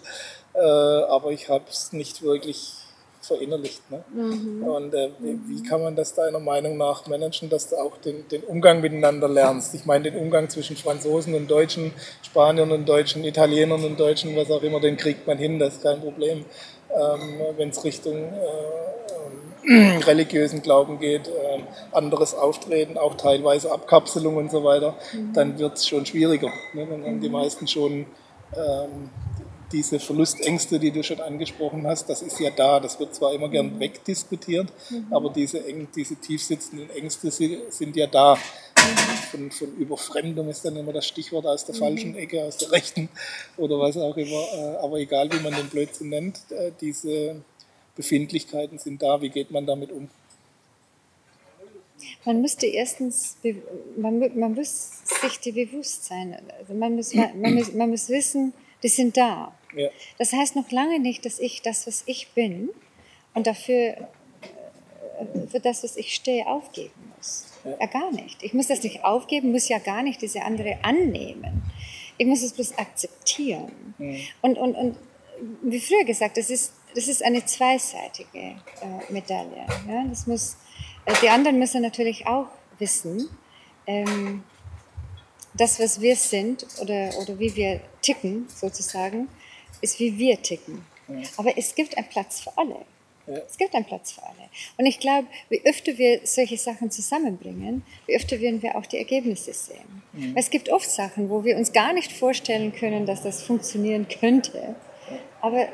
Äh, 0.55 0.59
aber 0.61 1.31
ich 1.31 1.49
habe 1.49 1.65
es 1.69 1.93
nicht 1.93 2.23
wirklich 2.23 2.84
verinnerlicht. 3.27 3.91
Ne? 3.91 4.05
Mhm. 4.13 4.63
Und 4.65 4.95
äh, 4.95 5.11
wie, 5.21 5.63
kann 5.63 5.83
man 5.83 5.97
das 5.97 6.15
deiner 6.15 6.41
Meinung 6.41 6.77
nach 6.77 7.07
managen, 7.07 7.49
dass 7.49 7.69
du 7.69 7.77
auch 7.77 7.97
den, 7.99 8.29
den, 8.29 8.43
Umgang 8.45 8.81
miteinander 8.81 9.29
lernst? 9.29 9.75
Ich 9.75 9.87
meine, 9.87 10.11
den 10.11 10.17
Umgang 10.21 10.49
zwischen 10.49 10.77
Franzosen 10.77 11.35
und 11.35 11.51
Deutschen, 11.51 11.93
Spaniern 12.23 12.71
und 12.71 12.89
Deutschen, 12.89 13.25
Italienern 13.25 13.85
und 13.85 13.99
Deutschen, 13.99 14.37
was 14.37 14.51
auch 14.51 14.63
immer, 14.63 14.81
den 14.81 14.97
kriegt 14.97 15.27
man 15.27 15.39
hin, 15.39 15.59
das 15.59 15.75
ist 15.75 15.83
kein 15.83 16.01
Problem. 16.01 16.45
Ähm, 16.91 17.41
Wenn 17.57 17.71
es 17.71 17.83
Richtung 17.83 18.17
äh, 18.17 19.67
äh, 19.67 19.99
religiösen 20.07 20.63
Glauben 20.63 20.99
geht, 20.99 21.29
äh, 21.29 21.63
anderes 21.93 22.35
Auftreten, 22.35 22.99
auch 22.99 23.15
teilweise 23.17 23.73
Abkapselung 23.73 24.37
und 24.37 24.51
so 24.51 24.63
weiter, 24.65 24.95
mhm. 25.13 25.33
dann 25.33 25.59
wird 25.59 25.79
es 25.79 25.89
schon 25.89 26.05
schwieriger. 26.05 26.53
Ne? 26.75 26.87
Dann 26.87 27.05
haben 27.05 27.21
die 27.21 27.31
meisten 27.31 27.67
schon 27.67 28.07
ähm, 28.57 29.11
diese 29.75 29.99
Verlustängste, 29.99 30.79
die 30.79 30.93
du 30.93 31.03
schon 31.03 31.21
angesprochen 31.21 31.85
hast, 31.87 32.09
das 32.09 32.23
ist 32.23 32.39
ja 32.39 32.51
da. 32.51 32.79
Das 32.79 33.01
wird 33.01 33.15
zwar 33.15 33.35
immer 33.35 33.49
gern 33.49 33.75
mhm. 33.75 33.81
wegdiskutiert, 33.81 34.73
mhm. 34.89 35.07
aber 35.11 35.31
diese, 35.31 35.63
diese 35.95 36.17
tiefsitzenden 36.17 36.91
Ängste 36.91 37.31
sind 37.31 37.97
ja 37.97 38.07
da. 38.07 38.39
Von, 39.31 39.51
von, 39.51 39.77
Überfremdung 39.77 40.49
ist 40.49 40.65
dann 40.65 40.77
immer 40.77 40.93
das 40.93 41.07
Stichwort 41.07 41.47
aus 41.47 41.65
der 41.65 41.75
mhm. 41.75 41.79
falschen 41.79 42.15
Ecke, 42.17 42.45
aus 42.45 42.59
der 42.59 42.71
rechten 42.71 43.09
oder 43.57 43.79
was 43.79 43.97
auch 43.97 44.17
immer. 44.17 44.45
Äh, 44.55 44.77
aber 44.77 44.99
egal, 44.99 45.33
wie 45.33 45.41
man 45.41 45.55
den 45.55 45.69
Blödsinn 45.69 46.11
nennt, 46.11 46.39
äh, 46.51 46.71
diese 46.81 47.43
Befindlichkeiten 47.97 48.79
sind 48.79 49.03
da. 49.03 49.21
Wie 49.21 49.31
geht 49.31 49.51
man 49.51 49.67
damit 49.67 49.91
um? 49.91 50.09
Man 52.25 52.41
müsste 52.43 52.67
erstens, 52.67 53.39
man, 53.97 54.19
man 54.39 54.55
muss 54.55 55.03
sich 55.21 55.41
die 55.41 55.53
bewusst 55.53 56.05
sein. 56.05 56.37
Also 56.59 56.75
man, 56.75 56.95
muss, 56.95 57.15
man, 57.15 57.55
muss, 57.55 57.73
man 57.73 57.91
muss 57.91 58.09
wissen, 58.09 58.53
die 58.83 58.89
sind 58.89 59.17
da. 59.17 59.53
Ja. 59.75 59.89
Das 60.19 60.33
heißt 60.33 60.57
noch 60.57 60.71
lange 60.71 61.01
nicht, 61.01 61.25
dass 61.25 61.39
ich 61.39 61.63
das, 61.63 61.87
was 61.87 62.05
ich 62.07 62.29
bin 62.33 62.71
und 63.35 63.47
dafür, 63.47 63.97
äh, 63.97 65.47
für 65.49 65.61
das, 65.61 65.83
was 65.85 65.97
ich 65.97 66.15
stehe, 66.15 66.47
aufgeben 66.47 67.13
muss. 67.17 67.47
Ja. 67.65 67.77
ja, 67.81 67.87
gar 67.87 68.11
nicht. 68.13 68.43
Ich 68.43 68.55
muss 68.55 68.69
das 68.69 68.83
nicht 68.83 69.05
aufgeben, 69.05 69.53
muss 69.53 69.69
ja 69.69 69.79
gar 69.79 70.03
nicht 70.03 70.23
diese 70.23 70.43
andere 70.43 70.79
annehmen. 70.83 71.63
Ich 72.19 72.27
muss 72.27 72.43
es 72.43 72.53
bloß 72.53 72.79
akzeptieren. 72.79 73.95
Mhm. 73.99 74.21
Und, 74.43 74.59
und, 74.59 74.75
und 74.75 74.97
wie 75.63 75.81
früher 75.81 76.05
gesagt, 76.05 76.37
das 76.37 76.51
ist, 76.51 76.73
das 76.95 77.09
ist 77.09 77.25
eine 77.25 77.45
zweiseitige 77.45 78.39
äh, 78.39 79.13
Medaille. 79.13 79.67
Ja? 79.89 80.05
Das 80.09 80.27
muss, 80.27 80.57
Äh, 81.07 81.15
die 81.23 81.29
anderen 81.29 81.59
müssen 81.59 81.83
natürlich 81.83 82.27
auch 82.27 82.49
wissen, 82.79 83.29
ähm, 83.87 84.43
das, 85.55 85.79
was 85.79 86.01
wir 86.01 86.17
sind 86.17 86.67
oder, 86.81 87.11
oder 87.21 87.39
wie 87.39 87.55
wir 87.55 87.81
ticken, 88.03 88.47
sozusagen, 88.49 89.29
ist, 89.85 90.01
wie 90.01 90.19
wir 90.19 90.41
ticken. 90.43 90.85
Ja. 91.09 91.17
Aber 91.37 91.57
es 91.57 91.75
gibt 91.75 91.97
einen 91.97 92.09
Platz 92.09 92.41
für 92.41 92.57
alle. 92.57 92.77
Ja. 93.27 93.39
Es 93.49 93.57
gibt 93.57 93.75
einen 93.75 93.85
Platz 93.85 94.13
für 94.13 94.23
alle. 94.23 94.49
Und 94.77 94.87
ich 94.87 94.99
glaube, 94.99 95.27
wie 95.49 95.63
öfter 95.65 95.97
wir 95.97 96.21
solche 96.25 96.59
Sachen 96.59 96.91
zusammenbringen, 96.91 97.83
wie 98.07 98.17
öfter 98.17 98.41
werden 98.41 98.63
wir 98.63 98.77
auch 98.77 98.87
die 98.87 98.99
Ergebnisse 98.99 99.55
sehen. 99.55 100.03
Mhm. 100.13 100.33
Es 100.37 100.51
gibt 100.51 100.69
oft 100.69 100.91
Sachen, 100.91 101.31
wo 101.31 101.45
wir 101.45 101.57
uns 101.57 101.73
gar 101.73 101.93
nicht 101.93 102.13
vorstellen 102.13 102.73
können, 102.75 103.07
dass 103.07 103.23
das 103.23 103.43
funktionieren 103.43 104.07
könnte. 104.09 104.75
Aber 105.41 105.69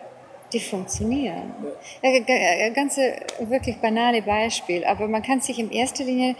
die 0.52 0.60
funktionieren. 0.60 1.54
Ja. 2.02 2.68
Ganz 2.70 2.96
wirklich 2.96 3.76
banale 3.76 4.22
Beispiel, 4.22 4.84
aber 4.84 5.06
man 5.08 5.22
kann 5.22 5.40
sich 5.40 5.58
in 5.58 5.70
erster 5.70 6.04
Linie 6.04 6.34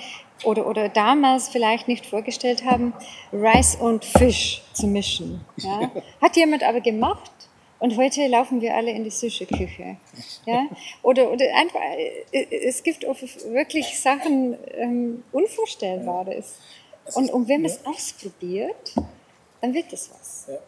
oder, 0.44 0.66
oder 0.66 0.88
damals 0.88 1.48
vielleicht 1.48 1.86
nicht 1.86 2.06
vorgestellt 2.06 2.64
haben, 2.64 2.92
Reis 3.32 3.76
und 3.76 4.04
Fisch 4.04 4.62
zu 4.72 4.86
mischen. 4.86 5.44
Ja? 5.56 5.90
Hat 6.20 6.36
jemand 6.36 6.62
aber 6.62 6.80
gemacht 6.80 7.30
und 7.80 7.96
heute 7.96 8.26
laufen 8.28 8.60
wir 8.60 8.76
alle 8.76 8.90
in 8.90 9.04
die 9.04 9.10
Sushi-Küche. 9.10 9.96
Ja? 10.46 10.68
Oder, 11.02 11.30
oder 11.30 11.46
einfach, 11.56 11.80
äh, 12.30 12.46
es 12.66 12.82
gibt 12.82 13.02
wirklich 13.02 13.98
Sachen 13.98 14.56
ähm, 14.74 15.24
Unvorstellbares. 15.32 16.56
Und, 17.14 17.30
und 17.30 17.48
wenn 17.48 17.62
man 17.62 17.70
es 17.70 17.84
ausprobiert, 17.84 18.94
dann 19.60 19.74
wird 19.74 19.92
es 19.92 20.10
was. 20.10 20.46
Ja. 20.48 20.58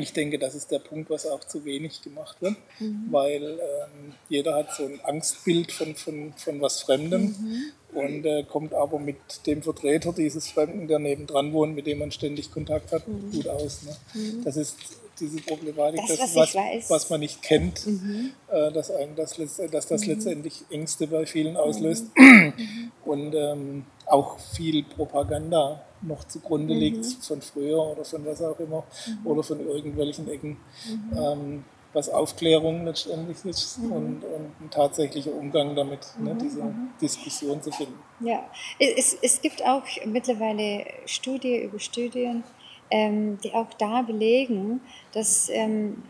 Ich 0.00 0.14
denke, 0.14 0.38
das 0.38 0.54
ist 0.54 0.70
der 0.70 0.78
Punkt, 0.78 1.10
was 1.10 1.26
auch 1.26 1.40
zu 1.40 1.64
wenig 1.64 2.00
gemacht 2.00 2.40
wird, 2.40 2.56
mhm. 2.78 3.08
weil 3.10 3.42
ähm, 3.42 4.14
jeder 4.30 4.54
hat 4.54 4.74
so 4.74 4.86
ein 4.86 5.00
Angstbild 5.04 5.72
von, 5.72 5.94
von, 5.94 6.32
von 6.34 6.60
was 6.62 6.80
Fremdem 6.80 7.22
mhm. 7.22 7.72
und 7.92 8.24
äh, 8.24 8.44
kommt 8.44 8.72
aber 8.72 8.98
mit 8.98 9.18
dem 9.46 9.62
Vertreter 9.62 10.14
dieses 10.14 10.48
Fremden, 10.48 10.88
der 10.88 10.98
nebendran 10.98 11.52
wohnt, 11.52 11.74
mit 11.74 11.86
dem 11.86 11.98
man 11.98 12.10
ständig 12.10 12.50
Kontakt 12.50 12.92
hat, 12.92 13.06
mhm. 13.06 13.30
gut 13.30 13.48
aus. 13.48 13.82
Ne? 13.82 13.96
Mhm. 14.14 14.44
Das 14.44 14.56
ist 14.56 14.76
diese 15.20 15.40
Problematik, 15.42 16.00
das, 16.06 16.18
das 16.18 16.34
was, 16.34 16.54
was, 16.54 16.90
was, 16.90 17.10
man 17.10 17.20
nicht 17.20 17.42
kennt, 17.42 17.86
mhm. 17.86 18.32
äh, 18.50 18.72
dass, 18.72 18.90
einen 18.90 19.16
das, 19.16 19.36
dass 19.70 19.86
das 19.86 20.02
mhm. 20.02 20.12
letztendlich 20.12 20.64
Ängste 20.70 21.06
bei 21.06 21.26
vielen 21.26 21.56
auslöst 21.56 22.06
mhm. 22.16 22.92
und 23.04 23.34
ähm, 23.34 23.84
auch 24.06 24.38
viel 24.38 24.82
Propaganda 24.84 25.82
noch 26.02 26.24
zugrunde 26.24 26.74
mhm. 26.74 26.80
liegt 26.80 27.06
von 27.06 27.42
früher 27.42 27.78
oder 27.78 28.04
von 28.04 28.24
was 28.24 28.42
auch 28.42 28.58
immer 28.60 28.84
mhm. 29.06 29.26
oder 29.26 29.42
von 29.42 29.60
irgendwelchen 29.60 30.28
Ecken. 30.28 30.56
Mhm. 30.86 31.18
Ähm, 31.18 31.64
was 31.92 32.10
Aufklärung 32.10 32.84
letztendlich 32.84 33.44
ist 33.44 33.78
mhm. 33.78 33.92
und, 33.92 34.24
und, 34.24 34.60
ein 34.60 34.70
tatsächlicher 34.70 35.32
Umgang 35.32 35.74
damit, 35.74 36.00
ne, 36.18 36.34
mhm. 36.34 36.38
diese 36.38 36.62
mhm. 36.62 36.90
Diskussion 37.00 37.62
zu 37.62 37.72
finden. 37.72 37.98
Ja, 38.20 38.48
es, 38.78 39.16
es 39.22 39.40
gibt 39.40 39.64
auch 39.64 39.84
mittlerweile 40.04 40.84
Studie 41.06 41.62
über 41.62 41.78
Studien, 41.80 42.44
ähm, 42.90 43.38
die 43.42 43.52
auch 43.54 43.72
da 43.74 44.02
belegen, 44.02 44.80
dass 45.12 45.48
ähm, 45.48 46.02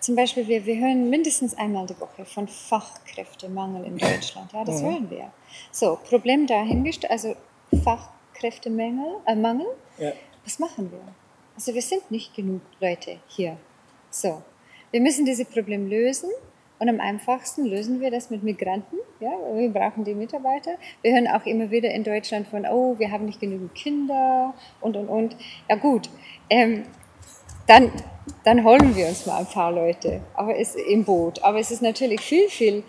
zum 0.00 0.16
Beispiel 0.16 0.46
wir, 0.48 0.64
wir 0.66 0.76
hören 0.78 1.10
mindestens 1.10 1.56
einmal 1.56 1.86
die 1.86 1.98
Woche 2.00 2.24
von 2.24 2.48
Fachkräftemangel 2.48 3.84
in 3.84 3.98
Deutschland. 3.98 4.52
Ja, 4.52 4.64
das 4.64 4.82
mhm. 4.82 4.86
hören 4.86 5.10
wir. 5.10 5.32
So, 5.70 5.98
Problem 6.08 6.46
dahingestellt, 6.46 7.10
also 7.10 7.36
Fachkräftemangel, 7.82 9.16
äh, 9.26 9.34
Mangel, 9.34 9.66
ja. 9.98 10.12
was 10.44 10.58
machen 10.58 10.90
wir? 10.90 11.00
Also 11.54 11.74
wir 11.74 11.82
sind 11.82 12.10
nicht 12.10 12.34
genug 12.34 12.62
Leute 12.80 13.18
hier. 13.28 13.56
So, 14.10 14.42
wir 14.90 15.00
müssen 15.00 15.24
dieses 15.24 15.46
Problem 15.46 15.88
lösen 15.88 16.30
und 16.78 16.88
am 16.88 17.00
einfachsten 17.00 17.64
lösen 17.64 18.00
wir 18.00 18.10
das 18.10 18.30
mit 18.30 18.42
Migranten. 18.42 18.96
Ja, 19.20 19.30
wir 19.54 19.70
brauchen 19.70 20.04
die 20.04 20.14
Mitarbeiter. 20.14 20.72
Wir 21.02 21.12
hören 21.12 21.28
auch 21.28 21.46
immer 21.46 21.70
wieder 21.70 21.90
in 21.90 22.04
Deutschland 22.04 22.48
von, 22.48 22.66
oh, 22.66 22.98
wir 22.98 23.10
haben 23.10 23.26
nicht 23.26 23.40
genügend 23.40 23.74
Kinder 23.74 24.54
und, 24.80 24.96
und, 24.96 25.08
und. 25.08 25.36
Ja 25.68 25.76
gut, 25.76 26.10
ähm, 26.50 26.82
dann, 27.66 27.90
dann 28.44 28.64
holen 28.64 28.94
wir 28.94 29.06
uns 29.06 29.24
mal 29.26 29.38
ein 29.38 29.46
paar 29.46 29.72
Leute 29.72 30.20
aber 30.34 30.58
es, 30.58 30.74
im 30.74 31.04
Boot. 31.04 31.42
Aber 31.42 31.58
es 31.58 31.70
ist 31.70 31.82
natürlich 31.82 32.20
viel, 32.20 32.48
viel 32.48 32.82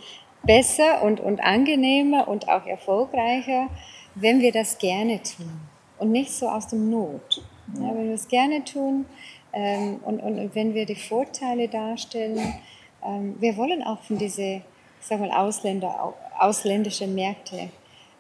besser 0.44 1.02
und, 1.04 1.20
und 1.20 1.40
angenehmer 1.42 2.28
und 2.28 2.50
auch 2.50 2.66
erfolgreicher, 2.66 3.68
wenn 4.16 4.42
wir 4.42 4.52
das 4.52 4.78
gerne 4.78 5.22
tun 5.22 5.52
und 6.00 6.12
nicht 6.12 6.32
so 6.32 6.48
aus 6.48 6.68
dem 6.68 6.90
Not. 6.90 7.44
Ja, 7.76 7.96
wenn 7.96 8.08
wir 8.08 8.16
es 8.16 8.28
gerne 8.28 8.64
tun 8.64 9.06
ähm, 9.54 10.00
und, 10.04 10.20
und, 10.22 10.40
und 10.40 10.56
wenn 10.56 10.74
wir 10.74 10.86
die 10.86 10.96
Vorteile 10.96 11.68
darstellen, 11.68 12.56
wir 13.40 13.58
wollen 13.58 13.84
auch 13.84 14.02
von 14.02 14.18
diesen 14.18 14.64
sag 15.02 15.20
mal, 15.20 15.32
Ausländer, 15.32 16.14
ausländischen 16.40 17.14
Märkte 17.14 17.70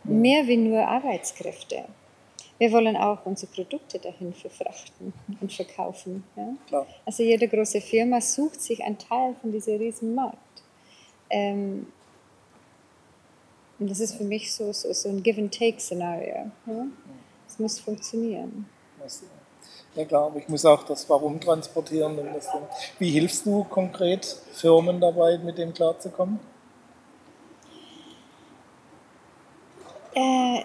mehr 0.04 0.46
wie 0.48 0.58
nur 0.58 0.88
Arbeitskräfte. 0.88 1.86
Wir 2.58 2.72
wollen 2.72 2.96
auch 2.96 3.26
unsere 3.26 3.52
Produkte 3.52 4.00
dahin 4.00 4.34
verfrachten 4.34 5.14
und 5.42 5.52
verkaufen. 5.52 6.24
Ja? 6.38 6.86
Also 7.06 7.24
jede 7.24 7.48
große 7.48 7.82
Firma 7.82 8.22
sucht 8.22 8.62
sich 8.62 8.82
einen 8.84 8.98
Teil 8.98 9.36
von 9.42 9.52
diesem 9.52 9.78
riesen 9.78 10.16
Markt. 10.16 10.38
Ähm, 11.30 11.88
und 13.78 13.90
das 13.90 14.00
ist 14.00 14.16
für 14.16 14.24
mich 14.24 14.54
so, 14.54 14.72
so, 14.72 14.94
so 14.94 15.10
ein 15.10 15.22
Give-and-Take-Szenario. 15.22 16.52
Ja? 16.66 16.88
Es 17.46 17.60
muss 17.60 17.80
funktionieren. 17.80 18.70
Ja 19.96 20.04
klar, 20.04 20.26
aber 20.26 20.39
ich 20.39 20.50
muss 20.50 20.66
auch 20.66 20.84
das 20.84 21.10
Warum 21.10 21.39
transportieren. 21.39 22.18
Das 22.34 22.50
Wie 23.00 23.12
hilfst 23.12 23.46
du 23.46 23.64
konkret 23.64 24.26
Firmen 24.52 25.00
dabei, 25.00 25.38
mit 25.38 25.58
dem 25.58 25.74
klarzukommen? 25.74 26.39
Äh, 30.14 30.62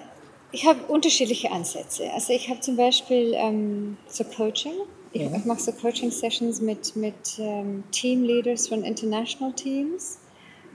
ich 0.52 0.66
habe 0.66 0.80
unterschiedliche 0.88 1.50
Ansätze. 1.52 2.10
Also 2.12 2.32
ich 2.32 2.48
habe 2.48 2.60
zum 2.60 2.76
Beispiel 2.76 3.34
ähm, 3.36 3.96
so 4.08 4.24
Coaching. 4.24 4.74
Ich, 5.12 5.28
mhm. 5.28 5.34
ich 5.36 5.44
mache 5.44 5.60
so 5.60 5.72
Coaching-Sessions 5.72 6.60
mit, 6.60 6.96
mit 6.96 7.38
ähm, 7.38 7.84
Teamleaders 7.92 8.68
von 8.68 8.84
International 8.84 9.52
Teams. 9.52 10.18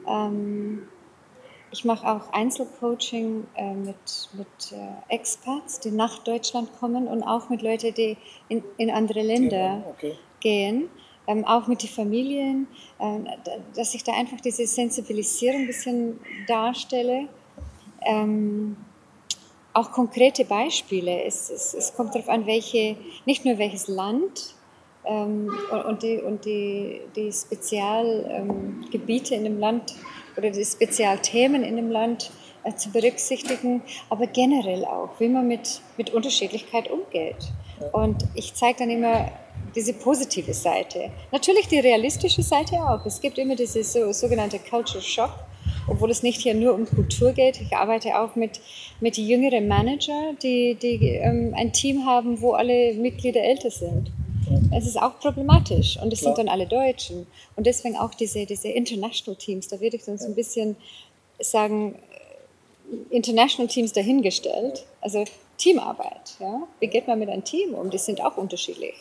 Ähm, 0.08 0.88
ich 1.76 1.84
mache 1.84 2.08
auch 2.08 2.32
Einzelcoaching 2.32 3.46
äh, 3.56 3.74
mit, 3.74 4.30
mit 4.32 4.48
äh, 4.72 5.14
Expats, 5.14 5.82
die 5.82 5.92
nach 5.92 6.20
Deutschland 6.20 6.70
kommen 6.80 7.10
und 7.10 7.22
auch 7.22 7.50
mit 7.50 7.62
Leuten, 7.62 7.94
die 7.94 8.16
in, 8.48 8.64
in 8.78 8.90
andere 8.90 9.22
Länder 9.22 9.84
okay. 9.90 10.14
gehen. 10.40 10.90
Ähm, 11.28 11.44
auch 11.44 11.68
mit 11.68 11.84
den 11.84 11.90
Familien, 11.90 12.68
ähm, 13.00 13.28
dass 13.76 13.94
ich 13.94 14.06
da 14.06 14.14
einfach 14.14 14.40
diese 14.40 14.66
Sensibilisierung 14.66 15.60
ein 15.62 15.68
bisschen 15.68 16.20
darstelle. 16.48 17.28
Ähm, 18.04 18.78
auch 19.74 19.92
konkrete 19.92 20.46
Beispiele. 20.46 21.24
Es, 21.24 21.50
es, 21.50 21.74
es 21.74 21.94
kommt 21.94 22.16
darauf 22.16 22.30
an, 22.30 22.46
welche, 22.46 22.96
nicht 23.26 23.44
nur 23.44 23.58
welches 23.58 23.90
Land 23.90 24.56
ähm, 25.04 25.54
und, 25.72 25.86
und, 25.86 26.04
die, 26.04 26.20
und 26.20 26.46
die, 26.46 27.02
die 27.18 27.34
Spezialgebiete 27.34 29.36
in 29.36 29.44
dem 29.44 29.60
Land 29.60 29.94
oder 30.38 30.52
die 30.52 30.66
Spezialthemen 30.66 31.64
in 31.64 31.76
dem 31.76 31.90
Land 31.90 32.32
äh, 32.64 32.76
zu 32.76 32.92
berücksichtigen, 32.92 33.82
aber 34.10 34.28
generell 34.28 34.86
auch, 34.86 35.20
wie 35.20 35.30
man 35.30 35.48
mit, 35.48 35.82
mit 35.98 36.12
Unterschiedlichkeit 36.12 36.90
umgeht. 36.90 37.52
Und 37.92 38.24
ich 38.36 38.54
zeige 38.54 38.80
dann 38.80 38.90
immer 38.90 39.32
diese 39.76 39.94
positive 39.94 40.54
Seite. 40.54 41.12
Natürlich 41.32 41.68
die 41.68 41.80
realistische 41.80 42.42
Seite 42.42 42.76
auch. 42.78 43.06
Es 43.06 43.20
gibt 43.20 43.38
immer 43.38 43.56
diese 43.56 43.84
so, 43.84 44.12
sogenannte 44.14 44.60
Culture 44.60 45.04
Shock, 45.04 45.32
obwohl 45.88 46.10
es 46.12 46.24
nicht 46.24 46.42
hier 46.42 46.54
nur 46.54 46.74
um 46.74 46.86
Kultur 46.86 47.34
geht. 47.34 47.60
Ich 47.62 47.76
arbeite 47.76 48.20
auch 48.20 48.36
mit, 48.36 48.62
mit 49.02 49.18
jüngeren 49.18 49.68
Manager, 49.68 50.34
die, 50.42 50.76
die 50.76 51.08
ähm, 51.18 51.54
ein 51.56 51.74
Team 51.74 52.06
haben, 52.06 52.42
wo 52.42 52.54
alle 52.54 52.94
Mitglieder 52.94 53.42
älter 53.44 53.70
sind. 53.70 54.12
Es 54.72 54.86
ist 54.86 55.02
auch 55.02 55.20
problematisch 55.20 55.98
und 56.02 56.12
es 56.14 56.22
sind 56.22 56.38
dann 56.38 56.50
alle 56.50 56.68
Deutschen. 56.68 57.28
Und 57.56 57.66
deswegen 57.66 57.98
auch 57.98 58.14
diese, 58.14 58.46
diese 58.46 58.70
International 58.70 59.38
Teams, 59.38 59.68
da 59.68 59.80
würde 59.80 59.98
ich 59.98 60.04
dann 60.04 60.18
so 60.18 60.26
ein 60.26 60.36
bisschen 60.36 60.76
sagen, 61.40 61.96
äh, 61.96 63.16
International 63.16 63.68
Teams 63.68 63.94
dahingestellt. 63.94 64.86
Also 65.02 65.26
Teamarbeit. 65.58 66.36
Ja? 66.40 66.68
Wie 66.80 66.88
geht 66.88 67.08
man 67.08 67.20
mit 67.20 67.30
einem 67.30 67.44
Team 67.44 67.74
um? 67.74 67.90
Die 67.90 67.98
sind 67.98 68.22
auch 68.22 68.38
unterschiedlich, 68.38 68.96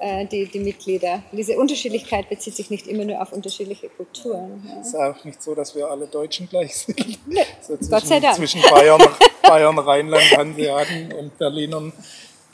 äh, 0.00 0.26
die, 0.26 0.46
die 0.46 0.58
Mitglieder. 0.58 1.22
diese 1.32 1.58
Unterschiedlichkeit 1.58 2.28
bezieht 2.28 2.54
sich 2.54 2.70
nicht 2.70 2.86
immer 2.86 3.04
nur 3.04 3.20
auf 3.20 3.32
unterschiedliche 3.32 3.88
Kulturen. 3.88 4.62
Ja. 4.68 4.80
Es 4.80 4.88
ist 4.88 4.96
auch 4.96 5.24
nicht 5.24 5.42
so, 5.42 5.54
dass 5.54 5.74
wir 5.74 5.88
alle 5.88 6.06
Deutschen 6.06 6.48
gleich 6.48 6.76
sind. 6.76 6.98
Nee, 7.26 7.40
so 7.60 7.76
zwischen, 7.76 7.90
Gott 7.90 8.06
sei 8.06 8.20
Dank. 8.20 8.36
Zwischen 8.36 8.62
Bayern, 8.62 9.00
Bayern 9.42 9.78
Rheinland, 9.78 10.36
Hanseaten 10.36 11.12
und 11.12 11.38
Berlinern 11.38 11.92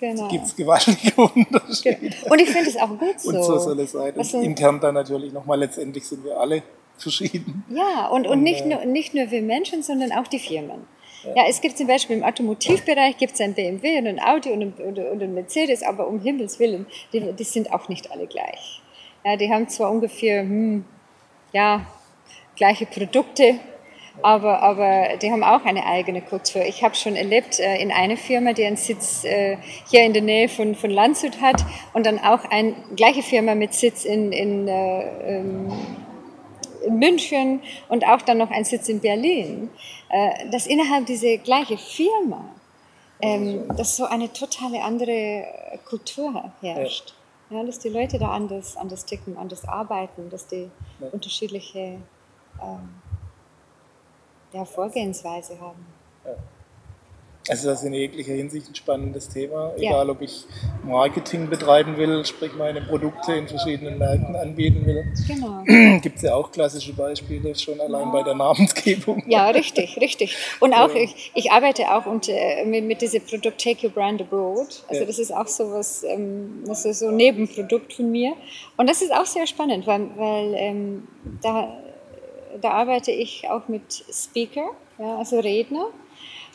Genau. 0.03 0.27
gibt 0.27 0.47
es 0.47 0.57
gewaltige 0.57 1.13
Unterschiede. 1.17 1.97
Genau. 2.01 2.33
Und 2.33 2.41
ich 2.41 2.51
finde 2.51 2.71
es 2.71 2.77
auch 2.77 2.89
gut 2.89 3.21
so. 3.21 3.29
Und 3.29 3.45
so 3.45 3.57
soll 3.57 3.79
es 3.79 3.93
sein. 3.93 4.13
Und 4.15 4.35
intern 4.35 4.81
dann 4.81 4.95
natürlich 4.95 5.33
nochmal, 5.33 5.61
letztendlich 5.61 6.05
sind 6.05 6.25
wir 6.25 6.41
alle 6.41 6.65
verschieden. 6.99 7.65
Ja, 7.71 8.09
und, 8.09 8.27
und, 8.27 8.33
und 8.33 8.43
nicht, 8.43 8.63
äh, 8.63 8.69
nur, 8.69 8.85
nicht 8.85 9.15
nur 9.15 9.31
wir 9.31 9.43
Menschen, 9.43 9.85
sondern 9.85 10.11
auch 10.11 10.27
die 10.27 10.41
Firmen. 10.41 10.89
Ja. 11.23 11.37
ja, 11.37 11.45
es 11.49 11.61
gibt 11.61 11.79
zum 11.79 11.87
Beispiel 11.87 12.17
im 12.17 12.25
Automotivbereich 12.25 13.17
gibt 13.17 13.35
es 13.35 13.41
ein 13.41 13.55
BMW 13.55 13.99
und 13.99 14.09
ein 14.09 14.21
Audi 14.21 14.51
und 14.51 14.63
ein, 14.63 14.73
und, 14.73 14.99
und 14.99 15.23
ein 15.23 15.35
Mercedes, 15.35 15.85
aber 15.85 16.09
um 16.09 16.19
Himmels 16.19 16.59
Willen, 16.59 16.87
die, 17.13 17.21
die, 17.33 17.45
sind 17.45 17.73
auch 17.73 17.89
nicht 17.89 18.11
alle 18.11 18.27
gleich. 18.27 18.83
Ja, 19.25 19.37
die 19.37 19.53
haben 19.53 19.69
zwar 19.69 19.93
ungefähr, 19.93 20.41
hm, 20.41 20.85
ja, 21.53 21.87
gleiche 22.57 22.87
Produkte, 22.87 23.61
Aber, 24.21 24.63
aber 24.63 25.17
die 25.17 25.31
haben 25.33 25.43
auch 25.43 25.65
eine 25.65 25.87
eigene 25.87 26.21
Kultur. 26.21 26.63
Ich 26.63 26.85
habe 26.85 26.95
schon 26.95 27.17
erlebt 27.17 27.59
äh, 27.59 27.77
in 27.77 27.91
einer 27.91 28.17
Firma, 28.17 28.53
die 28.53 28.65
einen 28.65 28.77
Sitz 28.77 29.25
äh, 29.25 29.57
hier 29.91 30.05
in 30.05 30.13
der 30.13 30.23
Nähe 30.23 30.49
von, 30.49 30.75
von 30.75 30.91
Landshut 30.91 31.41
hat 31.41 31.65
und 31.95 32.05
dann 32.05 32.19
auch 32.19 32.45
eine 32.51 32.75
gleiche 32.95 33.23
Firma 33.23 33.55
mit 33.55 33.73
Sitz 33.73 34.05
in, 34.05 34.33
in, 34.33 34.69
äh, 34.69 35.39
ähm, 35.39 35.73
in 36.85 36.99
München 36.99 37.63
und 37.89 38.07
auch 38.07 38.23
dann 38.23 38.39
noch 38.39 38.51
einen 38.51 38.65
Sitz 38.65 38.89
in 38.89 39.01
Berlin, 39.01 39.71
äh, 40.11 40.49
dass 40.51 40.67
innerhalb 40.67 41.07
dieser 41.07 41.39
gleichen 41.39 41.79
Firma 41.79 42.45
ähm, 43.23 43.69
dass 43.77 43.97
so 43.97 44.05
eine 44.05 44.33
totale 44.33 44.83
andere 44.83 45.79
Kultur 45.89 46.53
herrscht. 46.61 47.15
Ja. 47.51 47.59
ja. 47.59 47.65
dass 47.65 47.79
die 47.79 47.89
Leute 47.89 48.19
da 48.19 48.33
anders, 48.33 48.77
anders 48.77 49.07
ticken, 49.07 49.39
anders 49.39 49.67
arbeiten, 49.67 50.29
dass 50.29 50.49
die 50.49 50.69
ja. 51.01 51.07
unterschiedliche 51.13 51.99
ähm, 52.61 52.89
ja, 54.53 54.65
Vorgehensweise 54.65 55.61
haben. 55.61 55.87
Ja. 56.25 56.37
Also 57.49 57.71
das 57.71 57.81
ist 57.81 57.87
in 57.87 57.95
jeglicher 57.95 58.35
Hinsicht 58.35 58.69
ein 58.71 58.75
spannendes 58.77 59.29
Thema, 59.29 59.73
egal 59.77 60.07
ja. 60.07 60.13
ob 60.13 60.23
ich 60.23 60.45
Marketing 60.85 61.51
betreiben 61.51 61.97
will, 61.97 62.25
sprich 62.25 62.53
meine 62.55 62.83
Produkte 62.83 63.33
in 63.33 63.49
verschiedenen 63.49 63.99
Märkten 63.99 64.37
anbieten 64.37 64.87
will. 64.87 65.13
Genau. 65.27 65.65
Gibt 66.01 66.17
es 66.17 66.23
ja 66.23 66.35
auch 66.35 66.53
klassische 66.53 66.93
Beispiele 66.93 67.53
schon 67.57 67.81
allein 67.81 68.07
ja. 68.07 68.13
bei 68.13 68.23
der 68.23 68.35
Namensgebung. 68.35 69.25
Ja, 69.27 69.49
richtig, 69.51 69.99
richtig. 70.01 70.37
Und 70.61 70.73
auch, 70.73 70.95
ja. 70.95 71.03
ich, 71.03 71.33
ich 71.35 71.51
arbeite 71.51 71.93
auch 71.93 72.07
unter, 72.07 72.33
mit, 72.65 72.85
mit 72.85 73.03
diesem 73.03 73.23
Produkt 73.23 73.61
Take 73.61 73.89
Your 73.89 73.93
Brand 73.93 74.21
Abroad. 74.21 74.85
Also 74.87 75.05
das 75.05 75.19
ist 75.19 75.35
auch 75.35 75.49
so 75.49 75.73
was, 75.73 76.05
ähm, 76.05 76.63
das 76.65 76.85
ist 76.85 77.01
so 77.01 77.09
ein 77.09 77.17
Nebenprodukt 77.17 77.93
von 77.93 78.09
mir. 78.13 78.35
Und 78.77 78.89
das 78.89 79.03
ist 79.03 79.13
auch 79.13 79.27
sehr 79.27 79.49
spannend, 79.49 79.89
weil, 79.89 80.17
weil 80.17 80.55
ähm, 80.55 81.09
da, 81.43 81.77
da 82.61 82.71
arbeite 82.71 83.11
ich 83.11 83.49
auch 83.49 83.69
mit 83.69 84.05
Speaker, 84.11 84.71
ja, 84.99 85.19
also 85.19 85.39
Redner. 85.41 85.89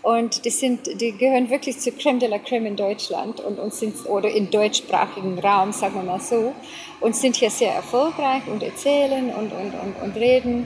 Und 0.04 0.46
die, 0.46 0.52
sind, 0.52 1.02
die 1.02 1.12
gehören 1.12 1.50
wirklich 1.50 1.80
zur 1.80 1.98
Creme 1.98 2.20
de 2.20 2.30
la 2.30 2.38
Creme 2.38 2.68
in 2.68 2.76
Deutschland 2.76 3.40
und, 3.40 3.60
und 3.60 3.74
sind, 3.74 4.06
oder 4.06 4.30
im 4.30 4.50
deutschsprachigen 4.50 5.40
Raum, 5.40 5.74
sagen 5.74 5.96
wir 5.96 6.04
mal 6.04 6.22
so, 6.22 6.54
und 7.02 7.16
sind 7.16 7.36
hier 7.36 7.50
sehr 7.50 7.74
erfolgreich 7.74 8.44
und 8.48 8.64
erzählen 8.64 9.30
und, 9.30 9.52
und, 9.52 9.74
und, 9.74 9.96
und 10.02 10.16
reden. 10.16 10.66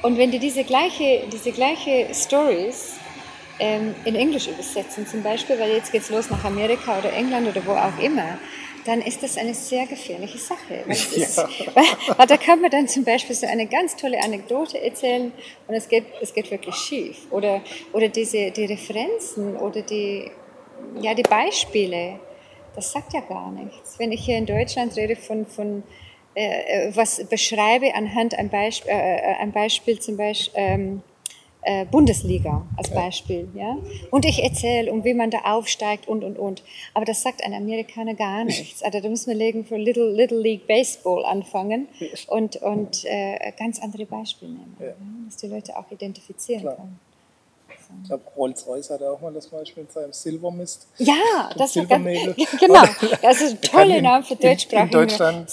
Und 0.00 0.18
wenn 0.18 0.30
die 0.30 0.38
diese 0.38 0.64
gleiche, 0.64 1.22
diese 1.32 1.52
gleiche 1.52 2.08
Stories 2.12 2.94
ähm, 3.60 3.94
in 4.04 4.16
Englisch 4.16 4.48
übersetzen, 4.48 5.06
zum 5.06 5.22
Beispiel, 5.22 5.58
weil 5.60 5.70
jetzt 5.70 5.92
geht 5.92 6.02
es 6.02 6.10
los 6.10 6.30
nach 6.30 6.44
Amerika 6.44 6.98
oder 6.98 7.12
England 7.12 7.48
oder 7.48 7.64
wo 7.66 7.72
auch 7.72 8.02
immer, 8.02 8.38
dann 8.84 9.00
ist 9.00 9.22
das 9.22 9.36
eine 9.36 9.54
sehr 9.54 9.86
gefährliche 9.86 10.38
Sache. 10.38 10.74
Ist, 10.86 11.36
ja. 11.36 11.46
weil, 12.16 12.26
da 12.26 12.36
kann 12.36 12.60
man 12.60 12.70
dann 12.70 12.88
zum 12.88 13.04
Beispiel 13.04 13.34
so 13.34 13.46
eine 13.46 13.66
ganz 13.66 13.96
tolle 13.96 14.22
Anekdote 14.22 14.82
erzählen 14.82 15.32
und 15.68 15.74
es 15.74 15.88
geht, 15.88 16.04
es 16.20 16.34
geht 16.34 16.50
wirklich 16.50 16.74
schief. 16.74 17.26
Oder, 17.30 17.62
oder 17.92 18.08
diese, 18.08 18.50
die 18.50 18.64
Referenzen 18.64 19.56
oder 19.56 19.82
die, 19.82 20.30
ja, 21.00 21.14
die 21.14 21.22
Beispiele, 21.22 22.18
das 22.74 22.92
sagt 22.92 23.12
ja 23.12 23.20
gar 23.20 23.50
nichts. 23.50 23.98
Wenn 23.98 24.12
ich 24.12 24.24
hier 24.24 24.38
in 24.38 24.46
Deutschland 24.46 24.96
rede 24.96 25.16
von, 25.16 25.46
von 25.46 25.82
äh, 26.34 26.88
äh 26.88 26.96
was 26.96 27.22
beschreibe 27.28 27.94
anhand 27.94 28.38
ein 28.38 28.48
Beispiel, 28.48 28.90
äh, 28.90 29.16
äh, 29.16 29.34
ein 29.40 29.52
Beispiel 29.52 29.98
zum 30.00 30.16
Beispiel, 30.16 30.52
ähm, 30.56 31.02
äh, 31.62 31.86
Bundesliga 31.86 32.66
als 32.76 32.90
Beispiel. 32.90 33.48
Ja? 33.54 33.78
Und 34.10 34.24
ich 34.24 34.42
erzähle, 34.42 34.92
um 34.92 35.04
wie 35.04 35.14
man 35.14 35.30
da 35.30 35.38
aufsteigt 35.44 36.08
und, 36.08 36.24
und, 36.24 36.38
und. 36.38 36.62
Aber 36.94 37.04
das 37.04 37.22
sagt 37.22 37.42
ein 37.44 37.54
Amerikaner 37.54 38.14
gar 38.14 38.44
nichts. 38.44 38.82
Also 38.82 39.00
da 39.00 39.08
müssen 39.08 39.28
wir 39.28 39.36
legen 39.36 39.64
für 39.64 39.76
Little, 39.76 40.12
Little 40.12 40.40
League 40.40 40.66
Baseball 40.66 41.24
anfangen 41.24 41.88
und, 42.26 42.56
und 42.56 43.04
äh, 43.04 43.52
ganz 43.58 43.80
andere 43.80 44.06
Beispiele 44.06 44.52
nehmen, 44.52 44.76
ja. 44.80 44.94
dass 45.24 45.36
die 45.36 45.46
Leute 45.46 45.76
auch 45.76 45.90
identifizieren 45.90 46.62
Klar. 46.62 46.76
können. 46.76 46.98
Ich 48.02 48.08
glaube, 48.08 48.24
Rolls-Royce 48.36 48.90
hatte 48.90 49.10
auch 49.10 49.20
mal 49.20 49.32
das 49.32 49.48
Beispiel 49.48 49.84
mit 49.84 49.92
seinem 49.92 50.12
Silvermist. 50.12 50.86
Ja, 50.98 51.50
das 51.56 51.76
ist 51.76 51.88
ganz, 51.88 52.04
genau. 52.60 52.84
Das 53.22 53.40
ist 53.40 53.52
ein 53.52 53.60
toller 53.60 54.00
Name 54.00 54.24
für 54.24 54.36
Deutschsprache. 54.36 54.84
In, 54.84 54.90
Deutschland 54.90 55.50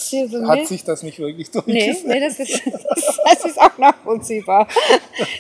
hat 0.48 0.68
sich 0.68 0.84
das 0.84 1.04
nicht 1.04 1.20
wirklich 1.20 1.52
durchgesetzt. 1.52 2.06
Nee, 2.06 2.14
nee 2.14 2.20
das, 2.20 2.40
ist, 2.40 2.62
das, 3.26 3.46
ist 3.46 3.60
auch 3.60 3.78
nachvollziehbar. 3.78 4.68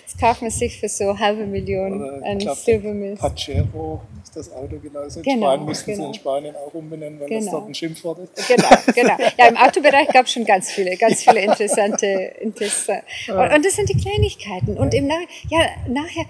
Das 0.05 0.17
kauft 0.19 0.41
man 0.41 0.51
sich 0.51 0.77
für 0.77 0.89
so 0.89 1.17
halbe 1.17 1.45
Million 1.45 2.21
ein 2.23 2.39
Silvermist. 2.39 3.21
Pachero 3.21 4.01
ist 4.18 4.18
das 4.35 4.51
Auto 4.51 4.77
genauso. 4.79 5.19
In 5.19 5.23
genau, 5.23 5.47
Spanien 5.47 5.65
mussten 5.65 5.91
genau. 5.91 6.03
sie 6.03 6.07
in 6.07 6.13
Spanien 6.13 6.55
auch 6.55 6.73
umbenennen, 6.73 7.19
weil 7.19 7.27
genau. 7.27 7.41
das 7.41 7.51
dort 7.51 7.67
ein 7.67 7.75
Schimpfwort 7.75 8.19
ist. 8.19 8.47
Genau, 8.47 8.69
genau. 8.93 9.17
Ja, 9.37 9.47
im 9.47 9.57
Autobereich 9.57 10.07
gab 10.09 10.25
es 10.25 10.33
schon 10.33 10.45
ganz 10.45 10.71
viele, 10.71 10.95
ganz 10.97 11.23
viele 11.23 11.41
interessante, 11.41 12.05
interessante. 12.41 13.03
Und, 13.29 13.53
und, 13.53 13.65
das 13.65 13.75
sind 13.75 13.89
die 13.89 13.97
Kleinigkeiten. 13.97 14.77
Und 14.77 14.93
im 14.93 15.07
Nach 15.07 15.19
ja, 15.49 15.59
nachher 15.87 16.25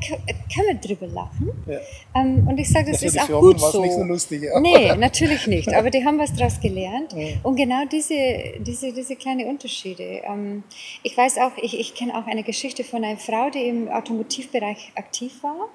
kann 0.54 0.66
man 0.66 0.80
drüber 0.82 1.08
lachen. 1.08 1.52
Ja. 1.68 1.80
Ähm, 2.16 2.48
und 2.48 2.58
ich 2.58 2.70
sage, 2.70 2.92
das 2.92 3.04
ist 3.04 3.20
auch 3.20 3.28
gut 3.28 3.60
so. 3.60 3.82
Nicht 3.82 3.94
so 3.94 4.04
lustig, 4.04 4.44
ja. 4.44 4.60
Nee, 4.60 4.96
natürlich 4.96 5.48
nicht. 5.48 5.74
Aber 5.74 5.90
die 5.90 6.04
haben 6.06 6.20
was 6.20 6.34
daraus 6.34 6.60
gelernt. 6.60 7.14
Ja. 7.14 7.36
Und 7.44 7.56
genau 7.56 7.86
diese, 7.92 8.16
diese, 8.60 8.94
diese 8.94 9.16
kleinen 9.16 9.48
Unterschiede. 9.48 10.22
Ähm, 10.24 10.64
ich 11.04 11.16
weiß 11.18 11.38
auch, 11.40 11.52
ich, 11.62 11.80
ich 11.80 11.96
kenne 11.96 12.16
auch 12.16 12.28
eine 12.28 12.44
Geschichte 12.44 12.84
von 12.84 13.04
einer 13.04 13.18
Frau, 13.18 13.50
die 13.50 13.68
im 13.68 13.90
Automotivbereich 13.90 14.92
aktiv 14.96 15.44
war. 15.44 15.70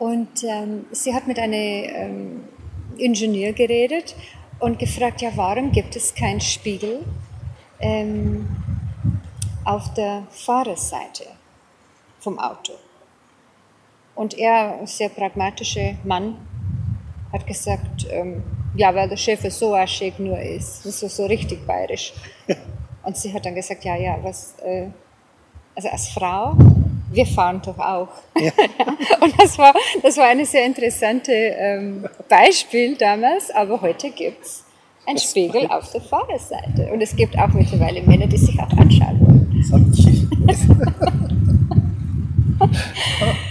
Und 0.00 0.44
ähm, 0.44 0.86
sie 0.92 1.14
hat 1.14 1.26
mit 1.26 1.38
einem 1.38 1.52
ähm, 1.54 2.44
Ingenieur 2.96 3.52
geredet 3.52 4.16
und 4.58 4.78
gefragt, 4.78 5.20
ja, 5.20 5.30
warum 5.34 5.72
gibt 5.72 5.94
es 5.94 6.14
keinen 6.14 6.40
Spiegel 6.40 7.04
ähm, 7.80 8.48
auf 9.62 9.92
der 9.92 10.26
Fahrerseite 10.30 11.26
vom 12.18 12.38
Auto? 12.38 12.72
Und 14.14 14.38
er, 14.38 14.80
sehr 14.86 15.10
pragmatischer 15.10 15.96
Mann, 16.04 16.38
hat 17.30 17.46
gesagt, 17.46 18.06
ähm, 18.08 18.42
ja, 18.76 18.94
weil 18.94 19.06
der 19.06 19.18
Chef 19.18 19.42
so 19.52 19.74
aschig 19.74 20.18
nur 20.18 20.40
ist 20.40 20.82
so, 20.82 21.08
so 21.08 21.26
richtig 21.26 21.66
bayerisch. 21.66 22.14
Und 23.02 23.18
sie 23.18 23.34
hat 23.34 23.44
dann 23.44 23.54
gesagt, 23.54 23.84
ja, 23.84 23.96
ja, 23.96 24.18
was, 24.22 24.54
äh, 24.60 24.88
also 25.74 25.88
als 25.90 26.08
Frau 26.08 26.56
wir 27.10 27.26
fahren 27.26 27.60
doch 27.64 27.78
auch. 27.78 28.08
Ja. 28.38 28.52
und 29.20 29.34
das 29.40 29.58
war, 29.58 29.74
das 30.02 30.16
war 30.16 30.26
ein 30.26 30.44
sehr 30.44 30.64
interessantes 30.64 31.34
ähm, 31.34 32.06
Beispiel 32.28 32.96
damals, 32.96 33.50
aber 33.50 33.80
heute 33.80 34.10
gibt 34.10 34.44
es 34.44 34.64
einen 35.06 35.16
das 35.16 35.24
Spiegel 35.30 35.66
auf 35.66 35.90
der 35.90 36.00
Fahrerseite. 36.00 36.90
Und 36.92 37.02
es 37.02 37.14
gibt 37.16 37.38
auch 37.38 37.48
mittlerweile 37.48 38.02
Männer, 38.02 38.26
die 38.26 38.38
sich 38.38 38.58
auch 38.60 38.70
anschauen 38.76 39.20
wollen. 39.20 39.40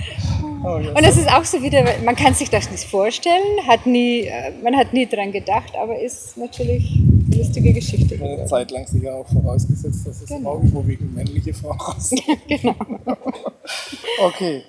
Das 0.62 0.72
Oh, 0.72 0.76
und 0.76 1.04
es 1.04 1.18
ist 1.18 1.32
auch 1.32 1.46
so 1.46 1.62
wieder, 1.62 1.84
man 2.04 2.16
kann 2.16 2.34
sich 2.34 2.50
das 2.50 2.70
nicht 2.70 2.84
vorstellen, 2.84 3.66
hat 3.66 3.86
nie, 3.86 4.22
äh, 4.22 4.52
man 4.62 4.76
hat 4.76 4.94
nie 4.94 5.08
dran 5.08 5.32
gedacht, 5.32 5.74
aber 5.82 6.00
ist 6.00 6.38
natürlich 6.38 7.00
eine 7.28 7.38
lustige 7.38 7.72
Geschichte. 7.72 8.16
Eine 8.16 8.46
Zeit 8.46 8.72
lang 8.72 8.86
sicher 8.86 9.16
auch 9.16 9.28
vorausgesetzt, 9.28 10.06
dass 10.06 10.22
es 10.22 10.28
genau. 10.28 10.60
überwiegend 10.60 11.16
männliche 11.16 11.54
Fahrer 11.54 11.96
sind. 12.00 12.24
genau. 12.48 12.76
okay. 14.26 14.64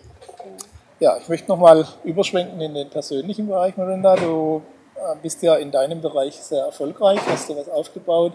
Ja, 1.00 1.16
ich 1.20 1.28
möchte 1.28 1.48
nochmal 1.48 1.86
überschwenken 2.04 2.60
in 2.60 2.74
den 2.74 2.88
persönlichen 2.88 3.48
Bereich, 3.48 3.76
Miranda. 3.76 4.14
Du 4.14 4.62
äh, 4.94 5.16
bist 5.22 5.42
ja 5.42 5.56
in 5.56 5.70
deinem 5.70 6.00
Bereich 6.00 6.36
sehr 6.36 6.66
erfolgreich, 6.66 7.18
hast 7.26 7.48
du 7.48 7.56
was 7.56 7.68
aufgebaut, 7.68 8.34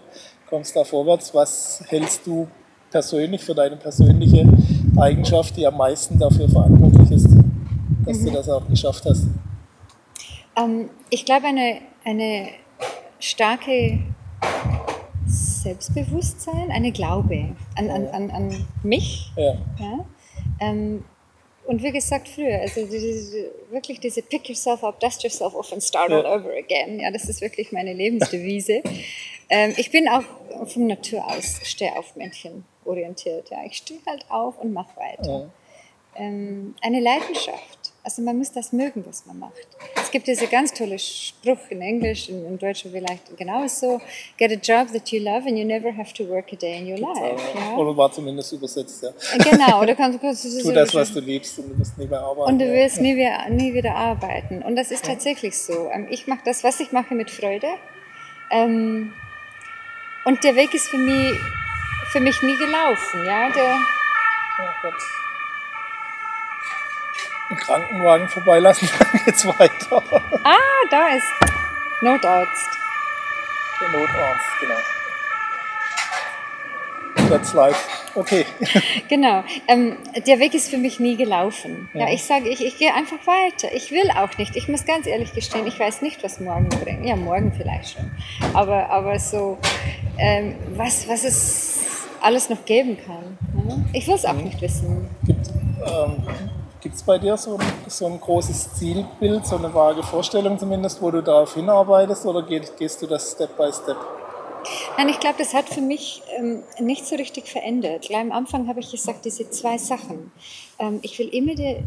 kommst 0.50 0.76
da 0.76 0.84
vorwärts. 0.84 1.32
Was 1.32 1.82
hältst 1.88 2.26
du 2.26 2.48
persönlich 2.90 3.44
für 3.44 3.54
deine 3.54 3.76
persönliche 3.76 4.46
Eigenschaft, 4.98 5.56
die 5.56 5.66
am 5.66 5.76
meisten 5.76 6.18
dafür 6.18 6.48
verantwortlich 6.48 7.10
ist, 7.10 7.35
dass 8.06 8.18
mhm. 8.18 8.26
du 8.26 8.30
das 8.32 8.48
auch 8.48 8.66
geschafft 8.68 9.04
hast? 9.04 9.26
Ähm, 10.56 10.90
ich 11.10 11.24
glaube, 11.24 11.46
eine, 11.46 11.80
eine 12.04 12.48
starke 13.18 13.98
Selbstbewusstsein, 15.26 16.70
eine 16.70 16.92
Glaube 16.92 17.56
an, 17.76 17.90
an, 17.90 18.06
an, 18.08 18.30
an 18.30 18.66
mich. 18.82 19.32
Ja. 19.36 19.56
ja? 19.78 20.04
Ähm, 20.60 21.04
und 21.66 21.82
wie 21.82 21.90
gesagt 21.90 22.28
früher, 22.28 22.60
also 22.60 22.86
diese, 22.86 23.50
wirklich 23.70 23.98
diese 23.98 24.22
Pick 24.22 24.48
yourself 24.48 24.84
up, 24.84 25.00
dust 25.00 25.24
yourself 25.24 25.54
off 25.54 25.72
and 25.72 25.82
start 25.82 26.12
all 26.12 26.24
over 26.24 26.52
again. 26.56 27.00
Ja, 27.00 27.10
das 27.10 27.28
ist 27.28 27.40
wirklich 27.40 27.72
meine 27.72 27.92
Lebensdevise. 27.92 28.82
ähm, 29.50 29.74
ich 29.76 29.90
bin 29.90 30.08
auch 30.08 30.22
von 30.66 30.86
Natur 30.86 31.26
aus 31.26 31.60
Stehaufmännchen 31.64 32.64
orientiert. 32.84 33.50
Ja. 33.50 33.64
Ich 33.64 33.78
stehe 33.78 34.00
halt 34.06 34.24
auf 34.30 34.58
und 34.58 34.72
mache 34.72 34.96
weiter. 34.96 35.50
Ja. 36.16 36.22
Ähm, 36.22 36.76
eine 36.82 37.00
Leidenschaft. 37.00 37.75
Also 38.06 38.22
man 38.22 38.38
muss 38.38 38.52
das 38.52 38.72
mögen, 38.72 39.04
was 39.04 39.26
man 39.26 39.40
macht. 39.40 39.66
Es 39.96 40.12
gibt 40.12 40.28
diese 40.28 40.46
ganz 40.46 40.72
tolle 40.72 40.96
Spruch 40.96 41.58
in 41.70 41.82
Englisch, 41.82 42.28
in, 42.28 42.46
in 42.46 42.56
Deutsch 42.56 42.86
vielleicht 42.88 43.36
genauso. 43.36 44.00
Get 44.38 44.52
a 44.52 44.54
job 44.54 44.92
that 44.92 45.08
you 45.10 45.18
love 45.18 45.48
and 45.48 45.58
you 45.58 45.64
never 45.64 45.92
have 45.92 46.14
to 46.14 46.22
work 46.28 46.52
a 46.52 46.56
day 46.56 46.78
in 46.78 46.86
your 46.86 46.98
life. 46.98 47.42
Ja. 47.52 47.74
Oder 47.74 47.96
war 47.96 48.12
zumindest 48.12 48.52
übersetzt, 48.52 49.02
ja. 49.02 49.10
Genau, 49.50 49.82
oder 49.82 49.96
kannst, 49.96 50.20
kannst 50.20 50.44
du 50.44 50.62
Tu 50.62 50.70
das, 50.70 50.94
was 50.94 51.12
du 51.12 51.18
liebst 51.18 51.58
und 51.58 51.70
du 51.70 51.78
wirst 51.80 51.98
nie 51.98 52.06
mehr 52.06 52.20
arbeiten. 52.20 52.52
Und 52.52 52.58
du 52.60 52.72
wirst 52.72 52.98
ja. 52.98 53.02
nie, 53.02 53.16
wieder, 53.16 53.48
nie 53.50 53.74
wieder 53.74 53.96
arbeiten. 53.96 54.62
Und 54.62 54.76
das 54.76 54.92
ist 54.92 55.04
tatsächlich 55.04 55.58
so. 55.58 55.90
Ähm, 55.92 56.06
ich 56.08 56.28
mache 56.28 56.42
das, 56.44 56.62
was 56.62 56.78
ich 56.78 56.92
mache, 56.92 57.16
mit 57.16 57.28
Freude. 57.28 57.66
Ähm, 58.52 59.14
und 60.24 60.44
der 60.44 60.54
Weg 60.54 60.72
ist 60.74 60.86
für 60.86 60.98
mich 60.98 61.36
für 62.12 62.20
mich 62.20 62.40
nie 62.42 62.56
gelaufen. 62.56 63.26
Ja, 63.26 63.50
der, 63.50 63.80
oh 64.60 65.25
einen 67.48 67.58
Krankenwagen 67.58 68.28
vorbeilassen, 68.28 68.88
dann 68.98 69.24
geht's 69.24 69.46
weiter. 69.46 70.02
Ah, 70.44 70.56
da 70.90 71.08
ist 71.08 71.26
Notarzt. 72.00 72.70
Der 73.80 73.88
Notarzt, 73.88 74.60
genau. 74.60 74.76
That's 77.28 77.54
life. 77.54 77.78
Okay. 78.14 78.46
genau. 79.08 79.44
Ähm, 79.68 79.96
der 80.26 80.38
Weg 80.38 80.54
ist 80.54 80.70
für 80.70 80.78
mich 80.78 81.00
nie 81.00 81.16
gelaufen. 81.16 81.88
Ja, 81.92 82.06
ja 82.06 82.14
ich 82.14 82.24
sage, 82.24 82.48
ich, 82.48 82.64
ich 82.64 82.78
gehe 82.78 82.94
einfach 82.94 83.18
weiter. 83.26 83.68
Ich 83.74 83.90
will 83.90 84.10
auch 84.10 84.38
nicht. 84.38 84.56
Ich 84.56 84.68
muss 84.68 84.84
ganz 84.84 85.06
ehrlich 85.06 85.34
gestehen, 85.34 85.66
ich 85.66 85.78
weiß 85.78 86.02
nicht, 86.02 86.22
was 86.22 86.40
morgen 86.40 86.68
bringt. 86.68 87.04
Ja, 87.04 87.16
morgen 87.16 87.52
vielleicht 87.52 87.94
schon. 87.94 88.10
Aber, 88.54 88.88
aber 88.90 89.18
so, 89.18 89.58
ähm, 90.18 90.54
was, 90.76 91.08
was 91.08 91.24
es 91.24 91.80
alles 92.22 92.48
noch 92.48 92.64
geben 92.64 92.96
kann. 93.04 93.38
Ne? 93.54 93.84
Ich 93.92 94.06
will 94.06 94.14
es 94.14 94.24
auch 94.24 94.32
mhm. 94.32 94.44
nicht 94.44 94.60
wissen. 94.60 95.08
Gibt 95.26 95.46
es 96.84 97.00
ähm, 97.00 97.06
bei 97.06 97.18
dir 97.18 97.36
so 97.36 97.56
ein, 97.56 97.66
so 97.88 98.06
ein 98.06 98.20
großes 98.20 98.74
Zielbild, 98.74 99.46
so 99.46 99.56
eine 99.56 99.72
vage 99.72 100.02
Vorstellung 100.02 100.58
zumindest, 100.58 101.00
wo 101.02 101.10
du 101.10 101.22
darauf 101.22 101.54
hinarbeitest 101.54 102.26
oder 102.26 102.42
gehst, 102.42 102.76
gehst 102.76 103.02
du 103.02 103.06
das 103.06 103.32
Step 103.32 103.56
by 103.56 103.72
Step? 103.72 103.96
Nein, 104.98 105.08
ich 105.08 105.20
glaube, 105.20 105.36
das 105.38 105.54
hat 105.54 105.68
für 105.68 105.80
mich 105.80 106.22
ähm, 106.36 106.62
nicht 106.80 107.06
so 107.06 107.16
richtig 107.16 107.48
verändert. 107.48 108.02
Gleich 108.02 108.20
am 108.20 108.32
Anfang 108.32 108.68
habe 108.68 108.80
ich 108.80 108.90
gesagt, 108.90 109.24
diese 109.24 109.48
zwei 109.50 109.78
Sachen. 109.78 110.32
Ähm, 110.78 110.98
ich 111.02 111.18
will 111.18 111.28
immer 111.28 111.54
die, 111.54 111.84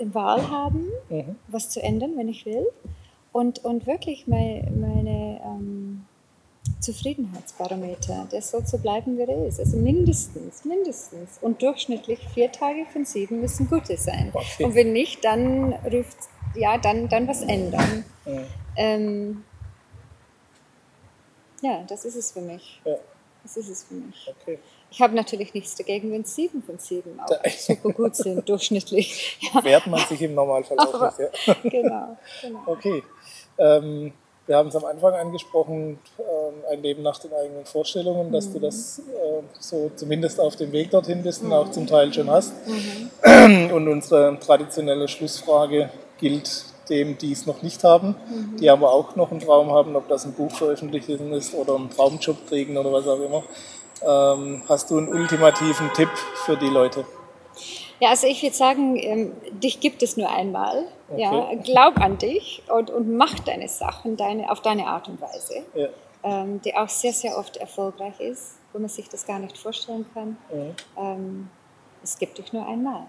die 0.00 0.14
Wahl 0.14 0.48
haben, 0.50 0.88
mhm. 1.08 1.36
was 1.48 1.70
zu 1.70 1.82
ändern, 1.82 2.12
wenn 2.16 2.28
ich 2.28 2.46
will. 2.46 2.66
Und, 3.32 3.64
und 3.64 3.86
wirklich 3.86 4.26
meine, 4.26 4.70
meine 4.70 5.40
ähm, 5.44 5.91
Zufriedenheitsbarometer, 6.82 8.28
der 8.30 8.42
soll 8.42 8.66
so 8.66 8.78
bleiben, 8.78 9.16
wie 9.16 9.22
er 9.22 9.46
ist. 9.46 9.60
Also 9.60 9.76
mindestens, 9.76 10.64
mindestens. 10.64 11.38
Und 11.40 11.62
durchschnittlich 11.62 12.20
vier 12.34 12.52
Tage 12.52 12.84
von 12.92 13.04
sieben 13.04 13.40
müssen 13.40 13.68
gute 13.68 13.96
sein. 13.96 14.30
Okay. 14.32 14.64
Und 14.64 14.74
wenn 14.74 14.92
nicht, 14.92 15.24
dann 15.24 15.72
ruft, 15.72 16.16
ja, 16.54 16.76
dann, 16.78 17.08
dann 17.08 17.26
was 17.28 17.42
ändern. 17.42 18.04
Mhm. 18.26 18.46
Ähm, 18.76 19.44
ja, 21.62 21.84
das 21.88 22.04
ist 22.04 22.16
es 22.16 22.32
für 22.32 22.40
mich. 22.40 22.80
Ja. 22.84 22.96
Das 23.42 23.56
ist 23.56 23.68
es 23.68 23.84
für 23.84 23.94
mich. 23.94 24.32
Okay. 24.40 24.58
Ich 24.90 25.00
habe 25.00 25.14
natürlich 25.14 25.54
nichts 25.54 25.74
dagegen, 25.74 26.12
wenn 26.12 26.24
sieben 26.24 26.62
von 26.62 26.78
sieben 26.78 27.18
auch 27.18 27.28
super 27.58 27.90
gut 27.90 28.14
sind, 28.14 28.48
durchschnittlich. 28.48 29.38
Ja. 29.40 29.64
Wehrt 29.64 29.86
man 29.86 30.00
sich 30.06 30.20
im 30.22 30.34
Normalfall 30.34 30.78
auch 30.78 31.18
nicht. 31.18 31.30
Ja. 31.46 31.54
Genau, 31.62 32.16
genau. 32.40 32.62
Okay. 32.66 33.02
Ähm, 33.58 34.12
wir 34.46 34.56
haben 34.56 34.68
es 34.68 34.76
am 34.76 34.84
Anfang 34.84 35.14
angesprochen, 35.14 35.98
äh, 36.18 36.72
ein 36.72 36.82
Leben 36.82 37.02
nach 37.02 37.18
den 37.18 37.32
eigenen 37.32 37.64
Vorstellungen, 37.64 38.32
dass 38.32 38.48
mhm. 38.48 38.52
du 38.54 38.58
das 38.60 38.98
äh, 38.98 39.42
so 39.58 39.90
zumindest 39.94 40.40
auf 40.40 40.56
dem 40.56 40.72
Weg 40.72 40.90
dorthin 40.90 41.22
bist 41.22 41.42
und 41.42 41.52
auch 41.52 41.70
zum 41.70 41.86
Teil 41.86 42.12
schon 42.12 42.30
hast. 42.30 42.52
Mhm. 42.66 43.70
Und 43.72 43.88
unsere 43.88 44.38
traditionelle 44.38 45.08
Schlussfrage 45.08 45.90
gilt 46.18 46.64
dem, 46.88 47.16
die 47.18 47.32
es 47.32 47.46
noch 47.46 47.62
nicht 47.62 47.84
haben, 47.84 48.08
mhm. 48.08 48.56
die 48.56 48.68
aber 48.68 48.92
auch 48.92 49.16
noch 49.16 49.30
einen 49.30 49.40
Traum 49.40 49.70
haben, 49.72 49.94
ob 49.96 50.08
das 50.08 50.24
ein 50.24 50.32
Buch 50.32 50.50
veröffentlichen 50.50 51.32
ist 51.32 51.54
oder 51.54 51.76
einen 51.76 51.90
Traumjob 51.90 52.48
kriegen 52.48 52.76
oder 52.76 52.92
was 52.92 53.06
auch 53.06 53.20
immer. 53.20 53.42
Ähm, 54.04 54.62
hast 54.68 54.90
du 54.90 54.98
einen 54.98 55.08
ultimativen 55.08 55.90
Tipp 55.94 56.10
für 56.44 56.56
die 56.56 56.68
Leute? 56.68 57.04
Ja, 58.02 58.08
also 58.08 58.26
ich 58.26 58.42
würde 58.42 58.56
sagen, 58.56 58.96
ähm, 58.96 59.32
dich 59.62 59.78
gibt 59.78 60.02
es 60.02 60.16
nur 60.16 60.28
einmal. 60.28 60.86
Okay. 61.08 61.22
Ja, 61.22 61.54
glaub 61.62 62.00
an 62.00 62.18
dich 62.18 62.60
und, 62.68 62.90
und 62.90 63.16
mach 63.16 63.38
deine 63.38 63.68
Sachen 63.68 64.16
deine, 64.16 64.50
auf 64.50 64.60
deine 64.60 64.88
Art 64.88 65.06
und 65.06 65.20
Weise, 65.20 65.62
ja. 65.72 65.86
ähm, 66.24 66.60
die 66.62 66.74
auch 66.74 66.88
sehr, 66.88 67.12
sehr 67.12 67.38
oft 67.38 67.58
erfolgreich 67.58 68.18
ist, 68.18 68.56
wo 68.72 68.80
man 68.80 68.88
sich 68.88 69.08
das 69.08 69.24
gar 69.24 69.38
nicht 69.38 69.56
vorstellen 69.56 70.04
kann. 70.12 70.36
Mhm. 70.52 70.74
Ähm, 70.98 71.50
es 72.02 72.18
gibt 72.18 72.38
dich 72.38 72.52
nur 72.52 72.66
einmal. 72.66 73.02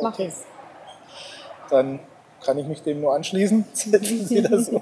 Mach 0.00 0.12
okay. 0.12 0.26
es. 0.26 0.44
Dann 1.68 1.98
kann 2.40 2.56
ich 2.56 2.66
mich 2.68 2.82
dem 2.84 3.00
nur 3.00 3.16
anschließen. 3.16 3.64
Sie 3.74 4.42
das 4.48 4.66
so? 4.66 4.80